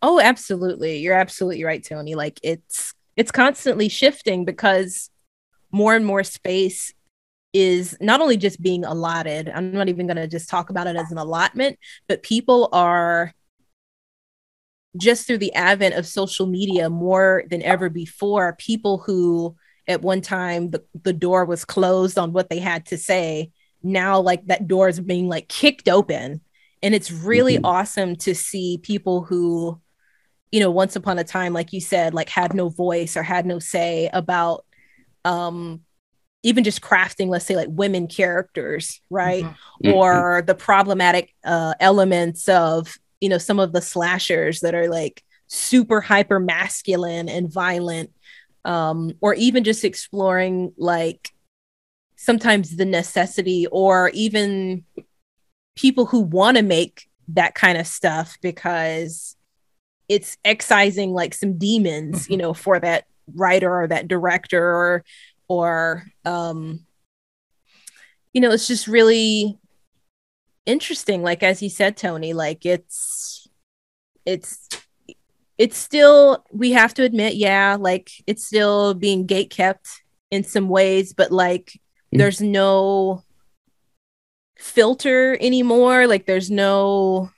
Oh 0.02 0.20
absolutely. 0.20 0.98
You're 0.98 1.14
absolutely 1.14 1.64
right 1.64 1.84
tony. 1.84 2.14
Like 2.14 2.38
it's 2.42 2.94
it's 3.16 3.30
constantly 3.30 3.88
shifting 3.88 4.44
because 4.44 5.10
more 5.70 5.94
and 5.94 6.06
more 6.06 6.24
space 6.24 6.94
is 7.52 7.96
not 8.00 8.20
only 8.20 8.36
just 8.36 8.60
being 8.60 8.84
allotted 8.84 9.48
i'm 9.54 9.70
not 9.70 9.88
even 9.88 10.06
going 10.06 10.16
to 10.16 10.26
just 10.26 10.48
talk 10.48 10.70
about 10.70 10.88
it 10.88 10.96
as 10.96 11.12
an 11.12 11.18
allotment 11.18 11.78
but 12.08 12.22
people 12.22 12.68
are 12.72 13.32
just 14.96 15.26
through 15.26 15.38
the 15.38 15.54
advent 15.54 15.94
of 15.94 16.06
social 16.06 16.46
media 16.46 16.88
more 16.88 17.44
than 17.50 17.62
ever 17.62 17.88
before, 17.88 18.56
people 18.58 18.98
who 18.98 19.56
at 19.86 20.02
one 20.02 20.20
time 20.20 20.70
the, 20.70 20.84
the 21.02 21.12
door 21.12 21.44
was 21.44 21.64
closed 21.64 22.18
on 22.18 22.32
what 22.32 22.48
they 22.48 22.58
had 22.58 22.86
to 22.86 22.98
say, 22.98 23.50
now 23.82 24.20
like 24.20 24.46
that 24.46 24.66
door 24.66 24.88
is 24.88 25.00
being 25.00 25.28
like 25.28 25.48
kicked 25.48 25.88
open. 25.88 26.40
And 26.82 26.94
it's 26.94 27.10
really 27.10 27.56
mm-hmm. 27.56 27.66
awesome 27.66 28.16
to 28.16 28.34
see 28.34 28.78
people 28.82 29.22
who, 29.22 29.80
you 30.52 30.60
know, 30.60 30.70
once 30.70 30.96
upon 30.96 31.18
a 31.18 31.24
time, 31.24 31.52
like 31.52 31.72
you 31.72 31.80
said, 31.80 32.14
like 32.14 32.28
had 32.28 32.54
no 32.54 32.68
voice 32.68 33.16
or 33.16 33.22
had 33.22 33.46
no 33.46 33.58
say 33.58 34.10
about 34.12 34.64
um 35.24 35.80
even 36.44 36.62
just 36.62 36.82
crafting 36.82 37.28
let's 37.28 37.46
say 37.46 37.56
like 37.56 37.68
women 37.70 38.06
characters 38.06 39.00
right 39.08 39.44
mm-hmm. 39.44 39.92
or 39.92 40.44
the 40.46 40.54
problematic 40.54 41.34
uh, 41.42 41.72
elements 41.80 42.48
of 42.48 42.94
you 43.24 43.30
know 43.30 43.38
some 43.38 43.58
of 43.58 43.72
the 43.72 43.80
slashers 43.80 44.60
that 44.60 44.74
are 44.74 44.90
like 44.90 45.24
super 45.46 46.02
hyper 46.02 46.38
masculine 46.38 47.26
and 47.26 47.50
violent 47.50 48.12
um 48.66 49.12
or 49.22 49.32
even 49.32 49.64
just 49.64 49.82
exploring 49.82 50.74
like 50.76 51.30
sometimes 52.16 52.76
the 52.76 52.84
necessity 52.84 53.66
or 53.72 54.10
even 54.10 54.84
people 55.74 56.04
who 56.04 56.20
want 56.20 56.58
to 56.58 56.62
make 56.62 57.08
that 57.28 57.54
kind 57.54 57.78
of 57.78 57.86
stuff 57.86 58.36
because 58.42 59.36
it's 60.10 60.36
excising 60.44 61.14
like 61.14 61.32
some 61.32 61.56
demons 61.56 62.28
you 62.28 62.36
know 62.36 62.52
for 62.52 62.78
that 62.78 63.06
writer 63.34 63.74
or 63.74 63.88
that 63.88 64.06
director 64.06 64.62
or 64.62 65.02
or 65.48 66.04
um 66.26 66.80
you 68.34 68.42
know 68.42 68.50
it's 68.50 68.68
just 68.68 68.86
really 68.86 69.58
interesting 70.66 71.22
like 71.22 71.42
as 71.42 71.62
you 71.62 71.68
said 71.68 71.96
tony 71.96 72.32
like 72.32 72.64
it's 72.64 73.48
it's 74.24 74.68
it's 75.58 75.76
still 75.76 76.44
we 76.50 76.72
have 76.72 76.94
to 76.94 77.02
admit 77.02 77.34
yeah 77.34 77.76
like 77.78 78.10
it's 78.26 78.46
still 78.46 78.94
being 78.94 79.26
gate 79.26 79.50
kept 79.50 80.02
in 80.30 80.42
some 80.42 80.68
ways 80.68 81.12
but 81.12 81.30
like 81.30 81.80
there's 82.12 82.40
no 82.40 83.22
filter 84.56 85.36
anymore 85.40 86.06
like 86.06 86.26
there's 86.26 86.50
no 86.50 87.30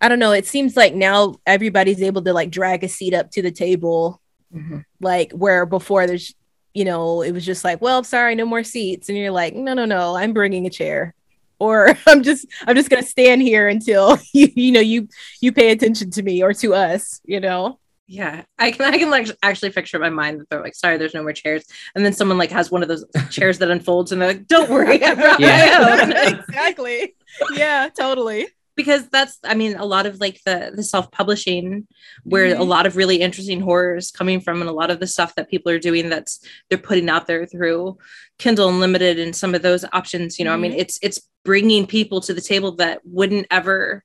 I 0.00 0.08
don't 0.08 0.18
know. 0.18 0.32
It 0.32 0.46
seems 0.46 0.76
like 0.76 0.94
now 0.94 1.36
everybody's 1.46 2.02
able 2.02 2.22
to 2.22 2.32
like 2.32 2.50
drag 2.50 2.84
a 2.84 2.88
seat 2.88 3.14
up 3.14 3.30
to 3.32 3.42
the 3.42 3.50
table, 3.50 4.20
mm-hmm. 4.54 4.80
like 5.00 5.32
where 5.32 5.66
before 5.66 6.06
there's, 6.06 6.34
you 6.72 6.84
know, 6.84 7.22
it 7.22 7.32
was 7.32 7.44
just 7.44 7.64
like, 7.64 7.80
well, 7.80 8.04
sorry, 8.04 8.34
no 8.34 8.46
more 8.46 8.62
seats, 8.62 9.08
and 9.08 9.18
you're 9.18 9.32
like, 9.32 9.54
no, 9.54 9.74
no, 9.74 9.84
no, 9.84 10.16
I'm 10.16 10.32
bringing 10.32 10.66
a 10.66 10.70
chair, 10.70 11.14
or 11.58 11.96
I'm 12.06 12.22
just, 12.22 12.46
I'm 12.66 12.76
just 12.76 12.90
gonna 12.90 13.02
stand 13.02 13.42
here 13.42 13.68
until 13.68 14.18
you, 14.32 14.48
you 14.54 14.72
know, 14.72 14.80
you, 14.80 15.08
you 15.40 15.52
pay 15.52 15.70
attention 15.70 16.10
to 16.12 16.22
me 16.22 16.42
or 16.42 16.52
to 16.54 16.74
us, 16.74 17.20
you 17.24 17.40
know. 17.40 17.78
Yeah, 18.10 18.44
I 18.58 18.70
can 18.70 18.86
I 18.86 18.96
can 18.96 19.10
like 19.10 19.28
actually 19.42 19.70
picture 19.70 19.98
in 19.98 20.00
my 20.00 20.08
mind 20.08 20.40
that 20.40 20.48
they're 20.48 20.62
like, 20.62 20.74
sorry, 20.74 20.96
there's 20.96 21.12
no 21.12 21.20
more 21.20 21.34
chairs, 21.34 21.66
and 21.94 22.02
then 22.02 22.14
someone 22.14 22.38
like 22.38 22.50
has 22.50 22.70
one 22.70 22.82
of 22.82 22.88
those 22.88 23.04
chairs 23.30 23.58
that 23.58 23.70
unfolds, 23.70 24.12
and 24.12 24.22
they're 24.22 24.28
like, 24.28 24.46
don't 24.46 24.70
worry, 24.70 25.04
I 25.04 25.14
brought 25.14 25.40
yeah. 25.40 25.78
my 25.78 26.02
own. 26.02 26.38
exactly. 26.38 27.14
Yeah, 27.54 27.90
totally 27.90 28.46
because 28.78 29.08
that's 29.08 29.38
i 29.44 29.54
mean 29.54 29.74
a 29.76 29.84
lot 29.84 30.06
of 30.06 30.20
like 30.20 30.40
the 30.46 30.70
the 30.72 30.84
self-publishing 30.84 31.86
where 32.22 32.46
mm-hmm. 32.46 32.60
a 32.60 32.64
lot 32.64 32.86
of 32.86 32.96
really 32.96 33.16
interesting 33.16 33.60
horrors 33.60 34.12
coming 34.12 34.40
from 34.40 34.60
and 34.60 34.70
a 34.70 34.72
lot 34.72 34.90
of 34.90 35.00
the 35.00 35.06
stuff 35.06 35.34
that 35.34 35.50
people 35.50 35.70
are 35.70 35.80
doing 35.80 36.08
that's 36.08 36.40
they're 36.70 36.78
putting 36.78 37.10
out 37.10 37.26
there 37.26 37.44
through 37.44 37.98
kindle 38.38 38.68
unlimited 38.68 39.18
and 39.18 39.34
some 39.34 39.52
of 39.54 39.62
those 39.62 39.84
options 39.92 40.38
you 40.38 40.44
know 40.44 40.52
mm-hmm. 40.52 40.58
i 40.58 40.62
mean 40.62 40.70
mm-hmm. 40.70 40.80
it's 40.80 40.98
it's 41.02 41.28
bringing 41.44 41.86
people 41.86 42.20
to 42.20 42.32
the 42.32 42.40
table 42.40 42.72
that 42.76 43.00
wouldn't 43.04 43.46
ever 43.50 44.04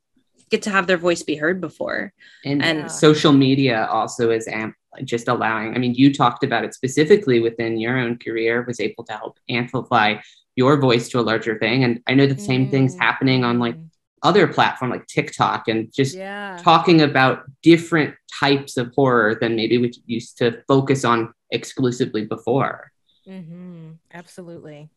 get 0.49 0.63
to 0.63 0.71
have 0.71 0.88
their 0.88 0.97
voice 0.97 1.21
be 1.21 1.36
heard 1.36 1.61
before 1.61 2.11
and, 2.43 2.63
and 2.63 2.91
social 2.91 3.32
media 3.32 3.88
also 3.91 4.32
is 4.32 4.47
amp 4.47 4.76
just 5.03 5.28
allowing 5.28 5.76
i 5.76 5.78
mean 5.78 5.93
you 5.93 6.11
talked 6.11 6.43
about 6.43 6.65
it 6.65 6.74
specifically 6.74 7.39
within 7.39 7.80
your 7.80 7.97
own 7.99 8.17
career 8.17 8.63
was 8.63 8.80
able 8.80 9.03
to 9.03 9.13
help 9.13 9.39
amplify 9.49 10.15
your 10.55 10.80
voice 10.80 11.09
to 11.09 11.19
a 11.19 11.21
larger 11.21 11.59
thing 11.59 11.84
and 11.84 12.01
i 12.07 12.13
know 12.15 12.26
the 12.26 12.39
same 12.39 12.63
mm-hmm. 12.63 12.71
things 12.71 12.97
happening 12.97 13.43
on 13.43 13.59
like 13.59 13.76
other 14.24 14.47
platform 14.47 14.91
like 14.91 15.05
TikTok 15.07 15.67
and 15.67 15.93
just 15.93 16.15
yeah. 16.15 16.57
talking 16.61 17.01
about 17.01 17.43
different 17.61 18.15
types 18.39 18.78
of 18.78 18.91
horror 18.95 19.36
than 19.36 19.55
maybe 19.55 19.78
we 19.78 19.91
used 20.05 20.38
to 20.38 20.63
focus 20.67 21.05
on 21.05 21.34
exclusively 21.51 22.26
before. 22.26 22.91
Mm-hmm. 23.28 23.91
Absolutely. 24.13 24.89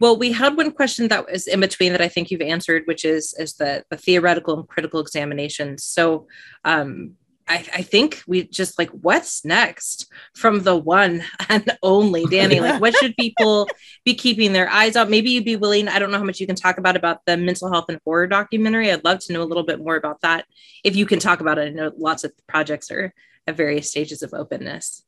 Well, 0.00 0.18
we 0.18 0.32
had 0.32 0.56
one 0.56 0.72
question 0.72 1.06
that 1.08 1.30
was 1.30 1.46
in 1.46 1.60
between 1.60 1.92
that 1.92 2.00
I 2.00 2.08
think 2.08 2.30
you've 2.30 2.40
answered, 2.40 2.82
which 2.86 3.04
is 3.04 3.34
is 3.38 3.54
the 3.54 3.84
the 3.88 3.96
theoretical 3.96 4.58
and 4.58 4.66
critical 4.66 4.98
examinations. 4.98 5.84
So, 5.84 6.26
um, 6.64 7.12
I, 7.48 7.66
I, 7.74 7.82
think 7.82 8.22
we 8.26 8.44
just 8.44 8.78
like 8.78 8.90
what's 8.90 9.44
next 9.44 10.10
from 10.34 10.62
the 10.62 10.76
one 10.76 11.24
and 11.48 11.76
only 11.82 12.24
Danny. 12.26 12.60
Like, 12.60 12.80
what 12.80 12.94
should 12.96 13.16
people 13.16 13.68
be 14.04 14.14
keeping 14.14 14.52
their 14.52 14.68
eyes 14.68 14.96
out? 14.96 15.10
Maybe 15.10 15.30
you'd 15.30 15.44
be 15.44 15.56
willing. 15.56 15.88
I 15.88 15.98
don't 15.98 16.10
know 16.10 16.18
how 16.18 16.24
much 16.24 16.40
you 16.40 16.46
can 16.46 16.56
talk 16.56 16.78
about 16.78 16.96
about 16.96 17.20
the 17.26 17.36
mental 17.36 17.70
health 17.70 17.86
and 17.88 18.00
horror 18.04 18.26
documentary. 18.26 18.90
I'd 18.90 19.04
love 19.04 19.18
to 19.20 19.32
know 19.32 19.42
a 19.42 19.44
little 19.44 19.64
bit 19.64 19.80
more 19.80 19.96
about 19.96 20.20
that. 20.22 20.46
If 20.84 20.96
you 20.96 21.06
can 21.06 21.18
talk 21.18 21.40
about 21.40 21.58
it, 21.58 21.68
I 21.68 21.70
know 21.70 21.92
lots 21.96 22.24
of 22.24 22.32
projects 22.46 22.90
are 22.90 23.12
at 23.46 23.56
various 23.56 23.90
stages 23.90 24.22
of 24.22 24.32
openness. 24.34 25.04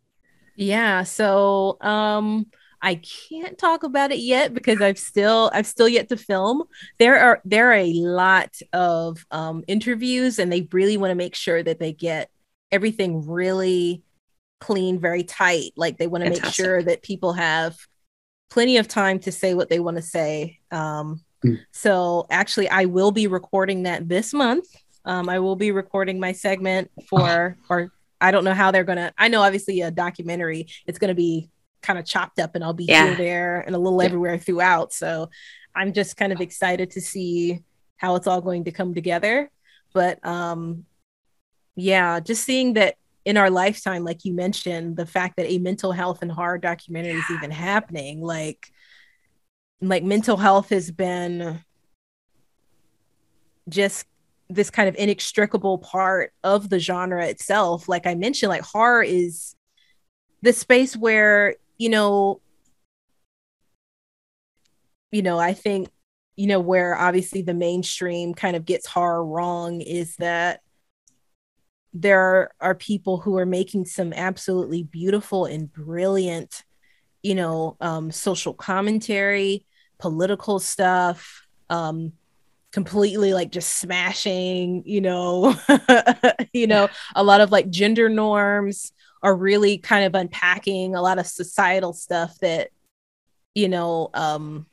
Yeah. 0.57 1.03
So, 1.03 1.77
um, 1.81 2.47
I 2.85 2.97
can't 3.31 3.57
talk 3.57 3.83
about 3.83 4.13
it 4.13 4.19
yet 4.19 4.53
because 4.53 4.83
I've 4.83 4.99
still 4.99 5.51
I've 5.55 5.67
still 5.67 5.89
yet 5.89 6.11
to 6.11 6.19
film. 6.19 6.65
There 6.99 7.19
are 7.19 7.41
there 7.43 7.71
are 7.71 7.79
a 7.79 7.95
lot 7.95 8.55
of 8.75 9.25
um, 9.31 9.65
interviews, 9.67 10.39
and 10.39 10.53
they 10.53 10.69
really 10.71 10.99
want 10.99 11.11
to 11.11 11.15
make 11.15 11.35
sure 11.35 11.63
that 11.63 11.79
they 11.81 11.95
get 11.95 12.29
everything 12.71 13.27
really 13.27 14.03
clean, 14.61 15.01
very 15.01 15.25
tight. 15.25 15.73
Like 15.77 15.97
they 15.97 16.07
want 16.07 16.25
to 16.25 16.31
make 16.31 16.45
sure 16.45 16.83
that 16.83 17.03
people 17.03 17.33
have 17.33 17.75
plenty 18.51 18.77
of 18.77 18.87
time 18.87 19.19
to 19.21 19.33
say 19.33 19.55
what 19.55 19.71
they 19.71 19.81
want 19.81 19.97
to 19.97 20.03
say. 20.03 20.59
Um, 20.71 21.23
mm. 21.43 21.59
So 21.73 22.27
actually, 22.29 22.69
I 22.69 22.85
will 22.85 23.13
be 23.13 23.29
recording 23.29 23.85
that 23.85 24.07
this 24.07 24.35
month. 24.35 24.67
Um, 25.07 25.31
I 25.31 25.39
will 25.39 25.57
be 25.57 25.71
recording 25.71 26.21
my 26.21 26.33
segment 26.33 26.91
for, 27.09 27.57
oh. 27.59 27.67
or 27.71 27.93
I 28.21 28.31
don't 28.31 28.45
know 28.45 28.53
how 28.53 28.71
they're 28.73 28.85
gonna. 28.85 29.15
I 29.17 29.29
know 29.29 29.41
obviously 29.41 29.81
a 29.81 29.91
documentary. 29.91 30.67
It's 30.87 30.99
gonna 30.99 31.15
be 31.15 31.49
kind 31.85 31.99
of 31.99 32.05
chopped 32.05 32.39
up 32.39 32.55
and 32.55 32.65
I'll 32.65 32.73
be 32.73 32.85
yeah. 32.85 33.09
here, 33.09 33.17
there, 33.17 33.61
and 33.61 33.75
a 33.75 33.79
little 33.79 34.01
yeah. 34.01 34.07
everywhere 34.07 34.39
throughout. 34.39 34.93
So 34.93 35.31
I'm 35.75 35.93
just 35.93 36.17
kind 36.17 36.33
of 36.33 36.41
excited 36.41 36.91
to 36.93 37.01
see 37.01 37.63
how 37.97 38.17
it's 38.17 38.27
all 38.27 38.41
going 38.41 38.65
to 38.65 38.73
come 38.73 38.95
together. 38.95 39.51
But 39.93 40.25
um, 40.27 40.87
yeah, 41.77 42.21
just 42.21 42.45
seeing 42.45 42.75
that 42.75 42.97
in 43.25 43.37
our 43.37 43.51
lifetime, 43.51 44.05
like 44.05 44.25
you 44.25 44.35
mentioned, 44.35 44.97
the 44.97 45.07
fact 45.07 45.37
that 45.37 45.51
a 45.51 45.59
mental 45.59 45.93
health 45.93 46.23
and 46.23 46.31
horror 46.31 46.59
documentary 46.59 47.15
is 47.15 47.31
even 47.31 47.51
happening, 47.51 48.21
like 48.21 48.71
like 49.81 50.03
mental 50.03 50.37
health 50.37 50.71
has 50.71 50.91
been 50.91 51.61
just 53.69 54.07
this 54.49 54.71
kind 54.71 54.89
of 54.89 54.97
inextricable 54.97 55.79
part 55.79 56.33
of 56.43 56.69
the 56.69 56.79
genre 56.79 57.27
itself. 57.27 57.89
Like 57.89 58.07
I 58.07 58.15
mentioned, 58.15 58.51
like 58.51 58.63
horror 58.63 59.03
is 59.03 59.55
the 60.43 60.53
space 60.53 60.97
where 60.97 61.57
you 61.79 61.89
know, 61.89 62.41
you 65.11 65.23
know, 65.23 65.39
I 65.39 65.53
think, 65.55 65.89
you 66.37 66.47
know, 66.47 66.61
where 66.61 66.97
obviously 66.97 67.43
the 67.43 67.55
mainstream 67.55 68.35
kind 68.35 68.57
of 68.57 68.65
gets 68.65 68.87
horror 68.87 69.25
wrong 69.25 69.81
is 69.81 70.17
that 70.17 70.61
there 71.93 72.51
are 72.61 72.75
people 72.75 73.19
who 73.19 73.39
are 73.39 73.47
making 73.47 73.85
some 73.85 74.13
absolutely 74.13 74.83
beautiful 74.83 75.45
and 75.45 75.73
brilliant, 75.73 76.65
you 77.23 77.37
know, 77.37 77.77
um, 77.81 78.11
social 78.11 78.53
commentary, 78.53 79.65
political 79.99 80.59
stuff, 80.59 81.47
um, 81.71 82.13
completely 82.73 83.33
like 83.33 83.53
just 83.53 83.77
smashing, 83.77 84.83
you 84.85 85.01
know, 85.01 85.55
you 86.53 86.67
know, 86.67 86.89
a 87.15 87.23
lot 87.23 87.41
of 87.41 87.53
like 87.53 87.71
gender 87.71 88.09
norms, 88.09 88.93
are 89.25 89.35
really 89.35 89.79
kind 89.79 90.05
of 90.05 90.15
unpacking 90.15 90.95
a 90.95 91.01
lot 91.03 91.19
of 91.19 91.27
societal 91.27 91.95
stuff 91.95 92.39
that 92.41 92.69
you 93.55 93.69
know 93.69 94.11
um 94.13 94.67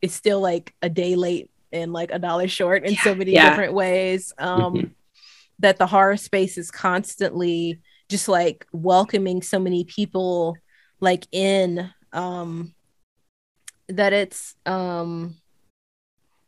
is 0.00 0.14
still 0.14 0.40
like 0.40 0.72
a 0.80 0.88
day 0.88 1.16
late 1.16 1.50
and 1.72 1.92
like 1.92 2.12
a 2.12 2.18
dollar 2.18 2.46
short 2.46 2.84
in 2.84 2.94
yeah, 2.94 3.02
so 3.02 3.14
many 3.14 3.32
yeah. 3.32 3.50
different 3.50 3.74
ways 3.74 4.32
um 4.38 4.74
mm-hmm. 4.74 4.86
that 5.58 5.78
the 5.78 5.86
horror 5.86 6.16
space 6.16 6.56
is 6.56 6.70
constantly 6.70 7.80
just 8.08 8.28
like 8.28 8.66
welcoming 8.72 9.42
so 9.42 9.58
many 9.58 9.82
people 9.82 10.56
like 11.00 11.26
in 11.32 11.90
um 12.12 12.72
that 13.88 14.12
it's 14.12 14.54
um 14.64 15.34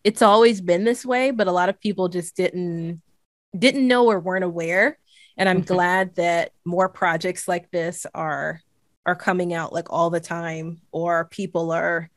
it's 0.05 0.23
always 0.23 0.61
been 0.61 0.85
this 0.85 1.05
way 1.05 1.33
but 1.33 1.49
a 1.49 1.53
lot 1.53 1.69
of 1.69 1.81
people 1.81 2.09
just 2.09 2.37
didn't 2.37 3.03
didn't 3.59 3.89
know 3.89 4.07
or 4.07 4.21
weren't 4.21 4.45
aware 4.45 4.99
and 5.39 5.49
i'm 5.49 5.63
glad 5.63 6.15
that 6.17 6.53
more 6.65 6.89
projects 6.89 7.49
like 7.49 7.71
this 7.71 8.07
are 8.15 8.61
are 9.07 9.17
coming 9.17 9.55
out 9.55 9.73
like 9.73 9.91
all 9.91 10.11
the 10.11 10.21
time 10.21 10.81
or 10.93 11.25
people 11.27 11.71
are 11.71 12.11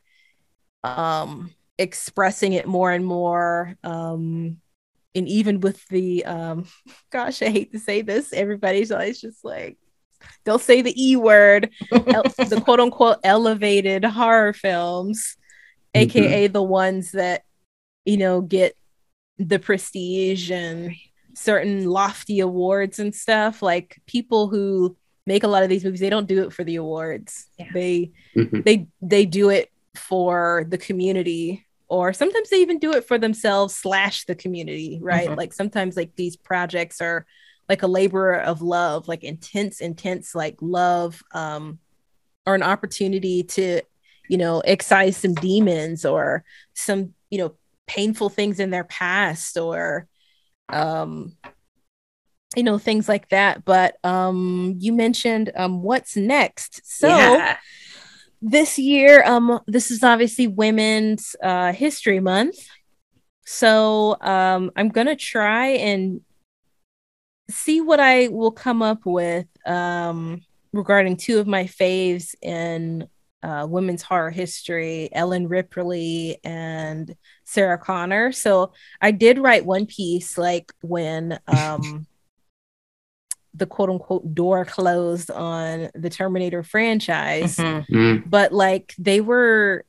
um 0.84 1.50
expressing 1.78 2.52
it 2.52 2.66
more 2.66 2.90
and 2.90 3.06
more 3.06 3.74
um 3.82 4.58
and 5.14 5.28
even 5.28 5.60
with 5.60 5.86
the 5.88 6.24
um 6.26 6.66
gosh 7.10 7.40
i 7.40 7.48
hate 7.48 7.72
to 7.72 7.78
say 7.78 8.02
this 8.02 8.32
everybody's 8.32 8.92
always 8.92 9.20
just 9.20 9.44
like 9.44 9.78
they'll 10.44 10.58
say 10.58 10.82
the 10.82 10.94
e 11.02 11.16
word 11.16 11.70
the 11.90 12.62
quote 12.64 12.80
unquote 12.80 13.18
elevated 13.24 14.04
horror 14.04 14.52
films 14.52 15.36
mm-hmm. 15.94 16.02
aka 16.02 16.46
the 16.48 16.62
ones 16.62 17.12
that 17.12 17.42
you 18.04 18.16
know 18.16 18.40
get 18.40 18.76
the 19.38 19.58
prestige 19.58 20.50
and 20.50 20.94
certain 21.34 21.86
lofty 21.86 22.40
awards 22.40 22.98
and 22.98 23.14
stuff 23.14 23.62
like 23.62 24.00
people 24.06 24.48
who 24.48 24.96
make 25.26 25.44
a 25.44 25.48
lot 25.48 25.62
of 25.62 25.68
these 25.68 25.84
movies 25.84 26.00
they 26.00 26.10
don't 26.10 26.28
do 26.28 26.42
it 26.42 26.52
for 26.52 26.64
the 26.64 26.76
awards 26.76 27.46
yeah. 27.58 27.68
they 27.72 28.10
mm-hmm. 28.36 28.60
they 28.62 28.86
they 29.00 29.24
do 29.24 29.50
it 29.50 29.70
for 29.94 30.66
the 30.68 30.78
community 30.78 31.66
or 31.88 32.12
sometimes 32.12 32.50
they 32.50 32.58
even 32.58 32.78
do 32.78 32.92
it 32.92 33.06
for 33.06 33.18
themselves 33.18 33.74
slash 33.74 34.24
the 34.24 34.34
community 34.34 34.98
right 35.02 35.28
mm-hmm. 35.28 35.38
like 35.38 35.52
sometimes 35.52 35.96
like 35.96 36.14
these 36.16 36.36
projects 36.36 37.00
are 37.00 37.26
like 37.68 37.82
a 37.82 37.86
labor 37.86 38.34
of 38.34 38.62
love 38.62 39.08
like 39.08 39.24
intense 39.24 39.80
intense 39.80 40.34
like 40.34 40.56
love 40.60 41.22
um 41.32 41.78
or 42.46 42.54
an 42.54 42.62
opportunity 42.62 43.42
to 43.42 43.80
you 44.28 44.36
know 44.36 44.60
excise 44.60 45.16
some 45.16 45.34
demons 45.34 46.04
or 46.04 46.44
some 46.74 47.14
you 47.30 47.38
know 47.38 47.54
painful 47.86 48.28
things 48.28 48.60
in 48.60 48.70
their 48.70 48.84
past 48.84 49.56
or 49.56 50.08
um 50.72 51.36
you 52.56 52.62
know 52.62 52.78
things 52.78 53.08
like 53.08 53.28
that. 53.30 53.64
But 53.64 53.96
um 54.04 54.76
you 54.78 54.92
mentioned 54.92 55.52
um 55.56 55.82
what's 55.82 56.16
next. 56.16 56.80
So 56.84 57.08
yeah. 57.08 57.58
this 58.40 58.78
year 58.78 59.24
um 59.24 59.60
this 59.66 59.90
is 59.90 60.02
obviously 60.02 60.46
women's 60.46 61.36
uh 61.42 61.72
history 61.72 62.20
month. 62.20 62.56
So 63.44 64.16
um 64.20 64.70
i'm 64.76 64.88
gonna 64.88 65.16
try 65.16 65.68
and 65.68 66.20
see 67.50 67.80
what 67.80 67.98
i 67.98 68.28
will 68.28 68.52
come 68.52 68.82
up 68.82 69.04
with 69.04 69.46
um 69.66 70.40
regarding 70.72 71.16
two 71.16 71.38
of 71.38 71.46
my 71.46 71.64
faves 71.64 72.34
in 72.40 73.08
uh, 73.42 73.66
women's 73.68 74.02
horror 74.02 74.30
history, 74.30 75.08
Ellen 75.12 75.48
Ripley 75.48 76.38
and 76.44 77.14
Sarah 77.52 77.78
Connor. 77.78 78.32
So 78.32 78.72
I 79.00 79.10
did 79.10 79.38
write 79.38 79.66
one 79.66 79.86
piece 79.86 80.38
like 80.38 80.72
when 80.80 81.38
um, 81.46 82.06
the 83.54 83.66
quote 83.66 83.90
unquote 83.90 84.34
door 84.34 84.64
closed 84.64 85.30
on 85.30 85.90
the 85.94 86.08
Terminator 86.10 86.62
franchise, 86.62 87.56
Mhm. 87.56 87.86
Mm. 87.90 88.30
but 88.30 88.52
like 88.52 88.94
they 88.98 89.20
were 89.20 89.84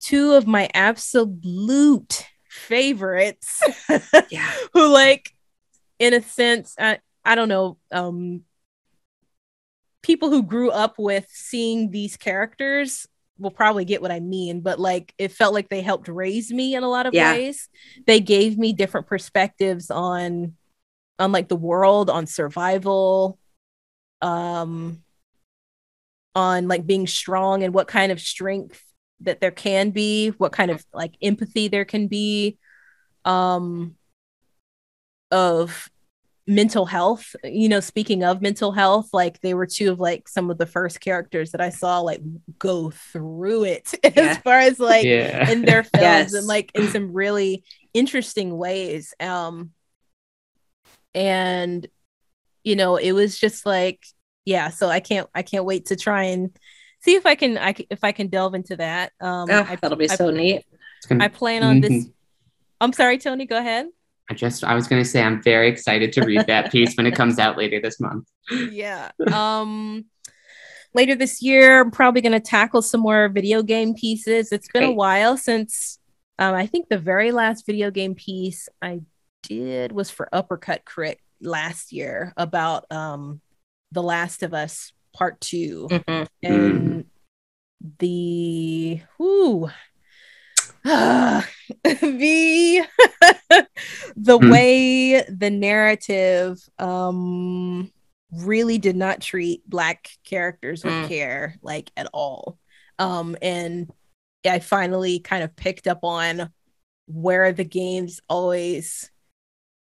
two 0.00 0.32
of 0.32 0.46
my 0.46 0.68
absolute 0.74 2.26
favorites 2.50 3.62
Yeah. 4.30 4.50
who 4.74 4.92
like 4.92 5.30
in 5.98 6.12
a 6.12 6.20
sense 6.20 6.74
I, 6.78 6.98
I 7.24 7.34
don't 7.34 7.48
know 7.48 7.78
um 7.90 8.42
people 10.02 10.28
who 10.28 10.42
grew 10.42 10.70
up 10.70 10.96
with 10.98 11.24
seeing 11.30 11.90
these 11.92 12.16
characters 12.16 13.06
will 13.42 13.50
probably 13.50 13.84
get 13.84 14.02
what 14.02 14.10
I 14.12 14.20
mean, 14.20 14.60
but 14.60 14.80
like 14.80 15.14
it 15.18 15.32
felt 15.32 15.54
like 15.54 15.68
they 15.68 15.82
helped 15.82 16.08
raise 16.08 16.50
me 16.52 16.74
in 16.74 16.82
a 16.82 16.88
lot 16.88 17.06
of 17.06 17.14
Yeah. 17.14 17.34
ways. 17.34 17.68
They 18.06 18.20
gave 18.20 18.58
me 18.58 18.72
different 18.72 19.06
perspectives 19.06 19.90
on 19.90 20.54
on 21.18 21.32
like 21.32 21.48
the 21.48 21.56
world, 21.56 22.10
on 22.10 22.26
survival, 22.26 23.38
um 24.22 25.02
on 26.34 26.68
like 26.68 26.86
being 26.86 27.06
strong 27.06 27.62
and 27.62 27.74
what 27.74 27.88
kind 27.88 28.10
of 28.10 28.20
strength 28.20 28.82
that 29.20 29.40
there 29.40 29.50
can 29.50 29.90
be, 29.90 30.30
what 30.30 30.52
kind 30.52 30.70
of 30.70 30.84
like 30.92 31.14
empathy 31.22 31.68
there 31.68 31.84
can 31.84 32.08
be 32.08 32.58
um 33.24 33.96
of 35.30 35.88
mental 36.46 36.86
health 36.86 37.36
you 37.44 37.68
know 37.68 37.78
speaking 37.78 38.24
of 38.24 38.42
mental 38.42 38.72
health 38.72 39.08
like 39.12 39.40
they 39.42 39.54
were 39.54 39.66
two 39.66 39.92
of 39.92 40.00
like 40.00 40.26
some 40.26 40.50
of 40.50 40.58
the 40.58 40.66
first 40.66 41.00
characters 41.00 41.52
that 41.52 41.60
i 41.60 41.68
saw 41.68 42.00
like 42.00 42.20
go 42.58 42.90
through 42.90 43.62
it 43.62 43.94
Yeah. 44.04 44.10
as 44.16 44.38
far 44.38 44.58
as 44.58 44.80
like 44.80 45.04
yeah. 45.04 45.48
in 45.48 45.62
their 45.62 45.82
films 45.94 46.02
Yes. 46.02 46.32
and 46.34 46.46
like 46.48 46.72
in 46.74 46.88
some 46.88 47.12
really 47.12 47.62
interesting 47.94 48.56
ways 48.56 49.14
um 49.20 49.70
and 51.14 51.86
you 52.64 52.74
know 52.76 52.96
it 52.96 53.12
was 53.12 53.38
just 53.38 53.64
like 53.66 54.04
yeah 54.44 54.68
so 54.70 54.88
i 54.88 54.98
can't 54.98 55.28
i 55.34 55.42
can't 55.42 55.64
wait 55.64 55.86
to 55.86 55.96
try 55.96 56.24
and 56.24 56.56
see 57.00 57.14
if 57.14 57.24
i 57.24 57.34
can 57.36 57.56
i 57.58 57.72
if 57.90 58.02
i 58.02 58.10
can 58.12 58.26
delve 58.28 58.54
into 58.54 58.76
that 58.76 59.12
um 59.20 59.48
Oh, 59.50 59.66
I, 59.68 59.76
that'll 59.76 59.96
be 59.96 60.10
I- 60.10 60.16
so 60.16 60.30
neat. 60.30 60.64
I 61.10 61.28
plan 61.28 61.62
on 61.62 61.80
this 61.80 61.92
Mhm. 61.92 62.12
i'm 62.80 62.92
sorry 62.92 63.18
tony 63.18 63.46
go 63.46 63.58
ahead 63.58 63.86
I 64.30 64.34
just 64.34 64.64
I 64.64 64.74
was 64.74 64.86
gonna 64.88 65.04
say 65.04 65.22
I'm 65.22 65.42
very 65.42 65.68
excited 65.68 66.12
to 66.14 66.24
read 66.24 66.46
that 66.46 66.70
piece 66.72 66.94
when 66.96 67.06
it 67.06 67.14
comes 67.14 67.38
out 67.38 67.56
later 67.58 67.80
this 67.82 68.00
month. 68.00 68.26
yeah. 68.70 69.10
Um 69.32 70.06
later 70.94 71.14
this 71.14 71.42
year, 71.42 71.80
I'm 71.82 71.90
probably 71.90 72.20
gonna 72.20 72.40
tackle 72.40 72.82
some 72.82 73.00
more 73.00 73.28
video 73.28 73.62
game 73.62 73.94
pieces. 73.94 74.52
It's 74.52 74.68
been 74.68 74.84
a 74.84 74.92
while 74.92 75.36
since 75.36 75.98
um 76.38 76.54
I 76.54 76.66
think 76.66 76.88
the 76.88 76.98
very 76.98 77.32
last 77.32 77.66
video 77.66 77.90
game 77.90 78.14
piece 78.14 78.68
I 78.80 79.00
did 79.42 79.92
was 79.92 80.08
for 80.10 80.28
Uppercut 80.32 80.84
Crit 80.84 81.18
last 81.40 81.92
year 81.92 82.32
about 82.36 82.90
um 82.92 83.40
The 83.90 84.02
Last 84.02 84.42
of 84.42 84.54
Us 84.54 84.92
Part 85.14 85.40
Two 85.40 85.88
Mhm. 85.90 86.26
and 86.42 87.04
the 87.98 89.00
whoo 89.18 89.68
the 90.84 91.44
the 94.16 94.38
Hmm. 94.38 94.50
way 94.50 95.22
the 95.28 95.50
narrative 95.50 96.58
um 96.78 97.90
really 98.32 98.78
did 98.78 98.96
not 98.96 99.20
treat 99.20 99.68
black 99.68 100.08
characters 100.24 100.84
with 100.84 100.92
Mm. 100.94 101.08
care 101.08 101.56
like 101.62 101.90
at 101.96 102.08
all 102.12 102.58
um 102.98 103.36
and 103.42 103.90
i 104.48 104.58
finally 104.58 105.20
kind 105.20 105.44
of 105.44 105.54
picked 105.54 105.86
up 105.86 106.00
on 106.02 106.50
where 107.06 107.52
the 107.52 107.64
games 107.64 108.20
always 108.28 109.10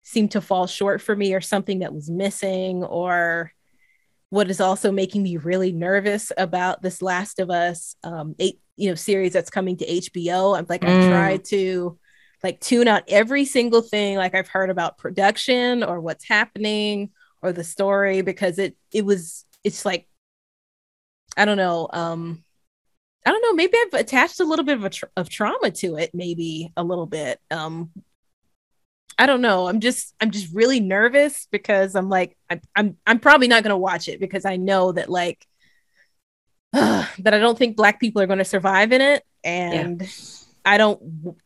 seemed 0.02 0.32
to 0.32 0.40
fall 0.40 0.66
short 0.66 1.00
for 1.00 1.14
me 1.16 1.34
or 1.34 1.40
something 1.40 1.80
that 1.80 1.94
was 1.94 2.10
missing 2.10 2.84
or 2.84 3.52
what 4.30 4.48
is 4.48 4.60
also 4.60 4.90
making 4.92 5.22
me 5.22 5.36
really 5.36 5.72
nervous 5.72 6.32
about 6.38 6.82
this 6.82 7.02
last 7.02 7.38
of 7.40 7.50
us 7.50 7.94
um 8.04 8.34
eight 8.38 8.60
you 8.76 8.88
know 8.88 8.94
series 8.94 9.32
that's 9.32 9.50
coming 9.50 9.76
to 9.76 9.86
hbo 9.86 10.56
i'm 10.56 10.66
like 10.68 10.84
i've 10.84 10.98
Mm. 11.00 11.08
tried 11.08 11.44
to 11.46 11.98
like 12.42 12.60
tune 12.60 12.88
out 12.88 13.02
every 13.08 13.44
single 13.44 13.82
thing 13.82 14.16
like 14.16 14.34
i've 14.34 14.48
heard 14.48 14.70
about 14.70 14.96
production 14.98 15.82
or 15.82 16.00
what's 16.00 16.26
happening 16.26 17.10
or 17.42 17.52
the 17.52 17.64
story 17.64 18.22
because 18.22 18.58
it 18.58 18.76
it 18.92 19.04
was 19.04 19.44
it's 19.64 19.84
like 19.84 20.06
i 21.36 21.44
don't 21.44 21.56
know 21.58 21.88
um 21.92 22.42
i 23.26 23.30
don't 23.30 23.42
know 23.42 23.52
maybe 23.52 23.74
i've 23.86 24.00
attached 24.00 24.40
a 24.40 24.44
little 24.44 24.64
bit 24.64 24.78
of 24.78 24.84
a 24.84 24.90
tr- 24.90 25.04
of 25.16 25.28
trauma 25.28 25.70
to 25.70 25.96
it 25.96 26.10
maybe 26.14 26.72
a 26.76 26.82
little 26.84 27.06
bit 27.06 27.38
um 27.50 27.90
I 29.20 29.26
don't 29.26 29.42
know. 29.42 29.68
I'm 29.68 29.80
just 29.80 30.14
I'm 30.18 30.30
just 30.30 30.54
really 30.54 30.80
nervous 30.80 31.46
because 31.52 31.94
I'm 31.94 32.08
like 32.08 32.38
I'm 32.48 32.62
I'm 32.74 32.96
I'm 33.06 33.18
probably 33.18 33.48
not 33.48 33.62
going 33.62 33.70
to 33.70 33.76
watch 33.76 34.08
it 34.08 34.18
because 34.18 34.46
I 34.46 34.56
know 34.56 34.92
that 34.92 35.10
like 35.10 35.46
that 36.72 37.34
I 37.34 37.38
don't 37.38 37.58
think 37.58 37.76
black 37.76 38.00
people 38.00 38.22
are 38.22 38.26
going 38.26 38.38
to 38.38 38.46
survive 38.46 38.92
in 38.92 39.02
it 39.02 39.22
and 39.44 40.08
I 40.64 40.78
don't 40.78 41.36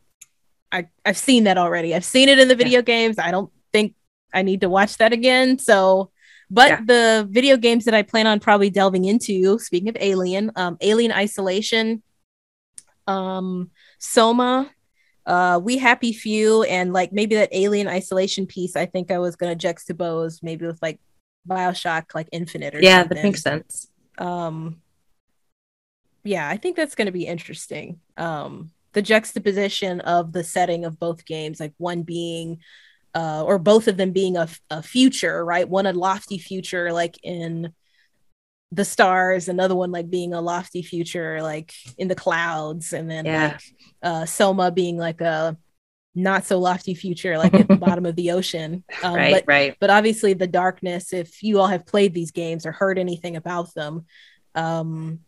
I 0.71 0.87
I've 1.05 1.17
seen 1.17 1.43
that 1.43 1.57
already. 1.57 1.93
I've 1.93 2.05
seen 2.05 2.29
it 2.29 2.39
in 2.39 2.47
the 2.47 2.55
video 2.55 2.81
games. 2.81 3.19
I 3.19 3.31
don't 3.31 3.51
think 3.73 3.93
I 4.33 4.41
need 4.41 4.61
to 4.61 4.69
watch 4.69 4.97
that 4.99 5.11
again. 5.11 5.59
So 5.59 6.11
but 6.49 6.69
Yeah. 6.69 6.81
the 6.85 7.27
video 7.29 7.57
games 7.57 7.83
that 7.85 7.93
I 7.93 8.03
plan 8.03 8.25
on 8.25 8.39
probably 8.39 8.69
delving 8.69 9.03
into, 9.03 9.59
speaking 9.59 9.89
of 9.89 9.97
Alien, 9.99 10.49
um 10.55 10.77
Alien 10.79 11.11
Isolation, 11.11 12.03
um 13.05 13.69
Soma, 13.99 14.71
uh 15.25 15.59
We 15.63 15.77
Happy 15.77 16.13
Few 16.13 16.63
and 16.63 16.93
like 16.93 17.11
maybe 17.11 17.35
that 17.35 17.49
Alien 17.51 17.87
Isolation 17.87 18.45
piece 18.45 18.75
I 18.75 18.85
think 18.85 19.11
I 19.11 19.19
was 19.19 19.35
going 19.35 19.57
to 19.57 19.67
juxtapose 19.67 20.41
maybe 20.43 20.65
with 20.65 20.79
like 20.81 20.99
BioShock 21.47 22.13
like 22.15 22.27
Infinite 22.31 22.75
or 22.75 22.81
Yeah, 22.81 22.99
something. 23.01 23.15
that 23.17 23.23
makes 23.23 23.41
sense. 23.41 23.87
um 24.17 24.81
yeah 26.23 26.47
i 26.49 26.57
think 26.57 26.75
that's 26.75 26.95
going 26.95 27.05
to 27.05 27.11
be 27.11 27.27
interesting. 27.27 27.99
Um 28.17 28.71
the 28.93 29.01
juxtaposition 29.01 29.99
of 30.01 30.31
the 30.31 30.43
setting 30.43 30.85
of 30.85 30.97
both 30.99 31.25
games 31.25 31.59
like 31.59 31.73
one 31.77 32.03
being 32.03 32.59
uh 33.13 33.43
or 33.43 33.59
both 33.59 33.87
of 33.89 33.97
them 33.97 34.11
being 34.11 34.37
a, 34.37 34.47
a 34.69 34.81
future 34.81 35.43
right? 35.43 35.67
One 35.67 35.85
a 35.85 35.91
lofty 35.93 36.37
future 36.37 36.93
like 36.93 37.17
in 37.23 37.73
the 38.71 38.85
stars 38.85 39.47
another 39.47 39.75
one 39.75 39.91
like 39.91 40.09
being 40.09 40.33
a 40.33 40.41
lofty 40.41 40.81
future 40.81 41.41
like 41.41 41.73
in 41.97 42.07
the 42.07 42.15
clouds 42.15 42.93
and 42.93 43.09
then 43.09 43.25
Yeah. 43.25 43.47
like 43.47 43.61
uh 44.01 44.25
soma 44.25 44.71
being 44.71 44.97
like 44.97 45.21
a 45.21 45.57
not 46.15 46.45
so 46.45 46.59
lofty 46.59 46.95
future 46.95 47.37
like 47.37 47.53
at 47.53 47.67
the 47.67 47.75
bottom 47.87 48.05
of 48.05 48.15
the 48.15 48.31
ocean 48.31 48.83
um, 49.03 49.15
right, 49.15 49.31
but 49.33 49.43
right. 49.47 49.75
but 49.79 49.89
obviously 49.89 50.33
the 50.33 50.47
darkness 50.47 51.13
if 51.13 51.43
you 51.43 51.59
all 51.59 51.67
have 51.67 51.85
played 51.85 52.13
these 52.13 52.31
games 52.31 52.65
or 52.65 52.71
heard 52.71 52.97
anything 52.97 53.35
about 53.35 53.73
them 53.75 54.05
um 54.55 55.19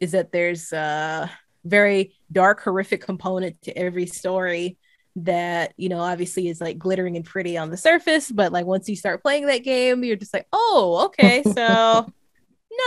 is 0.00 0.12
that 0.12 0.32
there's 0.32 0.72
a 0.72 1.30
very 1.64 2.14
dark 2.30 2.60
horrific 2.62 3.00
component 3.02 3.60
to 3.62 3.76
every 3.78 4.06
story 4.06 4.76
that 5.14 5.72
you 5.76 5.88
know 5.88 6.00
obviously 6.00 6.48
is 6.48 6.60
like 6.60 6.78
glittering 6.78 7.16
and 7.16 7.24
pretty 7.24 7.56
on 7.56 7.70
the 7.70 7.76
surface 7.76 8.30
but 8.30 8.50
like 8.52 8.66
once 8.66 8.88
you 8.88 8.96
start 8.96 9.22
playing 9.22 9.46
that 9.46 9.62
game 9.62 10.02
you're 10.02 10.16
just 10.16 10.34
like 10.34 10.46
oh 10.52 11.04
okay 11.06 11.42
so 11.54 12.06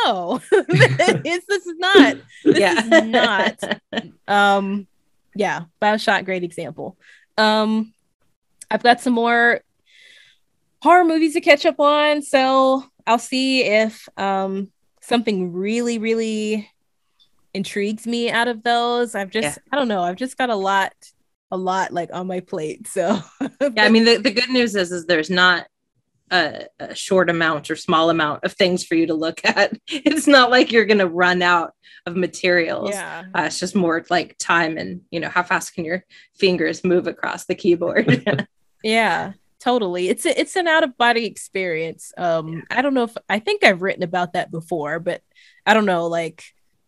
no 0.03 0.41
it's, 0.51 1.45
this 1.47 1.65
is 1.65 1.77
not 1.77 2.17
this 2.43 2.59
yeah. 2.59 2.81
is 2.81 3.03
not 3.07 3.79
um 4.27 4.87
yeah 5.35 5.63
bioshock 5.81 6.25
great 6.25 6.43
example 6.43 6.97
um 7.37 7.93
i've 8.71 8.83
got 8.83 9.01
some 9.01 9.13
more 9.13 9.61
horror 10.81 11.05
movies 11.05 11.33
to 11.33 11.41
catch 11.41 11.65
up 11.65 11.79
on 11.79 12.21
so 12.21 12.83
i'll 13.07 13.19
see 13.19 13.63
if 13.63 14.07
um 14.17 14.71
something 15.01 15.53
really 15.53 15.97
really 15.99 16.69
intrigues 17.53 18.05
me 18.05 18.29
out 18.29 18.47
of 18.47 18.63
those 18.63 19.15
i've 19.15 19.29
just 19.29 19.57
Yeah. 19.57 19.63
i 19.71 19.75
don't 19.75 19.87
know 19.87 20.01
i've 20.01 20.17
just 20.17 20.37
got 20.37 20.49
a 20.49 20.55
lot 20.55 20.93
a 21.51 21.57
lot 21.57 21.93
like 21.93 22.09
on 22.11 22.27
my 22.27 22.39
plate 22.39 22.87
so 22.87 23.19
yeah 23.41 23.83
i 23.83 23.89
mean 23.89 24.03
the, 24.05 24.17
the 24.17 24.31
good 24.31 24.49
news 24.49 24.75
is 24.75 24.91
is 24.91 25.05
there's 25.05 25.29
not 25.29 25.67
a, 26.31 26.65
a 26.79 26.95
short 26.95 27.29
amount 27.29 27.69
or 27.69 27.75
small 27.75 28.09
amount 28.09 28.43
of 28.43 28.53
things 28.53 28.83
for 28.83 28.95
you 28.95 29.07
to 29.07 29.13
look 29.13 29.41
at 29.45 29.73
it's 29.87 30.27
not 30.27 30.49
like 30.49 30.71
you're 30.71 30.85
gonna 30.85 31.07
run 31.07 31.41
out 31.41 31.73
of 32.05 32.15
materials 32.15 32.89
yeah 32.91 33.23
uh, 33.35 33.43
it's 33.43 33.59
just 33.59 33.75
more 33.75 34.03
like 34.09 34.35
time 34.37 34.77
and 34.77 35.01
you 35.11 35.19
know 35.19 35.29
how 35.29 35.43
fast 35.43 35.73
can 35.73 35.85
your 35.85 36.03
fingers 36.33 36.83
move 36.83 37.07
across 37.07 37.45
the 37.45 37.55
keyboard 37.55 38.47
Yeah, 38.83 39.33
totally. 39.59 40.09
It's 40.09 40.27
a, 40.27 40.39
it's 40.39 40.55
an 40.55 40.67
out 40.67 40.83
of 40.83 40.95
body 40.95 41.25
experience. 41.25 42.13
Um, 42.19 42.61
I 42.69 42.83
don't 42.83 42.93
know 42.93 43.05
if 43.05 43.17
I 43.27 43.39
think 43.39 43.63
I've 43.63 43.81
written 43.81 44.03
about 44.03 44.33
that 44.33 44.51
before, 44.51 44.99
but 44.99 45.23
I 45.65 45.73
don't 45.73 45.87
know. 45.87 46.05
Like 46.05 46.43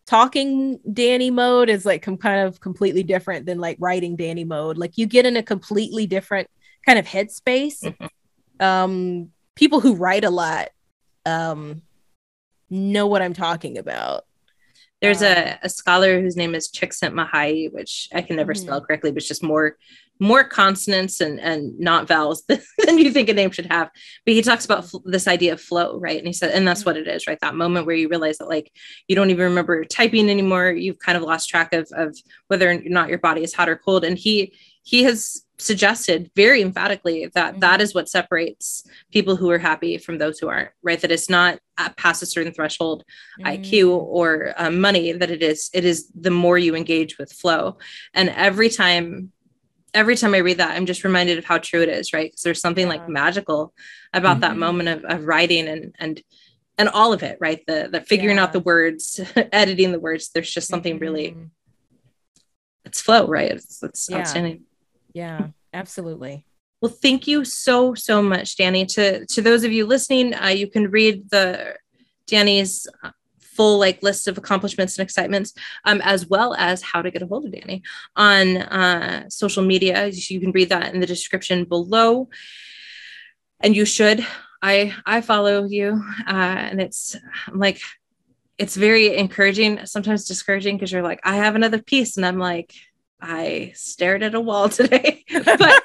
talking 0.06 0.78
Danny 0.92 1.30
mode 1.32 1.70
is 1.70 1.84
like 1.84 2.02
com- 2.02 2.18
kind 2.18 2.46
of 2.46 2.60
completely 2.60 3.02
different 3.02 3.46
than 3.46 3.58
like 3.58 3.78
writing 3.80 4.14
Danny 4.14 4.44
mode. 4.44 4.78
Like 4.78 4.96
you 4.96 5.06
get 5.06 5.26
in 5.26 5.36
a 5.36 5.42
completely 5.42 6.06
different 6.06 6.48
kind 6.86 7.00
of 7.00 7.04
headspace. 7.06 7.82
Mhm. 7.82 8.08
Um, 8.60 9.30
people 9.54 9.80
who 9.80 9.94
write 9.94 10.24
a 10.24 10.30
lot, 10.30 10.70
um, 11.26 11.82
know 12.70 13.06
what 13.06 13.22
I'm 13.22 13.34
talking 13.34 13.78
about. 13.78 14.24
There's 15.00 15.22
a, 15.22 15.58
a 15.62 15.68
scholar 15.68 16.20
whose 16.20 16.36
name 16.36 16.54
is 16.54 16.70
Csikszentmihalyi, 16.70 17.72
which 17.72 18.08
I 18.12 18.20
can 18.20 18.36
never 18.36 18.52
mm-hmm. 18.52 18.62
spell 18.62 18.80
correctly, 18.80 19.12
but 19.12 19.18
it's 19.18 19.28
just 19.28 19.42
more 19.42 19.76
more 20.20 20.42
consonants 20.42 21.20
and 21.20 21.38
and 21.38 21.78
not 21.78 22.08
vowels 22.08 22.42
than 22.48 22.98
you 22.98 23.12
think 23.12 23.28
a 23.28 23.34
name 23.34 23.50
should 23.50 23.70
have. 23.70 23.90
But 24.24 24.34
he 24.34 24.42
talks 24.42 24.64
about 24.64 24.84
f- 24.84 25.00
this 25.04 25.28
idea 25.28 25.52
of 25.52 25.60
flow, 25.60 25.98
right? 25.98 26.18
And 26.18 26.26
he 26.26 26.32
said, 26.32 26.50
and 26.50 26.66
that's 26.66 26.84
what 26.84 26.96
it 26.96 27.06
is, 27.06 27.28
right? 27.28 27.38
That 27.40 27.54
moment 27.54 27.86
where 27.86 27.94
you 27.94 28.08
realize 28.08 28.38
that 28.38 28.48
like 28.48 28.72
you 29.06 29.14
don't 29.14 29.30
even 29.30 29.44
remember 29.44 29.84
typing 29.84 30.28
anymore. 30.28 30.70
You've 30.70 30.98
kind 30.98 31.16
of 31.16 31.22
lost 31.22 31.48
track 31.48 31.72
of 31.72 31.88
of 31.92 32.16
whether 32.48 32.68
or 32.68 32.78
not 32.84 33.08
your 33.08 33.18
body 33.18 33.44
is 33.44 33.54
hot 33.54 33.68
or 33.68 33.76
cold. 33.76 34.04
And 34.04 34.18
he 34.18 34.52
he 34.82 35.04
has 35.04 35.42
suggested 35.58 36.30
very 36.36 36.62
emphatically 36.62 37.26
that, 37.34 37.52
mm-hmm. 37.52 37.60
that 37.60 37.80
is 37.80 37.94
what 37.94 38.08
separates 38.08 38.86
people 39.12 39.36
who 39.36 39.50
are 39.50 39.58
happy 39.58 39.98
from 39.98 40.18
those 40.18 40.38
who 40.38 40.48
aren't 40.48 40.70
right 40.82 41.00
that 41.00 41.10
it's 41.10 41.28
not 41.28 41.58
past 41.96 42.22
a 42.22 42.26
certain 42.26 42.52
threshold 42.52 43.04
mm-hmm. 43.40 43.62
iq 43.62 43.88
or 43.88 44.54
um, 44.56 44.80
money 44.80 45.12
that 45.12 45.30
it 45.30 45.42
is 45.42 45.68
it 45.74 45.84
is 45.84 46.10
the 46.14 46.30
more 46.30 46.58
you 46.58 46.76
engage 46.76 47.18
with 47.18 47.32
flow 47.32 47.76
and 48.14 48.28
every 48.30 48.68
time 48.68 49.32
every 49.94 50.14
time 50.14 50.34
i 50.34 50.38
read 50.38 50.58
that 50.58 50.76
i'm 50.76 50.86
just 50.86 51.04
reminded 51.04 51.38
of 51.38 51.44
how 51.44 51.58
true 51.58 51.82
it 51.82 51.88
is 51.88 52.12
right 52.12 52.30
because 52.30 52.42
there's 52.42 52.60
something 52.60 52.86
yeah. 52.86 52.92
like 52.92 53.08
magical 53.08 53.74
about 54.12 54.34
mm-hmm. 54.34 54.40
that 54.40 54.56
moment 54.56 54.88
of, 54.88 55.04
of 55.04 55.26
writing 55.26 55.66
and 55.66 55.94
and 55.98 56.22
and 56.78 56.88
all 56.88 57.12
of 57.12 57.24
it 57.24 57.36
right 57.40 57.66
the 57.66 57.88
the 57.90 58.00
figuring 58.00 58.36
yeah. 58.36 58.44
out 58.44 58.52
the 58.52 58.60
words 58.60 59.20
editing 59.52 59.90
the 59.90 60.00
words 60.00 60.30
there's 60.30 60.52
just 60.52 60.68
something 60.68 61.00
really 61.00 61.30
mm-hmm. 61.30 61.44
it's 62.84 63.00
flow 63.00 63.26
right 63.26 63.50
it's, 63.50 63.82
it's 63.82 64.08
yeah. 64.08 64.18
outstanding 64.18 64.62
yeah, 65.18 65.48
absolutely. 65.72 66.46
Well, 66.80 66.92
thank 66.92 67.26
you 67.26 67.44
so 67.44 67.94
so 67.94 68.22
much, 68.22 68.56
Danny. 68.56 68.86
To 68.86 69.26
to 69.26 69.42
those 69.42 69.64
of 69.64 69.72
you 69.72 69.84
listening, 69.84 70.32
uh, 70.32 70.54
you 70.60 70.68
can 70.68 70.90
read 70.92 71.28
the 71.30 71.74
Danny's 72.28 72.86
uh, 73.02 73.10
full 73.40 73.80
like 73.80 74.00
list 74.00 74.28
of 74.28 74.38
accomplishments 74.38 74.96
and 74.96 75.04
excitements, 75.04 75.54
um, 75.84 76.00
as 76.02 76.28
well 76.28 76.54
as 76.54 76.82
how 76.82 77.02
to 77.02 77.10
get 77.10 77.22
a 77.22 77.26
hold 77.26 77.46
of 77.46 77.52
Danny 77.52 77.82
on 78.14 78.58
uh, 78.58 79.28
social 79.28 79.64
media. 79.64 80.06
You 80.06 80.40
can 80.40 80.52
read 80.52 80.68
that 80.68 80.94
in 80.94 81.00
the 81.00 81.06
description 81.14 81.64
below, 81.64 82.28
and 83.58 83.74
you 83.74 83.84
should. 83.84 84.24
I 84.62 84.94
I 85.04 85.20
follow 85.20 85.64
you, 85.64 86.00
uh, 86.28 86.58
and 86.70 86.80
it's 86.80 87.16
like 87.52 87.80
it's 88.56 88.76
very 88.76 89.16
encouraging, 89.16 89.84
sometimes 89.84 90.26
discouraging 90.26 90.76
because 90.76 90.92
you're 90.92 91.10
like, 91.10 91.20
I 91.24 91.36
have 91.36 91.56
another 91.56 91.82
piece, 91.82 92.16
and 92.16 92.24
I'm 92.24 92.38
like, 92.38 92.72
I 93.20 93.72
stared 93.74 94.22
at 94.22 94.34
a 94.34 94.40
wall 94.40 94.68
today, 94.68 95.24
but 95.32 95.82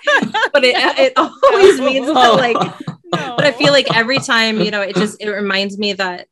but 0.54 0.64
it, 0.64 0.76
it 1.00 1.14
always 1.18 1.80
means 1.80 2.08
that 2.08 2.36
like, 2.36 2.58
no. 2.58 3.00
but 3.12 3.46
I 3.46 3.52
feel 3.52 3.72
like 3.72 3.96
every 3.96 4.20
time 4.20 4.62
you 4.62 4.72
know, 4.72 4.82
it 4.82 4.96
just 4.96 5.22
it 5.22 5.30
reminds 5.30 5.78
me 5.78 5.94
that 5.94 6.28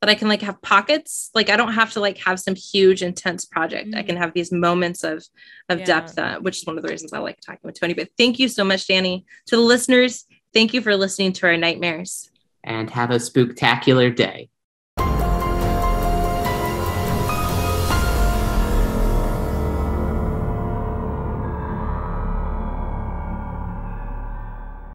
that 0.00 0.10
I 0.10 0.14
can 0.14 0.28
like 0.28 0.42
have 0.42 0.60
pockets. 0.62 1.30
Like 1.34 1.48
I 1.48 1.56
don't 1.56 1.72
have 1.72 1.92
to 1.92 2.00
like 2.00 2.18
have 2.18 2.40
some 2.40 2.54
huge 2.54 3.02
intense 3.02 3.44
project. 3.44 3.90
Mm. 3.90 3.98
I 3.98 4.02
can 4.02 4.16
mm. 4.16 4.18
have 4.18 4.34
these 4.34 4.52
moments 4.52 5.04
of 5.04 5.24
of 5.68 5.80
yeah. 5.80 5.84
depth, 5.84 6.18
uh, 6.18 6.40
which 6.40 6.58
is 6.58 6.66
one 6.66 6.76
of 6.76 6.82
the 6.82 6.88
reasons 6.88 7.12
I 7.12 7.18
like 7.18 7.40
talking 7.40 7.60
with 7.62 7.78
Tony. 7.78 7.94
But 7.94 8.08
thank 8.18 8.38
you 8.38 8.48
so 8.48 8.64
much, 8.64 8.86
Danny. 8.88 9.24
To 9.46 9.56
the 9.56 9.62
listeners, 9.62 10.26
thank 10.52 10.74
you 10.74 10.82
for 10.82 10.96
listening 10.96 11.32
to 11.34 11.46
our 11.46 11.56
nightmares. 11.56 12.30
And 12.64 12.90
have 12.90 13.10
a 13.10 13.16
spooktacular 13.16 14.14
day. 14.14 14.48